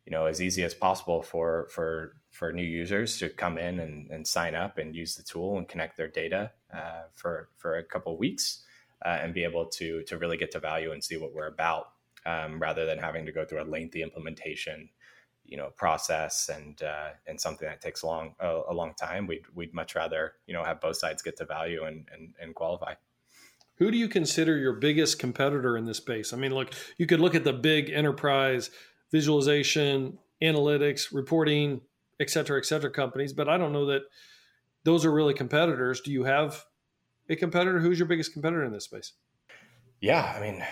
you 0.06 0.12
know 0.12 0.26
as 0.26 0.42
easy 0.42 0.64
as 0.64 0.74
possible 0.74 1.22
for 1.22 1.68
for 1.70 2.16
for 2.32 2.52
new 2.52 2.64
users 2.64 3.20
to 3.20 3.30
come 3.30 3.58
in 3.58 3.80
and, 3.80 4.10
and 4.10 4.26
sign 4.26 4.56
up 4.56 4.78
and 4.78 4.96
use 4.96 5.16
the 5.16 5.24
tool 5.24 5.58
and 5.58 5.68
connect 5.68 5.98
their 5.98 6.08
data 6.08 6.50
uh, 6.74 7.04
for 7.14 7.50
for 7.58 7.78
a 7.78 7.84
couple 7.84 8.18
weeks 8.18 8.64
uh, 9.06 9.20
and 9.22 9.34
be 9.34 9.44
able 9.44 9.66
to 9.66 10.04
to 10.04 10.18
really 10.18 10.38
get 10.38 10.52
to 10.52 10.60
value 10.60 10.92
and 10.92 11.04
see 11.04 11.18
what 11.18 11.34
we're 11.34 11.48
about 11.48 11.90
um, 12.26 12.60
rather 12.60 12.86
than 12.86 12.98
having 12.98 13.26
to 13.26 13.32
go 13.32 13.46
through 13.46 13.62
a 13.62 13.66
lengthy 13.66 14.02
implementation 14.02 14.90
you 15.46 15.58
know 15.58 15.70
process 15.76 16.50
and 16.50 16.82
uh, 16.84 17.10
and 17.28 17.40
something 17.40 17.68
that 17.68 17.82
takes 17.82 18.04
long 18.04 18.36
a, 18.40 18.62
a, 18.70 18.74
long 18.74 18.94
time 18.96 19.28
we'd 19.28 19.46
we'd 19.56 19.74
much 19.74 19.96
rather 19.96 20.34
you 20.46 20.54
know 20.54 20.64
have 20.64 20.82
both 20.82 20.98
sides 20.98 21.22
get 21.22 21.38
to 21.38 21.46
value 21.46 21.84
and, 21.84 22.08
and 22.14 22.34
and 22.42 22.56
qualify 22.56 22.94
who 23.76 23.92
do 23.92 23.98
you 23.98 24.10
consider 24.10 24.58
your 24.58 24.74
biggest 24.74 25.20
competitor 25.20 25.78
in 25.78 25.86
this 25.86 25.98
space 25.98 26.34
i 26.34 26.36
mean 26.36 26.54
look 26.54 26.74
you 26.98 27.06
could 27.06 27.22
look 27.22 27.34
at 27.36 27.46
the 27.46 27.54
big 27.54 27.90
enterprise 27.90 28.70
visualization 29.10 30.18
analytics, 30.42 31.14
reporting, 31.14 31.82
et 32.20 32.30
cetera, 32.30 32.58
et 32.58 32.66
cetera 32.66 32.92
companies. 32.92 33.34
But 33.34 33.50
I 33.50 33.58
don't 33.58 33.74
know 33.74 33.88
that 33.88 34.04
those 34.84 35.06
are 35.06 35.12
really 35.12 35.34
competitors. 35.34 36.02
Do 36.02 36.12
you 36.12 36.24
have 36.24 36.64
a 37.30 37.36
competitor? 37.36 37.80
Who's 37.80 38.00
your 38.00 38.08
biggest 38.08 38.34
competitor 38.34 38.64
in 38.64 38.72
this 38.72 38.86
space? 38.86 39.14
Yeah, 40.00 40.34
I 40.36 40.40
mean, 40.40 40.64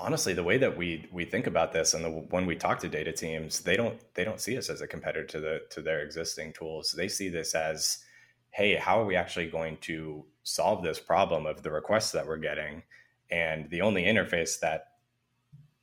honestly, 0.00 0.32
the 0.32 0.42
way 0.42 0.58
that 0.58 0.76
we 0.76 1.08
we 1.12 1.24
think 1.24 1.46
about 1.46 1.72
this, 1.72 1.94
and 1.94 2.04
the, 2.04 2.10
when 2.10 2.46
we 2.46 2.56
talk 2.56 2.80
to 2.80 2.88
data 2.88 3.12
teams, 3.12 3.60
they 3.60 3.76
don't 3.76 3.98
they 4.14 4.24
don't 4.24 4.40
see 4.40 4.56
us 4.58 4.68
as 4.68 4.80
a 4.80 4.86
competitor 4.86 5.24
to 5.26 5.40
the 5.40 5.60
to 5.70 5.82
their 5.82 6.00
existing 6.00 6.52
tools. 6.52 6.92
They 6.96 7.08
see 7.08 7.28
this 7.28 7.54
as, 7.54 7.98
hey, 8.50 8.74
how 8.74 9.00
are 9.00 9.04
we 9.04 9.16
actually 9.16 9.48
going 9.48 9.76
to 9.82 10.24
solve 10.42 10.82
this 10.82 10.98
problem 10.98 11.46
of 11.46 11.62
the 11.62 11.70
requests 11.70 12.12
that 12.12 12.26
we're 12.26 12.38
getting? 12.38 12.82
And 13.30 13.70
the 13.70 13.82
only 13.82 14.04
interface 14.04 14.58
that 14.60 14.86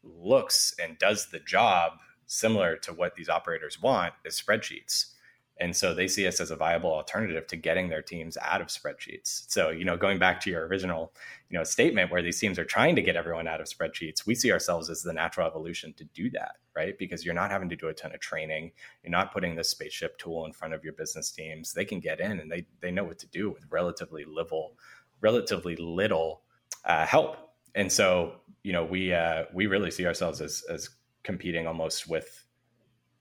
looks 0.03 0.75
and 0.81 0.97
does 0.97 1.27
the 1.27 1.39
job 1.39 1.93
similar 2.25 2.75
to 2.75 2.91
what 2.93 3.15
these 3.15 3.29
operators 3.29 3.81
want 3.81 4.13
is 4.25 4.41
spreadsheets. 4.41 5.13
And 5.59 5.75
so 5.75 5.93
they 5.93 6.07
see 6.07 6.27
us 6.27 6.39
as 6.39 6.51
a 6.51 6.55
viable 6.55 6.91
alternative 6.93 7.47
to 7.47 7.55
getting 7.55 7.89
their 7.89 8.01
teams 8.01 8.37
out 8.41 8.61
of 8.61 8.67
spreadsheets. 8.67 9.49
So, 9.49 9.69
you 9.69 9.85
know, 9.85 9.97
going 9.97 10.19
back 10.19 10.39
to 10.41 10.49
your 10.49 10.67
original, 10.67 11.13
you 11.49 11.57
know, 11.57 11.63
statement 11.63 12.11
where 12.11 12.21
these 12.21 12.39
teams 12.39 12.59
are 12.59 12.65
trying 12.65 12.95
to 12.95 13.01
get 13.01 13.15
everyone 13.15 13.47
out 13.47 13.59
of 13.59 13.67
spreadsheets, 13.67 14.25
we 14.25 14.35
see 14.35 14.51
ourselves 14.51 14.89
as 14.89 15.01
the 15.01 15.13
natural 15.13 15.47
evolution 15.47 15.93
to 15.93 16.03
do 16.05 16.29
that, 16.31 16.57
right? 16.75 16.97
Because 16.97 17.25
you're 17.25 17.33
not 17.33 17.51
having 17.51 17.69
to 17.69 17.75
do 17.75 17.87
a 17.87 17.93
ton 17.93 18.13
of 18.13 18.19
training. 18.19 18.71
You're 19.03 19.11
not 19.11 19.33
putting 19.33 19.55
this 19.55 19.69
spaceship 19.69 20.17
tool 20.17 20.45
in 20.45 20.53
front 20.53 20.73
of 20.73 20.83
your 20.83 20.93
business 20.93 21.31
teams. 21.31 21.73
They 21.73 21.85
can 21.85 21.99
get 21.99 22.19
in 22.19 22.39
and 22.39 22.51
they 22.51 22.67
they 22.81 22.91
know 22.91 23.03
what 23.03 23.19
to 23.19 23.27
do 23.27 23.49
with 23.49 23.65
relatively 23.69 24.25
little, 24.25 24.77
relatively 25.21 25.75
little 25.75 26.41
uh, 26.85 27.05
help. 27.05 27.37
And 27.75 27.91
so, 27.91 28.35
you 28.63 28.73
know, 28.73 28.85
we 28.85 29.13
uh, 29.13 29.45
we 29.53 29.67
really 29.67 29.91
see 29.91 30.05
ourselves 30.05 30.41
as 30.41 30.63
as 30.69 30.89
competing 31.23 31.67
almost 31.67 32.07
with 32.07 32.45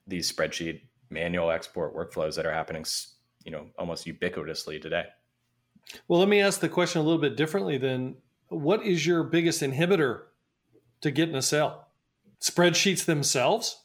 these 0.07 0.31
spreadsheet 0.31 0.83
manual 1.11 1.51
export 1.51 1.95
workflows 1.95 2.37
that 2.37 2.47
are 2.47 2.53
happening, 2.53 2.85
you 3.45 3.53
know, 3.53 3.67
almost 3.79 4.07
ubiquitously 4.07 4.81
today. 4.81 5.05
Well, 6.09 6.19
let 6.19 6.29
me 6.29 6.41
ask 6.41 6.61
the 6.61 6.69
question 6.69 7.01
a 7.01 7.05
little 7.05 7.21
bit 7.21 7.37
differently 7.37 7.79
then. 7.79 8.17
What 8.49 8.85
is 8.85 9.07
your 9.07 9.25
biggest 9.25 9.63
inhibitor 9.63 10.23
to 11.01 11.11
getting 11.11 11.35
a 11.35 11.43
sale? 11.43 11.87
Spreadsheets 12.41 13.05
themselves? 13.05 13.83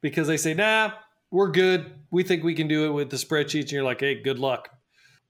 Because 0.00 0.26
they 0.28 0.36
say, 0.36 0.54
nah, 0.54 0.92
we're 1.30 1.50
good. 1.50 1.92
We 2.10 2.22
think 2.22 2.44
we 2.44 2.54
can 2.54 2.68
do 2.68 2.86
it 2.86 2.92
with 2.92 3.10
the 3.10 3.16
spreadsheets. 3.16 3.62
And 3.62 3.72
you're 3.72 3.84
like, 3.84 4.00
hey, 4.00 4.22
good 4.22 4.38
luck. 4.38 4.70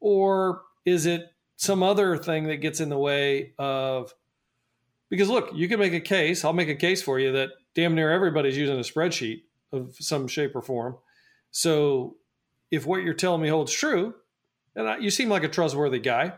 Or 0.01 0.63
is 0.85 1.07
it 1.07 1.27
some 1.57 1.83
other 1.83 2.17
thing 2.17 2.45
that 2.45 2.57
gets 2.57 2.81
in 2.81 2.89
the 2.89 2.99
way 2.99 3.55
of 3.59 4.15
because 5.11 5.29
look, 5.29 5.51
you 5.55 5.69
can 5.69 5.81
make 5.81 5.95
a 5.95 6.01
case, 6.01 6.45
I'll 6.45 6.53
make 6.53 6.69
a 6.69 6.75
case 6.75 7.03
for 7.03 7.19
you 7.19 7.33
that 7.33 7.51
damn 7.75 7.95
near 7.95 8.13
everybody's 8.13 8.57
using 8.57 8.77
a 8.77 8.81
spreadsheet 8.81 9.43
of 9.73 9.95
some 9.99 10.29
shape 10.29 10.55
or 10.55 10.63
form. 10.63 10.97
So 11.51 12.17
if 12.71 12.87
what 12.87 13.03
you're 13.03 13.15
telling 13.15 13.43
me 13.43 13.49
holds 13.49 13.73
true, 13.73 14.15
and 14.75 14.89
I, 14.89 14.99
you 14.99 15.11
seem 15.11 15.29
like 15.29 15.45
a 15.45 15.49
trustworthy 15.49 15.99
guy, 15.99 16.35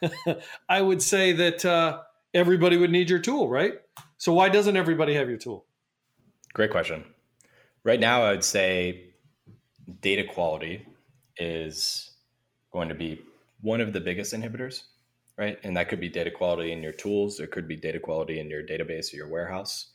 I 0.68 0.80
would 0.80 1.02
say 1.02 1.32
that 1.32 1.64
uh, 1.64 2.00
everybody 2.32 2.76
would 2.76 2.90
need 2.90 3.10
your 3.10 3.18
tool, 3.18 3.48
right? 3.48 3.74
So 4.18 4.32
why 4.32 4.48
doesn't 4.48 4.76
everybody 4.76 5.14
have 5.14 5.28
your 5.28 5.38
tool? 5.38 5.66
Great 6.54 6.70
question. 6.70 7.04
Right 7.82 8.00
now, 8.00 8.22
I 8.22 8.30
would 8.30 8.44
say 8.44 9.10
data 10.00 10.24
quality 10.24 10.86
is 11.36 12.12
going 12.72 12.88
to 12.88 12.94
be 12.94 13.20
one 13.60 13.80
of 13.80 13.92
the 13.92 14.00
biggest 14.00 14.32
inhibitors, 14.32 14.84
right? 15.36 15.58
And 15.62 15.76
that 15.76 15.88
could 15.88 16.00
be 16.00 16.08
data 16.08 16.30
quality 16.30 16.72
in 16.72 16.82
your 16.82 16.92
tools. 16.92 17.40
It 17.40 17.50
could 17.50 17.68
be 17.68 17.76
data 17.76 17.98
quality 17.98 18.40
in 18.40 18.48
your 18.48 18.62
database 18.62 19.12
or 19.12 19.16
your 19.16 19.28
warehouse. 19.28 19.92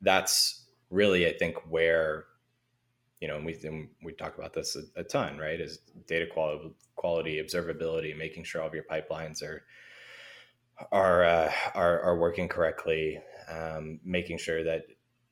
That's 0.00 0.65
really, 0.90 1.26
I 1.26 1.36
think, 1.36 1.56
where 1.68 2.26
you 3.20 3.28
know, 3.28 3.36
and 3.36 3.46
we 3.46 3.58
and 3.64 3.88
we 4.02 4.12
talk 4.12 4.36
about 4.36 4.52
this 4.52 4.76
a, 4.76 5.00
a, 5.00 5.04
ton, 5.04 5.38
right? 5.38 5.60
Is 5.60 5.78
data 6.06 6.26
quality, 6.26 6.72
quality, 6.96 7.42
observability, 7.42 8.16
making 8.16 8.44
sure 8.44 8.60
all 8.60 8.68
of 8.68 8.74
your 8.74 8.84
pipelines 8.84 9.42
are 9.42 9.62
are 10.92 11.24
uh, 11.24 11.52
are, 11.74 12.00
are 12.02 12.18
working 12.18 12.48
correctly, 12.48 13.18
um, 13.48 14.00
making 14.04 14.38
sure 14.38 14.62
that 14.64 14.82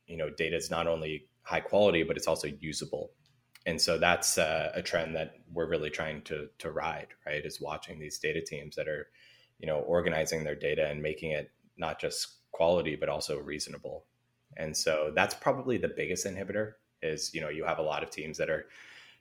you 0.07 0.17
know 0.17 0.29
data 0.29 0.55
is 0.55 0.71
not 0.71 0.87
only 0.87 1.27
high 1.43 1.59
quality 1.59 2.03
but 2.03 2.17
it's 2.17 2.27
also 2.27 2.47
usable. 2.59 3.11
And 3.67 3.81
so 3.81 3.97
that's 3.97 4.37
uh, 4.37 4.71
a 4.75 4.81
trend 4.81 5.15
that 5.15 5.35
we're 5.51 5.69
really 5.69 5.89
trying 5.89 6.23
to 6.23 6.47
to 6.59 6.71
ride, 6.71 7.07
right? 7.25 7.45
Is 7.45 7.61
watching 7.61 7.99
these 7.99 8.17
data 8.17 8.41
teams 8.41 8.75
that 8.75 8.87
are, 8.87 9.07
you 9.59 9.67
know, 9.67 9.79
organizing 9.79 10.43
their 10.43 10.55
data 10.55 10.87
and 10.87 11.01
making 11.01 11.31
it 11.31 11.51
not 11.77 11.99
just 11.99 12.37
quality 12.51 12.95
but 12.95 13.09
also 13.09 13.37
reasonable 13.39 14.05
and 14.57 14.75
so 14.75 15.11
that's 15.15 15.35
probably 15.35 15.77
the 15.77 15.87
biggest 15.87 16.25
inhibitor 16.25 16.73
is, 17.01 17.33
you 17.33 17.41
know, 17.41 17.49
you 17.49 17.63
have 17.65 17.79
a 17.79 17.83
lot 17.83 18.03
of 18.03 18.09
teams 18.09 18.37
that 18.37 18.49
are, 18.49 18.67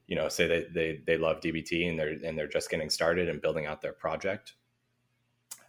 you 0.06 0.16
know, 0.16 0.28
say 0.28 0.46
that 0.46 0.74
they, 0.74 1.00
they 1.06 1.16
love 1.16 1.40
DBT 1.40 1.88
and 1.88 1.98
they're, 1.98 2.16
and 2.24 2.38
they're 2.38 2.48
just 2.48 2.70
getting 2.70 2.90
started 2.90 3.28
and 3.28 3.40
building 3.40 3.66
out 3.66 3.82
their 3.82 3.92
project. 3.92 4.54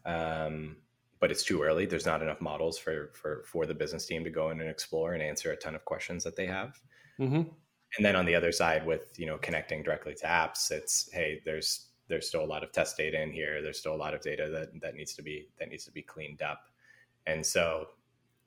Um, 0.05 0.77
but 1.19 1.31
it's 1.31 1.43
too 1.43 1.63
early. 1.63 1.85
There's 1.85 2.05
not 2.05 2.21
enough 2.21 2.41
models 2.41 2.77
for, 2.77 3.11
for, 3.13 3.43
for 3.45 3.65
the 3.65 3.73
business 3.73 4.05
team 4.05 4.23
to 4.23 4.29
go 4.29 4.51
in 4.51 4.59
and 4.59 4.69
explore 4.69 5.13
and 5.13 5.23
answer 5.23 5.51
a 5.51 5.55
ton 5.55 5.73
of 5.73 5.85
questions 5.85 6.23
that 6.23 6.35
they 6.35 6.45
have. 6.45 6.79
Mm-hmm. 7.19 7.41
And 7.97 8.05
then 8.05 8.15
on 8.15 8.25
the 8.25 8.35
other 8.35 8.51
side 8.51 8.85
with, 8.85 9.17
you 9.17 9.25
know, 9.25 9.37
connecting 9.37 9.81
directly 9.81 10.13
to 10.15 10.25
apps, 10.25 10.69
it's, 10.71 11.09
Hey, 11.11 11.41
there's, 11.45 11.87
there's 12.07 12.27
still 12.27 12.43
a 12.43 12.45
lot 12.45 12.63
of 12.63 12.71
test 12.71 12.97
data 12.97 13.19
in 13.19 13.31
here. 13.31 13.61
There's 13.61 13.79
still 13.79 13.95
a 13.95 13.97
lot 13.97 14.13
of 14.13 14.21
data 14.21 14.49
that, 14.51 14.79
that 14.81 14.95
needs 14.95 15.13
to 15.15 15.23
be, 15.23 15.47
that 15.57 15.69
needs 15.69 15.85
to 15.85 15.91
be 15.91 16.01
cleaned 16.01 16.41
up. 16.41 16.65
And 17.25 17.43
so 17.43 17.87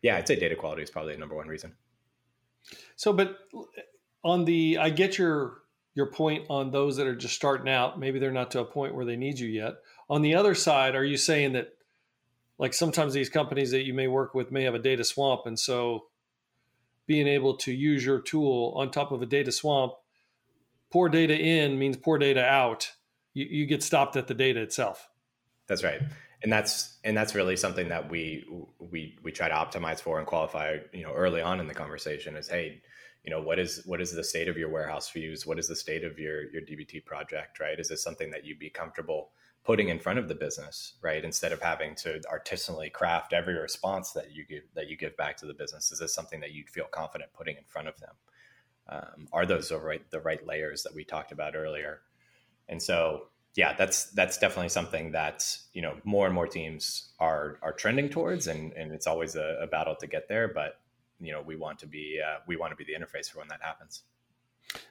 yeah, 0.03 0.17
I'd 0.17 0.29
say 0.29 0.37
data 0.37 0.57
quality 0.57 0.83
is 0.83 0.91
probably 0.91 1.15
the 1.15 1.19
number 1.19 1.35
one 1.35 1.49
reason. 1.49 1.75
So, 2.97 3.13
but 3.13 3.39
on 4.25 4.45
the, 4.45 4.79
I 4.79 4.91
get 4.91 5.19
your 5.19 5.59
your 5.95 6.07
point 6.07 6.45
on 6.49 6.71
those 6.71 6.97
that 6.97 7.09
are 7.09 7.17
just 7.17 7.35
starting 7.35 7.69
out. 7.69 7.99
Maybe 7.99 8.21
they're 8.21 8.31
not 8.31 8.53
to 8.53 8.61
a 8.61 8.65
point 8.65 8.95
where 8.95 9.05
they 9.05 9.17
need 9.17 9.39
you 9.39 9.49
yet. 9.49 9.75
On 10.09 10.23
the 10.23 10.37
other 10.37 10.55
side, 10.55 10.95
are 10.95 11.05
you 11.05 11.17
saying 11.17 11.55
that, 11.55 11.71
like 12.57 12.73
sometimes 12.73 13.15
these 13.15 13.29
companies 13.29 13.73
that 13.73 13.85
you 13.85 13.95
may 13.95 14.07
work 14.07 14.33
with 14.33 14.53
may 14.53 14.63
have 14.63 14.75
a 14.75 14.79
data 14.79 15.03
swamp, 15.03 15.43
and 15.47 15.59
so 15.59 16.07
being 17.07 17.27
able 17.27 17.57
to 17.57 17.73
use 17.73 18.05
your 18.05 18.21
tool 18.21 18.75
on 18.77 18.91
top 18.91 19.11
of 19.11 19.23
a 19.23 19.27
data 19.27 19.51
swamp, 19.51 19.95
poor 20.91 21.09
data 21.09 21.37
in 21.37 21.79
means 21.79 21.97
poor 21.97 22.19
data 22.19 22.45
out. 22.45 22.93
You, 23.35 23.47
you 23.47 23.67
get 23.67 23.83
stopped 23.83 24.15
at 24.17 24.29
the 24.29 24.35
data 24.35 24.61
itself. 24.61 25.09
That's 25.67 25.83
right 25.83 26.01
and 26.43 26.53
that's 26.53 26.99
and 27.05 27.17
that's 27.17 27.35
really 27.35 27.57
something 27.57 27.89
that 27.89 28.11
we 28.11 28.47
we 28.79 29.19
we 29.23 29.33
try 29.33 29.49
to 29.49 29.55
optimize 29.55 30.01
for 30.01 30.19
and 30.19 30.27
qualify 30.27 30.77
you 30.93 31.03
know 31.03 31.13
early 31.13 31.41
on 31.41 31.61
in 31.61 31.67
the 31.67 31.75
conversation 31.75 32.37
is 32.37 32.49
hey 32.49 32.81
you 33.25 33.31
know 33.31 33.43
what 33.43 33.59
is 33.59 33.83
what 33.85 34.01
is 34.01 34.13
the 34.13 34.25
state 34.25 34.49
of 34.49 34.57
your 34.57 34.71
warehouse 34.71 35.11
views? 35.11 35.47
What 35.47 35.59
is 35.59 35.69
the 35.69 35.77
state 35.77 36.05
of 36.05 36.19
your 36.19 36.51
your 36.51 36.63
dbt 36.63 37.05
project 37.05 37.61
right? 37.61 37.79
Is 37.79 37.89
this 37.89 38.03
something 38.03 38.31
that 38.31 38.45
you'd 38.45 38.59
be 38.59 38.71
comfortable 38.71 39.31
putting 39.65 39.89
in 39.89 39.99
front 39.99 40.19
of 40.19 40.29
the 40.29 40.35
business 40.35 40.95
right? 41.03 41.25
Instead 41.25 41.53
of 41.53 41.61
having 41.61 41.95
to 41.97 42.21
artisanally 42.33 42.91
craft 42.93 43.33
every 43.33 43.55
response 43.55 44.13
that 44.13 44.33
you 44.33 44.47
give 44.47 44.63
that 44.75 44.89
you 44.89 44.97
give 44.97 45.17
back 45.17 45.37
to 45.39 45.47
the 45.47 45.55
business. 45.55 45.91
Is 45.91 45.99
this 45.99 46.15
something 46.15 46.41
that 46.41 46.53
you'd 46.53 46.71
feel 46.71 46.87
confident 46.87 47.33
putting 47.35 47.57
in 47.57 47.65
front 47.65 47.89
of 47.89 47.99
them? 47.99 48.15
Um, 48.89 49.29
are 49.33 49.45
those 49.45 49.69
the 49.69 49.79
right 49.79 50.09
the 50.11 50.21
right 50.21 50.47
layers 50.47 50.85
that 50.85 50.95
we 50.95 51.05
talked 51.05 51.33
about 51.33 51.57
earlier? 51.57 52.01
And 52.69 52.83
so 52.83 53.29
yeah, 53.59 53.75
that's 53.77 54.05
that's 54.11 54.39
definitely 54.39 54.69
something 54.69 55.13
that 55.13 55.45
you 55.73 55.83
know 55.83 55.97
more 56.05 56.27
and 56.27 56.35
more 56.35 56.47
teams 56.47 57.09
are 57.19 57.59
are 57.63 57.73
trending 57.73 58.09
towards, 58.09 58.47
and 58.47 58.73
and 58.75 58.93
it's 58.93 59.07
always 59.07 59.37
a, 59.37 59.59
a 59.63 59.67
battle 59.67 59.97
to 59.97 60.07
get 60.07 60.29
there. 60.29 60.49
But 60.49 60.81
you 61.21 61.33
know, 61.33 61.43
we 61.43 61.57
want 61.57 61.79
to 61.81 61.87
be 61.87 62.21
uh, 62.25 62.39
we 62.47 62.57
want 62.57 62.71
to 62.73 62.77
be 62.77 62.85
the 62.85 62.95
interface 62.99 63.31
for 63.31 63.41
when 63.41 63.49
that 63.49 63.61
happens. 63.61 64.03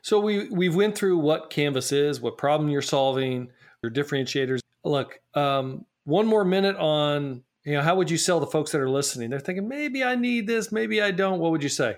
So 0.02 0.20
we 0.20 0.50
we've 0.50 0.76
went 0.76 0.98
through 0.98 1.18
what 1.20 1.50
Canvas 1.50 1.92
is, 1.92 2.20
what 2.20 2.38
problem 2.38 2.70
you're 2.70 2.82
solving, 2.82 3.52
your 3.82 3.92
differentiators. 3.92 4.60
Look, 4.84 5.20
um, 5.34 5.86
one 6.04 6.28
more 6.28 6.44
minute 6.44 6.76
on 6.76 7.44
you 7.64 7.74
know 7.74 7.82
how 7.82 7.96
would 7.96 8.10
you 8.10 8.18
sell 8.18 8.40
the 8.40 8.48
folks 8.48 8.72
that 8.72 8.82
are 8.82 8.90
listening? 8.90 9.30
They're 9.30 9.40
thinking 9.40 9.68
maybe 9.68 10.04
I 10.04 10.16
need 10.16 10.48
this, 10.48 10.72
maybe 10.72 11.02
I 11.02 11.12
don't. 11.12 11.40
What 11.40 11.52
would 11.52 11.64
you 11.64 11.70
say? 11.70 11.96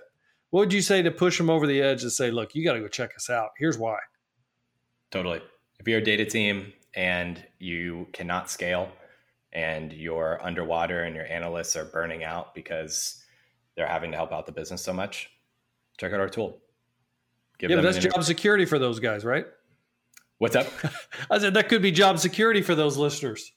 What 0.51 0.61
would 0.61 0.73
you 0.73 0.81
say 0.81 1.01
to 1.01 1.11
push 1.11 1.37
them 1.37 1.49
over 1.49 1.67
the 1.67 1.81
edge 1.81 2.01
and 2.01 2.11
say, 2.11 2.31
look, 2.31 2.55
you 2.55 2.63
got 2.63 2.73
to 2.73 2.79
go 2.79 2.87
check 2.87 3.11
us 3.15 3.29
out. 3.29 3.49
Here's 3.57 3.77
why. 3.77 3.97
Totally 5.11 5.41
if 5.79 5.87
you're 5.87 5.99
a 5.99 6.03
data 6.03 6.25
team 6.25 6.73
and 6.95 7.43
you 7.59 8.07
cannot 8.13 8.49
scale 8.49 8.91
and 9.53 9.93
you're 9.93 10.39
underwater 10.43 11.03
and 11.03 11.15
your 11.15 11.25
analysts 11.25 11.75
are 11.75 11.85
burning 11.85 12.23
out 12.23 12.53
because 12.53 13.23
they're 13.75 13.87
having 13.87 14.11
to 14.11 14.17
help 14.17 14.31
out 14.31 14.45
the 14.45 14.51
business 14.51 14.81
so 14.81 14.93
much, 14.93 15.29
check 15.97 16.13
out 16.13 16.19
our 16.19 16.29
tool. 16.29 16.59
Give 17.57 17.69
yeah, 17.69 17.77
but 17.77 17.81
that's 17.83 17.97
job 17.97 18.23
security 18.23 18.65
for 18.65 18.79
those 18.79 18.99
guys, 18.99 19.25
right? 19.25 19.45
What's 20.37 20.55
up? 20.55 20.67
I 21.31 21.37
said 21.37 21.53
that 21.55 21.69
could 21.69 21.81
be 21.81 21.91
job 21.91 22.19
security 22.19 22.61
for 22.61 22.75
those 22.75 22.97
listeners. 22.97 23.51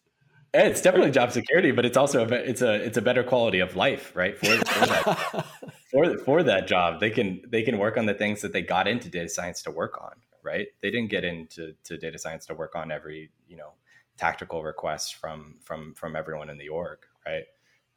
It's 0.54 0.82
definitely 0.82 1.12
job 1.12 1.32
security, 1.32 1.70
but 1.70 1.86
it's 1.86 1.96
also 1.96 2.26
a, 2.26 2.32
it's 2.32 2.60
a 2.60 2.74
it's 2.74 2.98
a 2.98 3.02
better 3.02 3.22
quality 3.22 3.60
of 3.60 3.74
life, 3.74 4.14
right? 4.14 4.36
For 4.36 4.46
for 4.46 4.86
that, 4.86 5.46
for, 5.90 6.18
for 6.18 6.42
that 6.42 6.66
job, 6.66 7.00
they 7.00 7.10
can 7.10 7.40
they 7.48 7.62
can 7.62 7.78
work 7.78 7.96
on 7.96 8.04
the 8.04 8.12
things 8.12 8.42
that 8.42 8.52
they 8.52 8.60
got 8.60 8.86
into 8.86 9.08
data 9.08 9.28
science 9.28 9.62
to 9.62 9.70
work 9.70 9.98
on, 10.02 10.12
right? 10.42 10.68
They 10.80 10.90
didn't 10.90 11.10
get 11.10 11.24
into 11.24 11.74
to 11.84 11.98
data 11.98 12.18
science 12.18 12.46
to 12.46 12.54
work 12.54 12.74
on 12.74 12.90
every 12.90 13.30
you 13.48 13.56
know 13.56 13.72
tactical 14.18 14.62
request 14.62 15.16
from 15.16 15.56
from 15.60 15.94
from 15.94 16.16
everyone 16.16 16.50
in 16.50 16.58
the 16.58 16.68
org, 16.68 16.98
right? 17.26 17.44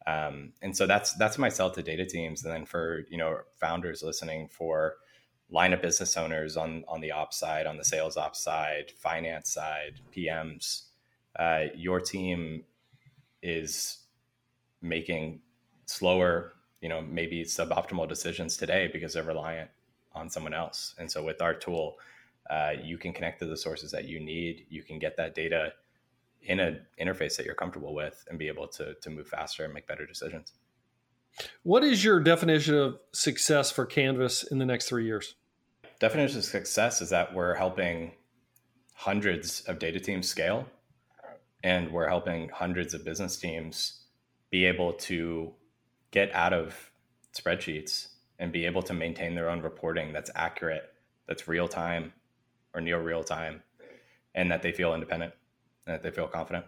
Um, 0.07 0.53
and 0.61 0.75
so 0.75 0.85
that's 0.85 1.13
that's 1.13 1.37
my 1.37 1.49
sell 1.49 1.71
to 1.71 1.81
data 1.81 2.05
teams, 2.05 2.43
and 2.43 2.53
then 2.53 2.65
for 2.65 3.05
you 3.09 3.17
know 3.17 3.39
founders 3.59 4.03
listening 4.03 4.47
for 4.47 4.95
line 5.49 5.73
of 5.73 5.81
business 5.81 6.17
owners 6.17 6.57
on 6.57 6.83
on 6.87 7.01
the 7.01 7.11
ops 7.11 7.39
side, 7.39 7.65
on 7.65 7.77
the 7.77 7.85
sales 7.85 8.17
ops 8.17 8.39
side, 8.39 8.91
finance 8.91 9.51
side, 9.51 9.99
PMs. 10.15 10.83
Uh, 11.37 11.65
your 11.75 11.99
team 11.99 12.63
is 13.41 14.05
making 14.81 15.41
slower, 15.85 16.53
you 16.81 16.89
know, 16.89 17.01
maybe 17.01 17.43
suboptimal 17.43 18.07
decisions 18.07 18.57
today 18.57 18.89
because 18.91 19.13
they're 19.13 19.23
reliant 19.23 19.69
on 20.13 20.29
someone 20.29 20.53
else. 20.53 20.95
And 20.97 21.11
so 21.11 21.23
with 21.23 21.41
our 21.41 21.53
tool, 21.53 21.97
uh, 22.49 22.71
you 22.83 22.97
can 22.97 23.13
connect 23.13 23.39
to 23.39 23.45
the 23.45 23.57
sources 23.57 23.91
that 23.91 24.05
you 24.05 24.19
need. 24.19 24.65
You 24.69 24.83
can 24.83 24.99
get 24.99 25.17
that 25.17 25.33
data 25.33 25.73
in 26.43 26.59
an 26.59 26.85
interface 27.01 27.37
that 27.37 27.45
you're 27.45 27.55
comfortable 27.55 27.93
with 27.93 28.23
and 28.29 28.37
be 28.37 28.47
able 28.47 28.67
to, 28.67 28.93
to 28.95 29.09
move 29.09 29.27
faster 29.27 29.63
and 29.63 29.73
make 29.73 29.87
better 29.87 30.05
decisions. 30.05 30.53
What 31.63 31.83
is 31.83 32.03
your 32.03 32.19
definition 32.19 32.75
of 32.75 32.99
success 33.11 33.71
for 33.71 33.85
Canvas 33.85 34.43
in 34.43 34.59
the 34.59 34.65
next 34.65 34.87
three 34.87 35.05
years? 35.05 35.35
Definition 35.99 36.37
of 36.37 36.45
success 36.45 37.01
is 37.01 37.09
that 37.09 37.33
we're 37.33 37.55
helping 37.55 38.11
hundreds 38.93 39.61
of 39.61 39.79
data 39.79 39.99
teams 39.99 40.27
scale 40.29 40.67
and 41.63 41.91
we're 41.91 42.07
helping 42.07 42.49
hundreds 42.49 42.93
of 42.93 43.03
business 43.03 43.37
teams 43.37 44.03
be 44.51 44.65
able 44.65 44.93
to 44.93 45.51
get 46.11 46.33
out 46.33 46.53
of 46.53 46.91
spreadsheets 47.37 48.09
and 48.39 48.51
be 48.51 48.65
able 48.65 48.83
to 48.83 48.93
maintain 48.93 49.35
their 49.35 49.49
own 49.49 49.61
reporting 49.61 50.13
that's 50.13 50.29
accurate, 50.35 50.93
that's 51.27 51.47
real 51.47 51.67
time 51.67 52.13
or 52.75 52.81
near 52.81 53.01
real 53.01 53.23
time, 53.23 53.63
and 54.35 54.51
that 54.51 54.61
they 54.61 54.71
feel 54.71 54.93
independent 54.93 55.33
and 55.87 55.95
that 55.95 56.03
they 56.03 56.11
feel 56.11 56.27
confident. 56.27 56.65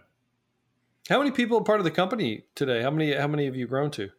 How 1.10 1.20
many 1.20 1.32
people 1.32 1.58
are 1.58 1.64
part 1.64 1.80
of 1.80 1.84
the 1.84 1.92
company 1.92 2.46
today? 2.56 2.82
How 2.82 2.90
many 2.90 3.14
how 3.14 3.28
many 3.28 3.46
have 3.46 3.56
you 3.56 3.68
grown 3.68 3.92
to? 3.92 4.10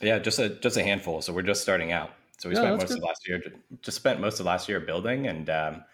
Yeah, 0.00 0.18
just 0.18 0.38
a 0.38 0.50
just 0.50 0.76
a 0.76 0.82
handful. 0.82 1.20
So 1.22 1.32
we're 1.32 1.42
just 1.42 1.62
starting 1.62 1.92
out. 1.92 2.10
So 2.38 2.48
we 2.48 2.54
yeah, 2.54 2.62
spent 2.62 2.78
most 2.78 2.88
good. 2.88 2.98
of 2.98 3.04
last 3.04 3.28
year 3.28 3.42
just 3.82 3.96
spent 3.96 4.20
most 4.20 4.38
of 4.40 4.46
last 4.46 4.68
year 4.68 4.80
building 4.80 5.26
and 5.26 5.50
um, 5.50 5.84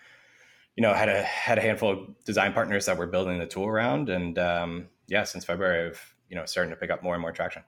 you 0.77 0.83
know 0.83 0.93
had 0.93 1.09
a 1.09 1.23
had 1.23 1.59
a 1.59 1.61
handful 1.61 1.91
of 1.91 2.25
design 2.25 2.53
partners 2.53 2.87
that 2.87 2.99
we're 2.99 3.07
building 3.07 3.39
the 3.39 3.47
tool 3.47 3.67
around 3.67 4.11
and 4.11 4.39
um, 4.39 4.89
yeah 5.09 5.25
since 5.25 5.45
February 5.45 5.89
I've 5.89 6.15
you 6.29 6.37
know 6.37 6.45
starting 6.45 6.71
to 6.71 6.77
pick 6.77 6.91
up 6.91 7.03
more 7.03 7.15
and 7.15 7.23
more 7.23 7.33
traction. 7.33 7.63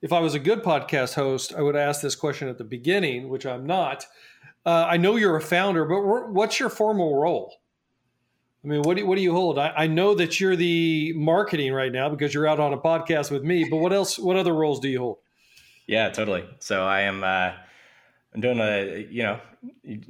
If 0.00 0.12
I 0.12 0.20
was 0.20 0.34
a 0.34 0.38
good 0.38 0.62
podcast 0.62 1.14
host, 1.14 1.52
I 1.54 1.60
would 1.60 1.76
ask 1.76 2.00
this 2.00 2.14
question 2.14 2.48
at 2.48 2.56
the 2.56 2.64
beginning, 2.64 3.28
which 3.28 3.44
I'm 3.44 3.66
not. 3.66 4.06
Uh, 4.66 4.86
I 4.88 4.96
know 4.96 5.16
you're 5.16 5.36
a 5.36 5.42
founder, 5.42 5.84
but 5.84 6.30
what's 6.30 6.58
your 6.58 6.70
formal 6.70 7.16
role? 7.16 7.54
I 8.64 8.66
mean, 8.66 8.82
what 8.82 8.96
do, 8.96 9.04
what 9.06 9.16
do 9.16 9.20
you 9.20 9.32
hold? 9.32 9.58
I, 9.58 9.74
I, 9.76 9.86
know 9.88 10.14
that 10.14 10.40
you're 10.40 10.56
the 10.56 11.12
marketing 11.14 11.74
right 11.74 11.92
now 11.92 12.08
because 12.08 12.32
you're 12.32 12.46
out 12.46 12.60
on 12.60 12.72
a 12.72 12.78
podcast 12.78 13.30
with 13.30 13.44
me, 13.44 13.66
but 13.68 13.76
what 13.76 13.92
else, 13.92 14.18
what 14.18 14.36
other 14.36 14.54
roles 14.54 14.80
do 14.80 14.88
you 14.88 15.00
hold? 15.00 15.18
Yeah, 15.86 16.08
totally. 16.08 16.46
So 16.60 16.82
I 16.82 17.00
am, 17.02 17.22
uh, 17.22 17.52
I'm 18.34 18.40
doing 18.40 18.58
a, 18.60 19.06
you 19.10 19.22
know, 19.22 19.40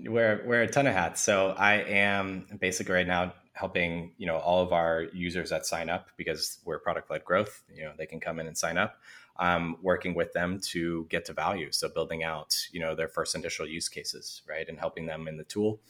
wear, 0.08 0.44
wear 0.46 0.62
a 0.62 0.68
ton 0.68 0.86
of 0.86 0.94
hats. 0.94 1.20
So 1.20 1.50
I 1.58 1.74
am 1.74 2.46
basically 2.60 2.94
right 2.94 3.06
now 3.08 3.34
helping, 3.54 4.12
you 4.18 4.26
know, 4.26 4.36
all 4.36 4.62
of 4.62 4.72
our 4.72 5.02
users 5.12 5.50
that 5.50 5.66
sign 5.66 5.90
up 5.90 6.10
because 6.16 6.58
we're 6.64 6.78
product 6.78 7.10
led 7.10 7.24
growth, 7.24 7.64
you 7.74 7.82
know, 7.82 7.92
they 7.98 8.06
can 8.06 8.20
come 8.20 8.38
in 8.38 8.46
and 8.46 8.56
sign 8.56 8.78
up 8.78 8.98
um, 9.36 9.76
working 9.82 10.14
with 10.14 10.32
them 10.32 10.60
to 10.60 11.06
get 11.10 11.24
to 11.26 11.32
value. 11.32 11.72
So 11.72 11.88
building 11.88 12.22
out, 12.22 12.56
you 12.70 12.80
know, 12.80 12.94
their 12.94 13.08
first 13.08 13.34
initial 13.34 13.66
use 13.66 13.88
cases, 13.88 14.42
right, 14.48 14.68
and 14.68 14.78
helping 14.78 15.06
them 15.06 15.26
in 15.26 15.36
the 15.36 15.44
tool, 15.44 15.80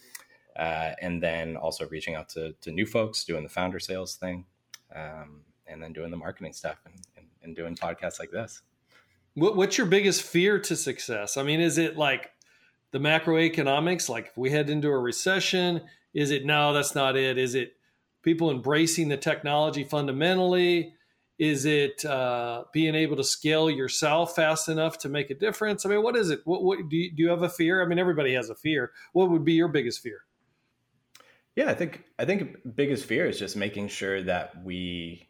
uh, 0.56 0.92
and 1.00 1.22
then 1.22 1.56
also 1.56 1.86
reaching 1.88 2.14
out 2.14 2.28
to, 2.30 2.54
to 2.62 2.70
new 2.70 2.86
folks, 2.86 3.24
doing 3.24 3.42
the 3.42 3.48
founder 3.48 3.78
sales 3.78 4.16
thing, 4.16 4.46
um, 4.94 5.42
and 5.66 5.82
then 5.82 5.92
doing 5.92 6.10
the 6.10 6.16
marketing 6.16 6.52
stuff 6.52 6.78
and, 6.86 6.94
and, 7.16 7.26
and 7.42 7.56
doing 7.56 7.76
podcasts 7.76 8.18
like 8.18 8.30
this. 8.30 8.62
What, 9.34 9.56
what's 9.56 9.76
your 9.76 9.88
biggest 9.88 10.22
fear 10.22 10.58
to 10.60 10.76
success? 10.76 11.36
I 11.36 11.42
mean, 11.42 11.60
is 11.60 11.76
it 11.76 11.96
like 11.96 12.30
the 12.92 12.98
macroeconomics? 12.98 14.08
Like 14.08 14.28
if 14.28 14.38
we 14.38 14.50
head 14.50 14.70
into 14.70 14.88
a 14.88 14.98
recession, 14.98 15.82
is 16.14 16.30
it 16.30 16.46
no? 16.46 16.72
That's 16.72 16.94
not 16.94 17.16
it. 17.16 17.36
Is 17.36 17.54
it 17.56 17.74
people 18.22 18.50
embracing 18.50 19.08
the 19.08 19.16
technology 19.16 19.84
fundamentally? 19.84 20.94
Is 21.38 21.64
it 21.64 22.04
uh, 22.04 22.64
being 22.72 22.94
able 22.94 23.16
to 23.16 23.24
scale 23.24 23.68
yourself 23.68 24.36
fast 24.36 24.68
enough 24.68 24.98
to 24.98 25.08
make 25.08 25.30
a 25.30 25.34
difference? 25.34 25.84
I 25.84 25.88
mean, 25.88 26.02
what 26.02 26.16
is 26.16 26.30
it? 26.30 26.40
What, 26.44 26.62
what 26.62 26.88
do, 26.88 26.96
you, 26.96 27.10
do 27.10 27.22
you 27.22 27.28
have 27.30 27.42
a 27.42 27.48
fear? 27.48 27.82
I 27.82 27.86
mean, 27.86 27.98
everybody 27.98 28.34
has 28.34 28.50
a 28.50 28.54
fear. 28.54 28.92
What 29.12 29.30
would 29.30 29.44
be 29.44 29.54
your 29.54 29.68
biggest 29.68 30.00
fear? 30.00 30.20
Yeah, 31.56 31.70
I 31.70 31.74
think 31.74 32.04
I 32.18 32.24
think 32.24 32.58
biggest 32.74 33.04
fear 33.04 33.26
is 33.26 33.38
just 33.38 33.56
making 33.56 33.88
sure 33.88 34.22
that 34.22 34.64
we. 34.64 35.28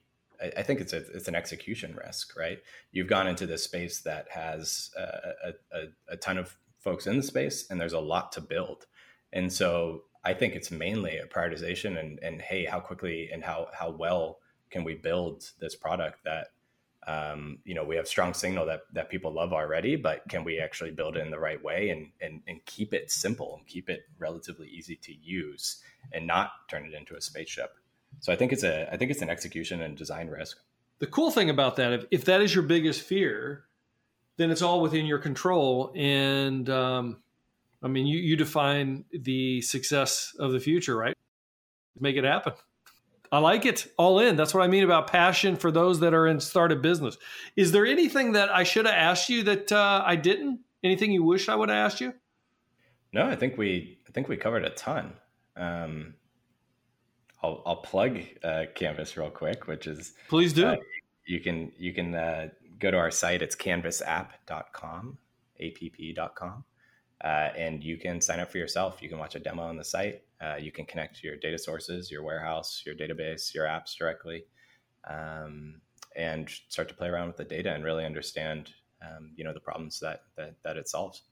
I, 0.59 0.63
think 0.63 0.81
it's 0.81 0.93
a 0.93 0.99
it's 1.15 1.29
an 1.29 1.35
execution 1.35 1.97
risk, 2.05 2.37
right? 2.37 2.59
You've 2.93 3.07
gone 3.07 3.27
into 3.27 3.47
this 3.47 3.65
space 3.65 4.01
that 4.01 4.29
has 4.31 4.91
a, 4.97 5.53
a, 5.73 5.83
a 6.09 6.17
ton 6.17 6.37
of 6.37 6.55
folks 6.81 7.07
in 7.07 7.17
the 7.17 7.23
space, 7.23 7.67
and 7.71 7.81
there's 7.81 7.95
a 7.95 8.01
lot 8.01 8.33
to 8.33 8.41
build, 8.43 8.87
and 9.33 9.51
so 9.51 10.03
I 10.25 10.35
think 10.35 10.55
it's 10.55 10.71
mainly 10.71 11.19
a 11.19 11.27
prioritization 11.27 11.99
and 11.99 12.19
and 12.21 12.43
hey, 12.43 12.65
how 12.65 12.81
quickly 12.81 13.31
and 13.33 13.45
how 13.45 13.69
how 13.73 13.91
well 13.91 14.39
can 14.75 14.83
we 14.83 14.95
build 14.95 15.53
this 15.61 15.77
product 15.77 16.25
that 16.25 16.49
um, 17.07 17.59
you 17.65 17.77
know 17.77 17.85
we 17.85 17.95
have 17.95 18.09
strong 18.09 18.35
signal 18.35 18.67
that 18.67 18.81
that 18.93 19.09
people 19.09 19.33
love 19.33 19.53
already 19.53 19.95
but 19.95 20.29
can 20.29 20.43
we 20.43 20.59
actually 20.59 20.91
build 20.91 21.17
it 21.17 21.21
in 21.21 21.31
the 21.31 21.39
right 21.39 21.63
way 21.63 21.91
and 21.91 22.11
and, 22.21 22.43
and 22.49 22.65
keep 22.65 22.93
it 22.93 23.09
simple 23.09 23.55
and 23.57 23.67
keep 23.69 23.89
it 23.89 24.01
relatively 24.19 24.67
easy 24.67 24.97
to 24.97 25.15
use 25.15 25.81
and 26.13 26.27
not 26.27 26.51
turn 26.69 26.85
it 26.85 26.93
into 26.93 27.15
a 27.15 27.21
spaceship? 27.21 27.77
So 28.19 28.33
i 28.33 28.37
think 28.37 28.53
it's 28.53 28.65
a 28.65 28.93
i 28.93 28.97
think 28.97 29.13
it's 29.13 29.23
an 29.23 29.31
execution 29.31 29.81
and 29.81 29.97
design 29.97 30.27
risk. 30.27 30.59
The 30.99 31.07
cool 31.07 31.31
thing 31.31 31.51
about 31.51 31.77
that 31.77 31.93
if, 31.93 32.05
if 32.11 32.25
that 32.25 32.41
is 32.41 32.53
your 32.53 32.65
biggest 32.65 33.03
fear 33.03 33.67
then 34.39 34.51
it's 34.51 34.63
all 34.63 34.81
within 34.81 35.07
your 35.07 35.21
control 35.21 35.93
and 35.95 36.69
um, 36.69 37.19
i 37.81 37.87
mean 37.87 38.07
you, 38.09 38.19
you 38.19 38.35
define 38.35 39.05
the 39.13 39.61
success 39.61 40.35
of 40.41 40.51
the 40.51 40.59
future 40.59 40.97
right? 40.97 41.17
Make 42.01 42.17
it 42.17 42.25
happen 42.25 42.55
I 43.35 43.39
like 43.39 43.67
it. 43.67 43.89
All 43.97 44.21
in. 44.21 44.37
That's 44.37 44.55
what 44.55 44.63
I 44.63 44.69
mean 44.69 44.85
about 44.85 45.09
passion 45.09 45.57
for 45.57 45.73
those 45.73 45.99
that 46.01 46.15
are 46.15 46.29
in 46.29 46.39
started 46.39 46.81
business. 46.83 47.19
Is 47.57 47.73
there 47.73 47.85
anything 47.85 48.33
that 48.33 48.49
I 48.49 48.63
should 48.63 48.87
have 48.87 48.95
asked 48.95 49.29
you 49.29 49.43
that 49.43 49.73
uh, 49.73 50.05
I 50.07 50.15
didn't? 50.15 50.61
Anything 50.85 51.11
you 51.11 51.25
wish 51.25 51.49
I 51.49 51.57
would 51.57 51.69
have 51.69 51.79
asked 51.79 52.01
you? 52.01 52.15
No, 53.13 53.27
I 53.27 53.35
think 53.35 53.59
we 53.59 53.99
I 54.07 54.13
think 54.13 54.29
we 54.29 54.37
covered 54.37 54.65
a 54.65 54.71
ton. 54.71 55.15
Um, 55.57 56.15
I'll, 57.43 57.63
I'll 57.67 57.77
plug 57.77 58.21
uh, 58.45 58.67
Canvas 58.77 59.17
real 59.17 59.31
quick, 59.31 59.67
which 59.67 59.89
is 59.89 60.13
please 60.29 60.53
do. 60.53 60.67
Uh, 60.67 60.77
you 61.27 61.41
can 61.41 61.73
you 61.77 61.93
can 61.93 62.15
uh, 62.15 62.49
go 62.79 62.93
to 62.93 62.97
our 62.97 63.11
site. 63.11 63.43
It's 63.43 63.57
canvasapp.com, 63.57 65.19
app.com, 65.61 66.65
uh, 67.25 67.51
and 67.57 67.83
you 67.83 67.97
can 67.97 68.21
sign 68.21 68.39
up 68.39 68.53
for 68.53 68.59
yourself. 68.59 69.03
You 69.03 69.09
can 69.09 69.19
watch 69.19 69.35
a 69.35 69.39
demo 69.39 69.63
on 69.63 69.77
the 69.77 69.85
site. 69.85 70.23
Uh, 70.41 70.57
you 70.57 70.71
can 70.71 70.85
connect 70.85 71.25
your 71.25 71.37
data 71.37 71.59
sources, 71.59 72.11
your 72.11 72.23
warehouse, 72.23 72.83
your 72.85 72.95
database, 72.95 73.55
your 73.55 73.65
apps 73.65 73.97
directly, 73.97 74.45
um, 75.09 75.81
and 76.17 76.51
start 76.69 76.87
to 76.89 76.95
play 76.95 77.09
around 77.09 77.29
with 77.29 77.39
the 77.39 77.45
data 77.45 77.73
and 77.73 77.83
really 77.83 78.05
understand, 78.05 78.71
um, 79.03 79.33
you 79.37 79.43
know, 79.43 79.55
the 79.55 79.61
problems 79.61 79.99
that, 80.01 80.25
that 80.37 80.55
that 80.65 80.77
it 80.77 80.87
solves. 80.87 81.23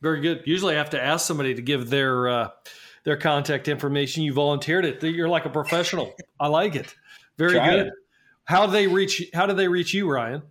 Very 0.00 0.20
good. 0.20 0.42
Usually, 0.46 0.74
I 0.74 0.78
have 0.78 0.90
to 0.90 1.02
ask 1.02 1.26
somebody 1.26 1.54
to 1.54 1.62
give 1.62 1.90
their 1.90 2.28
uh, 2.28 2.48
their 3.04 3.16
contact 3.18 3.68
information. 3.68 4.22
You 4.22 4.32
volunteered 4.32 4.86
it. 4.86 5.02
You're 5.02 5.28
like 5.28 5.44
a 5.44 5.50
professional. 5.50 6.14
I 6.40 6.48
like 6.48 6.74
it. 6.76 6.94
Very 7.36 7.52
Try 7.52 7.70
good. 7.70 7.86
It. 7.88 7.92
How 8.44 8.66
do 8.66 8.72
they 8.72 8.86
reach? 8.86 9.22
How 9.34 9.44
do 9.44 9.52
they 9.52 9.68
reach 9.68 9.92
you, 9.92 10.10
Ryan? 10.10 10.42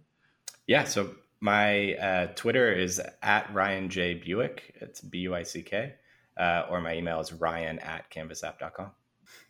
Yeah. 0.68 0.84
So 0.84 1.16
my 1.46 1.94
uh, 1.94 2.28
Twitter 2.36 2.74
is 2.74 3.02
at 3.22 3.54
Ryan 3.54 3.90
J 3.90 4.16
Buick. 4.16 4.76
It's 4.82 5.00
B 5.00 5.20
U 5.20 5.36
I 5.36 5.44
C 5.44 5.62
K 5.62 5.94
uh, 6.38 6.64
or 6.70 6.82
my 6.82 6.96
email 6.96 7.20
is 7.20 7.34
ryan 7.34 7.80
at 7.80 8.10
canvasapp.com. 8.12 8.92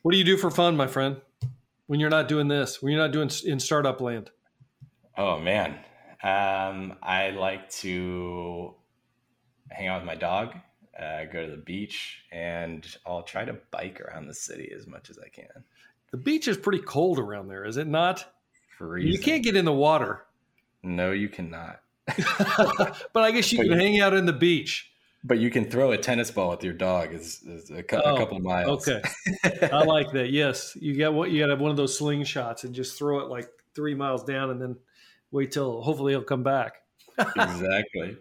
What 0.01 0.11
do 0.11 0.17
you 0.17 0.23
do 0.23 0.37
for 0.37 0.51
fun, 0.51 0.77
my 0.77 0.87
friend, 0.87 1.17
when 1.87 1.99
you're 1.99 2.09
not 2.09 2.27
doing 2.27 2.47
this, 2.47 2.81
when 2.81 2.91
you're 2.91 3.01
not 3.01 3.11
doing 3.11 3.29
in 3.45 3.59
startup 3.59 4.01
land? 4.01 4.29
Oh, 5.17 5.39
man. 5.39 5.71
Um, 6.23 6.95
I 7.01 7.31
like 7.31 7.69
to 7.71 8.75
hang 9.71 9.87
out 9.87 10.01
with 10.01 10.07
my 10.07 10.15
dog, 10.15 10.55
uh, 10.99 11.25
go 11.25 11.45
to 11.45 11.51
the 11.51 11.61
beach, 11.61 12.23
and 12.31 12.85
I'll 13.05 13.23
try 13.23 13.45
to 13.45 13.57
bike 13.71 14.01
around 14.01 14.27
the 14.27 14.33
city 14.33 14.71
as 14.75 14.87
much 14.87 15.09
as 15.09 15.17
I 15.17 15.29
can. 15.29 15.63
The 16.11 16.17
beach 16.17 16.47
is 16.47 16.57
pretty 16.57 16.79
cold 16.79 17.19
around 17.19 17.47
there, 17.47 17.65
is 17.65 17.77
it 17.77 17.87
not? 17.87 18.25
Freezing. 18.77 19.11
You 19.11 19.19
can't 19.19 19.43
get 19.43 19.55
in 19.55 19.65
the 19.65 19.73
water. 19.73 20.25
No, 20.83 21.11
you 21.11 21.29
cannot. 21.29 21.79
but 23.13 23.23
I 23.23 23.31
guess 23.31 23.51
you 23.51 23.59
can 23.59 23.71
hang 23.71 23.99
out 23.99 24.13
in 24.13 24.25
the 24.25 24.33
beach. 24.33 24.91
But 25.23 25.39
you 25.39 25.49
can 25.49 25.65
throw 25.65 25.91
a 25.91 25.97
tennis 25.97 26.29
ball 26.29 26.51
with 26.51 26.63
your 26.63 26.73
dog 26.73 27.11
is, 27.11 27.41
is 27.41 27.71
a, 27.71 27.81
cu- 27.81 27.99
oh, 28.05 28.15
a, 28.15 28.17
couple 28.19 28.39
miles. 28.39 28.87
Okay, 28.87 29.01
I 29.73 29.83
like 29.83 30.11
that. 30.11 30.29
Yes, 30.29 30.77
you 30.79 30.95
got 30.95 31.15
what 31.15 31.31
you 31.31 31.39
got 31.39 31.47
to 31.47 31.53
have 31.53 31.61
one 31.61 31.71
of 31.71 31.77
those 31.77 31.99
slingshots 31.99 32.63
and 32.63 32.75
just 32.75 32.95
throw 32.95 33.19
it 33.21 33.27
like 33.27 33.49
three 33.73 33.95
miles 33.95 34.23
down, 34.23 34.51
and 34.51 34.61
then 34.61 34.75
wait 35.31 35.51
till 35.51 35.81
hopefully 35.81 36.13
he'll 36.13 36.21
come 36.21 36.43
back. 36.43 36.83
exactly. 37.17 38.17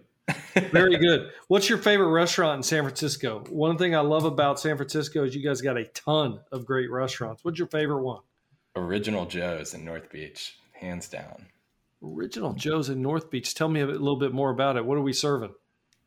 Very 0.55 0.97
good. 0.97 1.31
What's 1.49 1.69
your 1.69 1.77
favorite 1.77 2.09
restaurant 2.09 2.59
in 2.59 2.63
San 2.63 2.83
Francisco? 2.83 3.45
One 3.51 3.77
thing 3.77 3.95
I 3.95 4.01
love 4.01 4.25
about 4.25 4.59
San 4.59 4.77
Francisco 4.77 5.25
is 5.25 5.35
you 5.35 5.43
guys 5.43 5.61
got 5.61 5.77
a 5.77 5.85
ton 5.87 6.41
of 6.53 6.65
great 6.65 6.91
restaurants. 6.91 7.45
What's 7.45 7.59
your 7.59 7.69
favorite 7.69 8.03
one? 8.03 8.23
Original 8.77 9.27
Joe's 9.27 9.75
in 9.75 9.85
North 9.85 10.11
Beach, 10.11 10.59
hands 10.73 11.09
down. 11.09 11.47
Original 12.05 12.53
Joe's 12.53 12.89
in 12.89 13.01
North 13.03 13.31
Beach. 13.31 13.55
Tell 13.55 13.69
me 13.69 13.81
a 13.81 13.87
little 13.87 14.17
bit 14.17 14.33
more 14.33 14.51
about 14.51 14.77
it. 14.77 14.85
What 14.85 14.99
are 14.99 15.03
we 15.03 15.13
serving? 15.13 15.55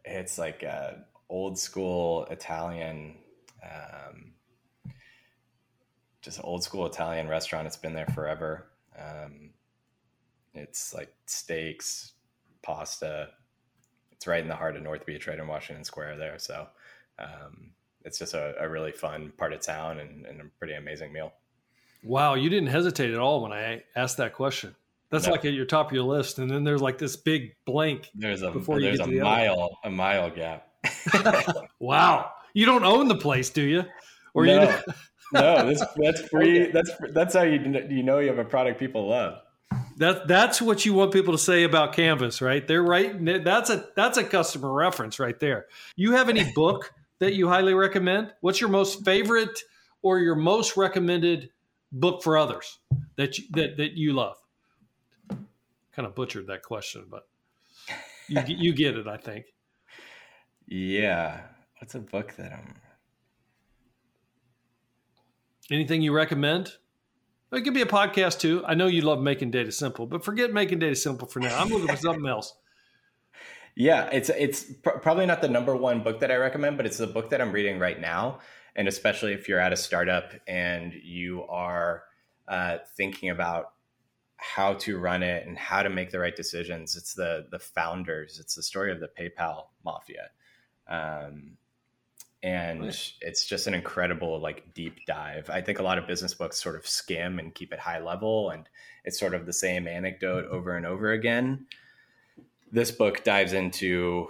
it's 0.08 0.38
like 0.38 0.64
uh, 0.64 0.92
old 1.30 1.60
school 1.60 2.26
Italian, 2.32 3.16
um, 3.64 4.34
just 6.22 6.38
an 6.38 6.46
old 6.46 6.64
school 6.64 6.86
Italian 6.86 7.28
restaurant. 7.28 7.68
It's 7.68 7.78
been 7.78 7.94
there 7.94 8.08
forever. 8.08 8.68
Um, 8.98 9.52
it's 10.54 10.94
like 10.94 11.14
steaks, 11.26 12.14
pasta. 12.62 13.30
It's 14.12 14.26
right 14.26 14.42
in 14.42 14.48
the 14.48 14.56
heart 14.56 14.76
of 14.76 14.84
North 14.84 15.06
Beach, 15.06 15.28
right 15.28 15.38
in 15.38 15.48
Washington 15.48 15.84
Square 15.84 16.18
there. 16.18 16.40
So 16.40 16.68
um, 17.20 17.72
it's 18.04 18.18
just 18.18 18.34
a, 18.34 18.56
a, 18.60 18.68
really 18.68 18.92
fun 18.92 19.32
part 19.38 19.54
of 19.54 19.62
town 19.62 20.00
and, 20.00 20.26
and, 20.26 20.42
a 20.42 20.46
pretty 20.58 20.74
amazing 20.74 21.12
meal. 21.14 21.34
Wow, 22.04 22.36
you 22.36 22.50
didn't 22.50 22.70
hesitate 22.70 23.12
at 23.14 23.20
all 23.20 23.42
when 23.42 23.52
I 23.52 23.84
asked 23.96 24.18
that 24.18 24.34
question. 24.34 24.76
That's 25.10 25.26
no. 25.26 25.32
like 25.32 25.46
at 25.46 25.54
your 25.54 25.66
top 25.66 25.88
of 25.88 25.94
your 25.94 26.04
list, 26.04 26.38
and 26.40 26.52
then 26.52 26.64
there's 26.64 26.82
like 26.82 26.98
this 26.98 27.16
big 27.16 27.56
blank. 27.66 28.10
There's 28.14 28.42
a 28.42 28.52
before 28.52 28.82
there's 28.82 29.00
a 29.00 29.08
mile 29.08 29.78
a 29.84 29.90
mile 29.90 30.30
gap. 30.30 30.68
wow, 31.80 32.32
you 32.54 32.66
don't 32.66 32.84
own 32.84 33.08
the 33.08 33.16
place, 33.16 33.50
do 33.50 33.62
you? 33.62 33.86
Or 34.34 34.46
no, 34.46 34.64
you? 34.64 34.94
no, 35.34 35.66
that's 35.66 35.84
that's 35.96 36.22
free. 36.28 36.72
That's 36.72 36.92
that's 37.14 37.34
how 37.34 37.44
you 37.44 37.60
you 37.90 38.04
know 38.04 38.20
you 38.20 38.28
have 38.28 38.38
a 38.38 38.46
product 38.46 38.80
people 38.80 39.08
love. 39.08 39.42
That 39.98 40.28
that's 40.28 40.62
what 40.62 40.86
you 40.86 40.94
want 40.94 41.14
people 41.14 41.34
to 41.34 41.40
say 41.40 41.64
about 41.64 41.94
Canvas, 41.94 42.42
right? 42.42 42.68
They're 42.68 42.84
right. 42.84 43.44
That's 43.44 43.70
a 43.70 43.86
that's 43.96 44.18
a 44.18 44.24
customer 44.24 44.72
reference 44.72 45.20
right 45.20 45.40
there. 45.40 45.68
You 45.96 46.12
have 46.14 46.30
any 46.30 46.52
book 46.54 46.94
that 47.20 47.34
you 47.34 47.48
highly 47.48 47.74
recommend? 47.74 48.34
What's 48.42 48.60
your 48.62 48.70
most 48.70 49.06
favorite 49.06 49.64
or 50.02 50.20
your 50.20 50.36
most 50.36 50.78
recommended 50.78 51.50
book 51.92 52.22
for 52.22 52.38
others 52.38 52.78
that 53.16 53.38
you, 53.38 53.46
that 53.52 53.78
that 53.78 53.94
you 53.94 54.14
love? 54.14 54.36
Kind 55.98 56.08
of 56.08 56.14
butchered 56.14 56.46
that 56.46 56.62
question, 56.62 57.08
but 57.10 57.28
you 58.28 58.44
you 58.46 58.74
get 58.74 58.96
it, 58.96 59.08
I 59.08 59.18
think. 59.18 59.48
Yeah, 60.68 61.42
what's 61.80 61.96
a 61.96 62.00
book 62.00 62.36
that 62.38 62.54
I'm? 62.54 62.76
Anything 65.72 66.04
you 66.04 66.14
recommend? 66.14 66.74
It 67.52 67.62
could 67.62 67.74
be 67.74 67.82
a 67.82 67.88
podcast 67.88 68.40
too. 68.40 68.64
I 68.68 68.76
know 68.76 68.86
you 68.86 69.02
love 69.02 69.22
making 69.22 69.50
data 69.50 69.72
simple, 69.72 70.06
but 70.06 70.24
forget 70.24 70.54
making 70.54 70.78
data 70.78 70.96
simple 70.96 71.28
for 71.28 71.40
now. 71.40 71.60
I'm 71.60 71.70
looking 71.70 71.88
for 71.88 71.98
something 71.98 72.28
else. 72.28 72.54
Yeah, 73.76 74.08
it's 74.12 74.30
it's 74.30 74.66
pr- 74.84 75.00
probably 75.02 75.26
not 75.26 75.42
the 75.42 75.50
number 75.50 75.76
one 75.76 76.04
book 76.04 76.20
that 76.20 76.30
I 76.30 76.36
recommend, 76.36 76.78
but 76.78 76.86
it's 76.86 76.98
the 76.98 77.08
book 77.08 77.32
that 77.32 77.42
I'm 77.42 77.52
reading 77.52 77.80
right 77.80 78.00
now. 78.00 78.38
And 78.76 78.88
especially 78.88 79.34
if 79.34 79.50
you're 79.50 79.60
at 79.60 79.74
a 79.74 79.76
startup 79.76 80.34
and 80.48 80.94
you 80.94 81.44
are 81.50 82.04
uh, 82.48 82.78
thinking 82.96 83.32
about 83.32 83.72
how 84.38 84.74
to 84.76 84.98
run 84.98 85.24
it 85.24 85.46
and 85.48 85.58
how 85.58 85.84
to 85.84 85.90
make 85.90 86.12
the 86.12 86.20
right 86.20 86.36
decisions, 86.36 86.96
it's 86.96 87.14
the 87.14 87.48
the 87.52 87.60
founders. 87.60 88.40
It's 88.40 88.56
the 88.56 88.64
story 88.64 88.92
of 88.92 89.00
the 89.00 89.10
PayPal 89.10 89.66
mafia. 89.84 90.30
Um, 90.88 91.58
and 92.44 92.84
right. 92.84 93.14
it's 93.22 93.46
just 93.46 93.68
an 93.68 93.74
incredible 93.74 94.40
like 94.40 94.74
deep 94.74 94.98
dive 95.08 95.50
i 95.50 95.60
think 95.60 95.80
a 95.80 95.84
lot 95.84 95.98
of 95.98 96.06
business 96.08 96.34
books 96.34 96.62
sort 96.62 96.76
of 96.76 96.88
skim 96.88 97.40
and 97.40 97.56
keep 97.56 97.74
it 97.74 97.80
high 97.80 98.00
level 98.00 98.52
and 98.52 98.70
it's 99.06 99.20
sort 99.20 99.34
of 99.34 99.46
the 99.46 99.54
same 99.54 99.88
anecdote 99.88 100.46
over 100.46 100.76
and 100.78 100.86
over 100.86 101.12
again 101.12 101.66
this 102.72 102.92
book 102.92 103.24
dives 103.24 103.54
into 103.54 104.28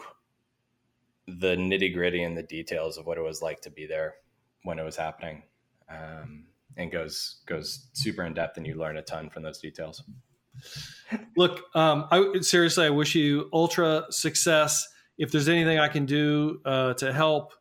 the 1.28 1.56
nitty 1.58 1.94
gritty 1.94 2.24
and 2.24 2.38
the 2.38 2.44
details 2.44 2.98
of 2.98 3.06
what 3.06 3.18
it 3.18 3.24
was 3.24 3.42
like 3.42 3.62
to 3.62 3.70
be 3.70 3.86
there 3.86 4.16
when 4.64 4.80
it 4.80 4.84
was 4.84 4.96
happening 4.96 5.44
um, 5.90 6.46
and 6.78 6.92
goes 6.92 7.38
goes 7.46 7.88
super 7.94 8.24
in 8.24 8.34
depth 8.34 8.58
and 8.58 8.66
you 8.66 8.76
learn 8.76 8.98
a 8.98 9.02
ton 9.02 9.30
from 9.30 9.44
those 9.44 9.60
details 9.60 10.04
look 11.36 11.64
um, 11.76 12.06
I, 12.10 12.40
seriously 12.42 12.86
i 12.86 12.90
wish 12.90 13.14
you 13.16 13.50
ultra 13.54 14.06
success 14.10 14.88
if 15.18 15.32
there's 15.32 15.50
anything 15.50 15.80
i 15.80 15.88
can 15.88 16.06
do 16.06 16.62
uh, 16.66 16.94
to 16.96 17.12
help 17.12 17.54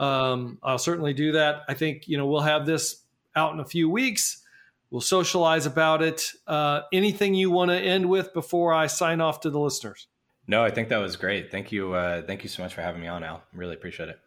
um, 0.00 0.58
I'll 0.62 0.78
certainly 0.78 1.12
do 1.12 1.32
that. 1.32 1.62
I 1.68 1.74
think 1.74 2.08
you 2.08 2.18
know 2.18 2.26
we'll 2.26 2.40
have 2.40 2.66
this 2.66 3.02
out 3.34 3.52
in 3.52 3.60
a 3.60 3.64
few 3.64 3.88
weeks. 3.88 4.42
We'll 4.90 5.00
socialize 5.00 5.66
about 5.66 6.02
it. 6.02 6.32
Uh, 6.46 6.82
anything 6.92 7.34
you 7.34 7.50
want 7.50 7.70
to 7.70 7.76
end 7.76 8.08
with 8.08 8.32
before 8.32 8.72
I 8.72 8.86
sign 8.86 9.20
off 9.20 9.40
to 9.40 9.50
the 9.50 9.60
listeners? 9.60 10.06
No, 10.46 10.64
I 10.64 10.70
think 10.70 10.88
that 10.88 10.96
was 10.96 11.16
great. 11.16 11.50
Thank 11.50 11.72
you. 11.72 11.92
Uh, 11.92 12.22
thank 12.22 12.42
you 12.42 12.48
so 12.48 12.62
much 12.62 12.74
for 12.74 12.80
having 12.80 13.02
me 13.02 13.08
on, 13.08 13.22
Al. 13.22 13.42
Really 13.52 13.74
appreciate 13.74 14.08
it. 14.08 14.18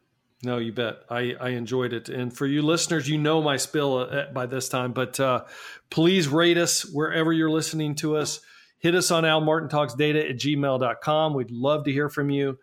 No, 0.43 0.57
you 0.57 0.71
bet. 0.71 1.03
I, 1.09 1.35
I 1.39 1.49
enjoyed 1.49 1.93
it. 1.93 2.09
And 2.09 2.35
for 2.35 2.47
you 2.47 2.61
listeners, 2.63 3.07
you 3.07 3.17
know 3.17 3.41
my 3.41 3.57
spill 3.57 3.97
uh, 3.97 4.25
by 4.33 4.47
this 4.47 4.69
time, 4.69 4.91
but 4.91 5.19
uh, 5.19 5.43
please 5.89 6.27
rate 6.27 6.57
us 6.57 6.83
wherever 6.83 7.31
you're 7.31 7.51
listening 7.51 7.95
to 7.95 8.17
us. 8.17 8.41
Hit 8.79 8.95
us 8.95 9.11
on 9.11 9.23
Al 9.23 9.41
Martin 9.41 9.69
Talks 9.69 9.93
Data 9.93 10.27
at 10.27 10.37
gmail.com. 10.37 11.33
We'd 11.35 11.51
love 11.51 11.85
to 11.85 11.91
hear 11.91 12.09
from 12.09 12.31
you. 12.31 12.57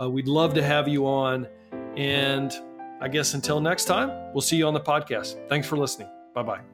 Uh, 0.00 0.08
we'd 0.08 0.28
love 0.28 0.54
to 0.54 0.62
have 0.62 0.86
you 0.86 1.06
on. 1.06 1.48
And 1.96 2.52
I 3.00 3.08
guess 3.08 3.34
until 3.34 3.60
next 3.60 3.86
time, 3.86 4.32
we'll 4.32 4.40
see 4.40 4.56
you 4.56 4.68
on 4.68 4.74
the 4.74 4.80
podcast. 4.80 5.48
Thanks 5.48 5.66
for 5.66 5.76
listening. 5.76 6.08
Bye 6.34 6.42
bye. 6.44 6.73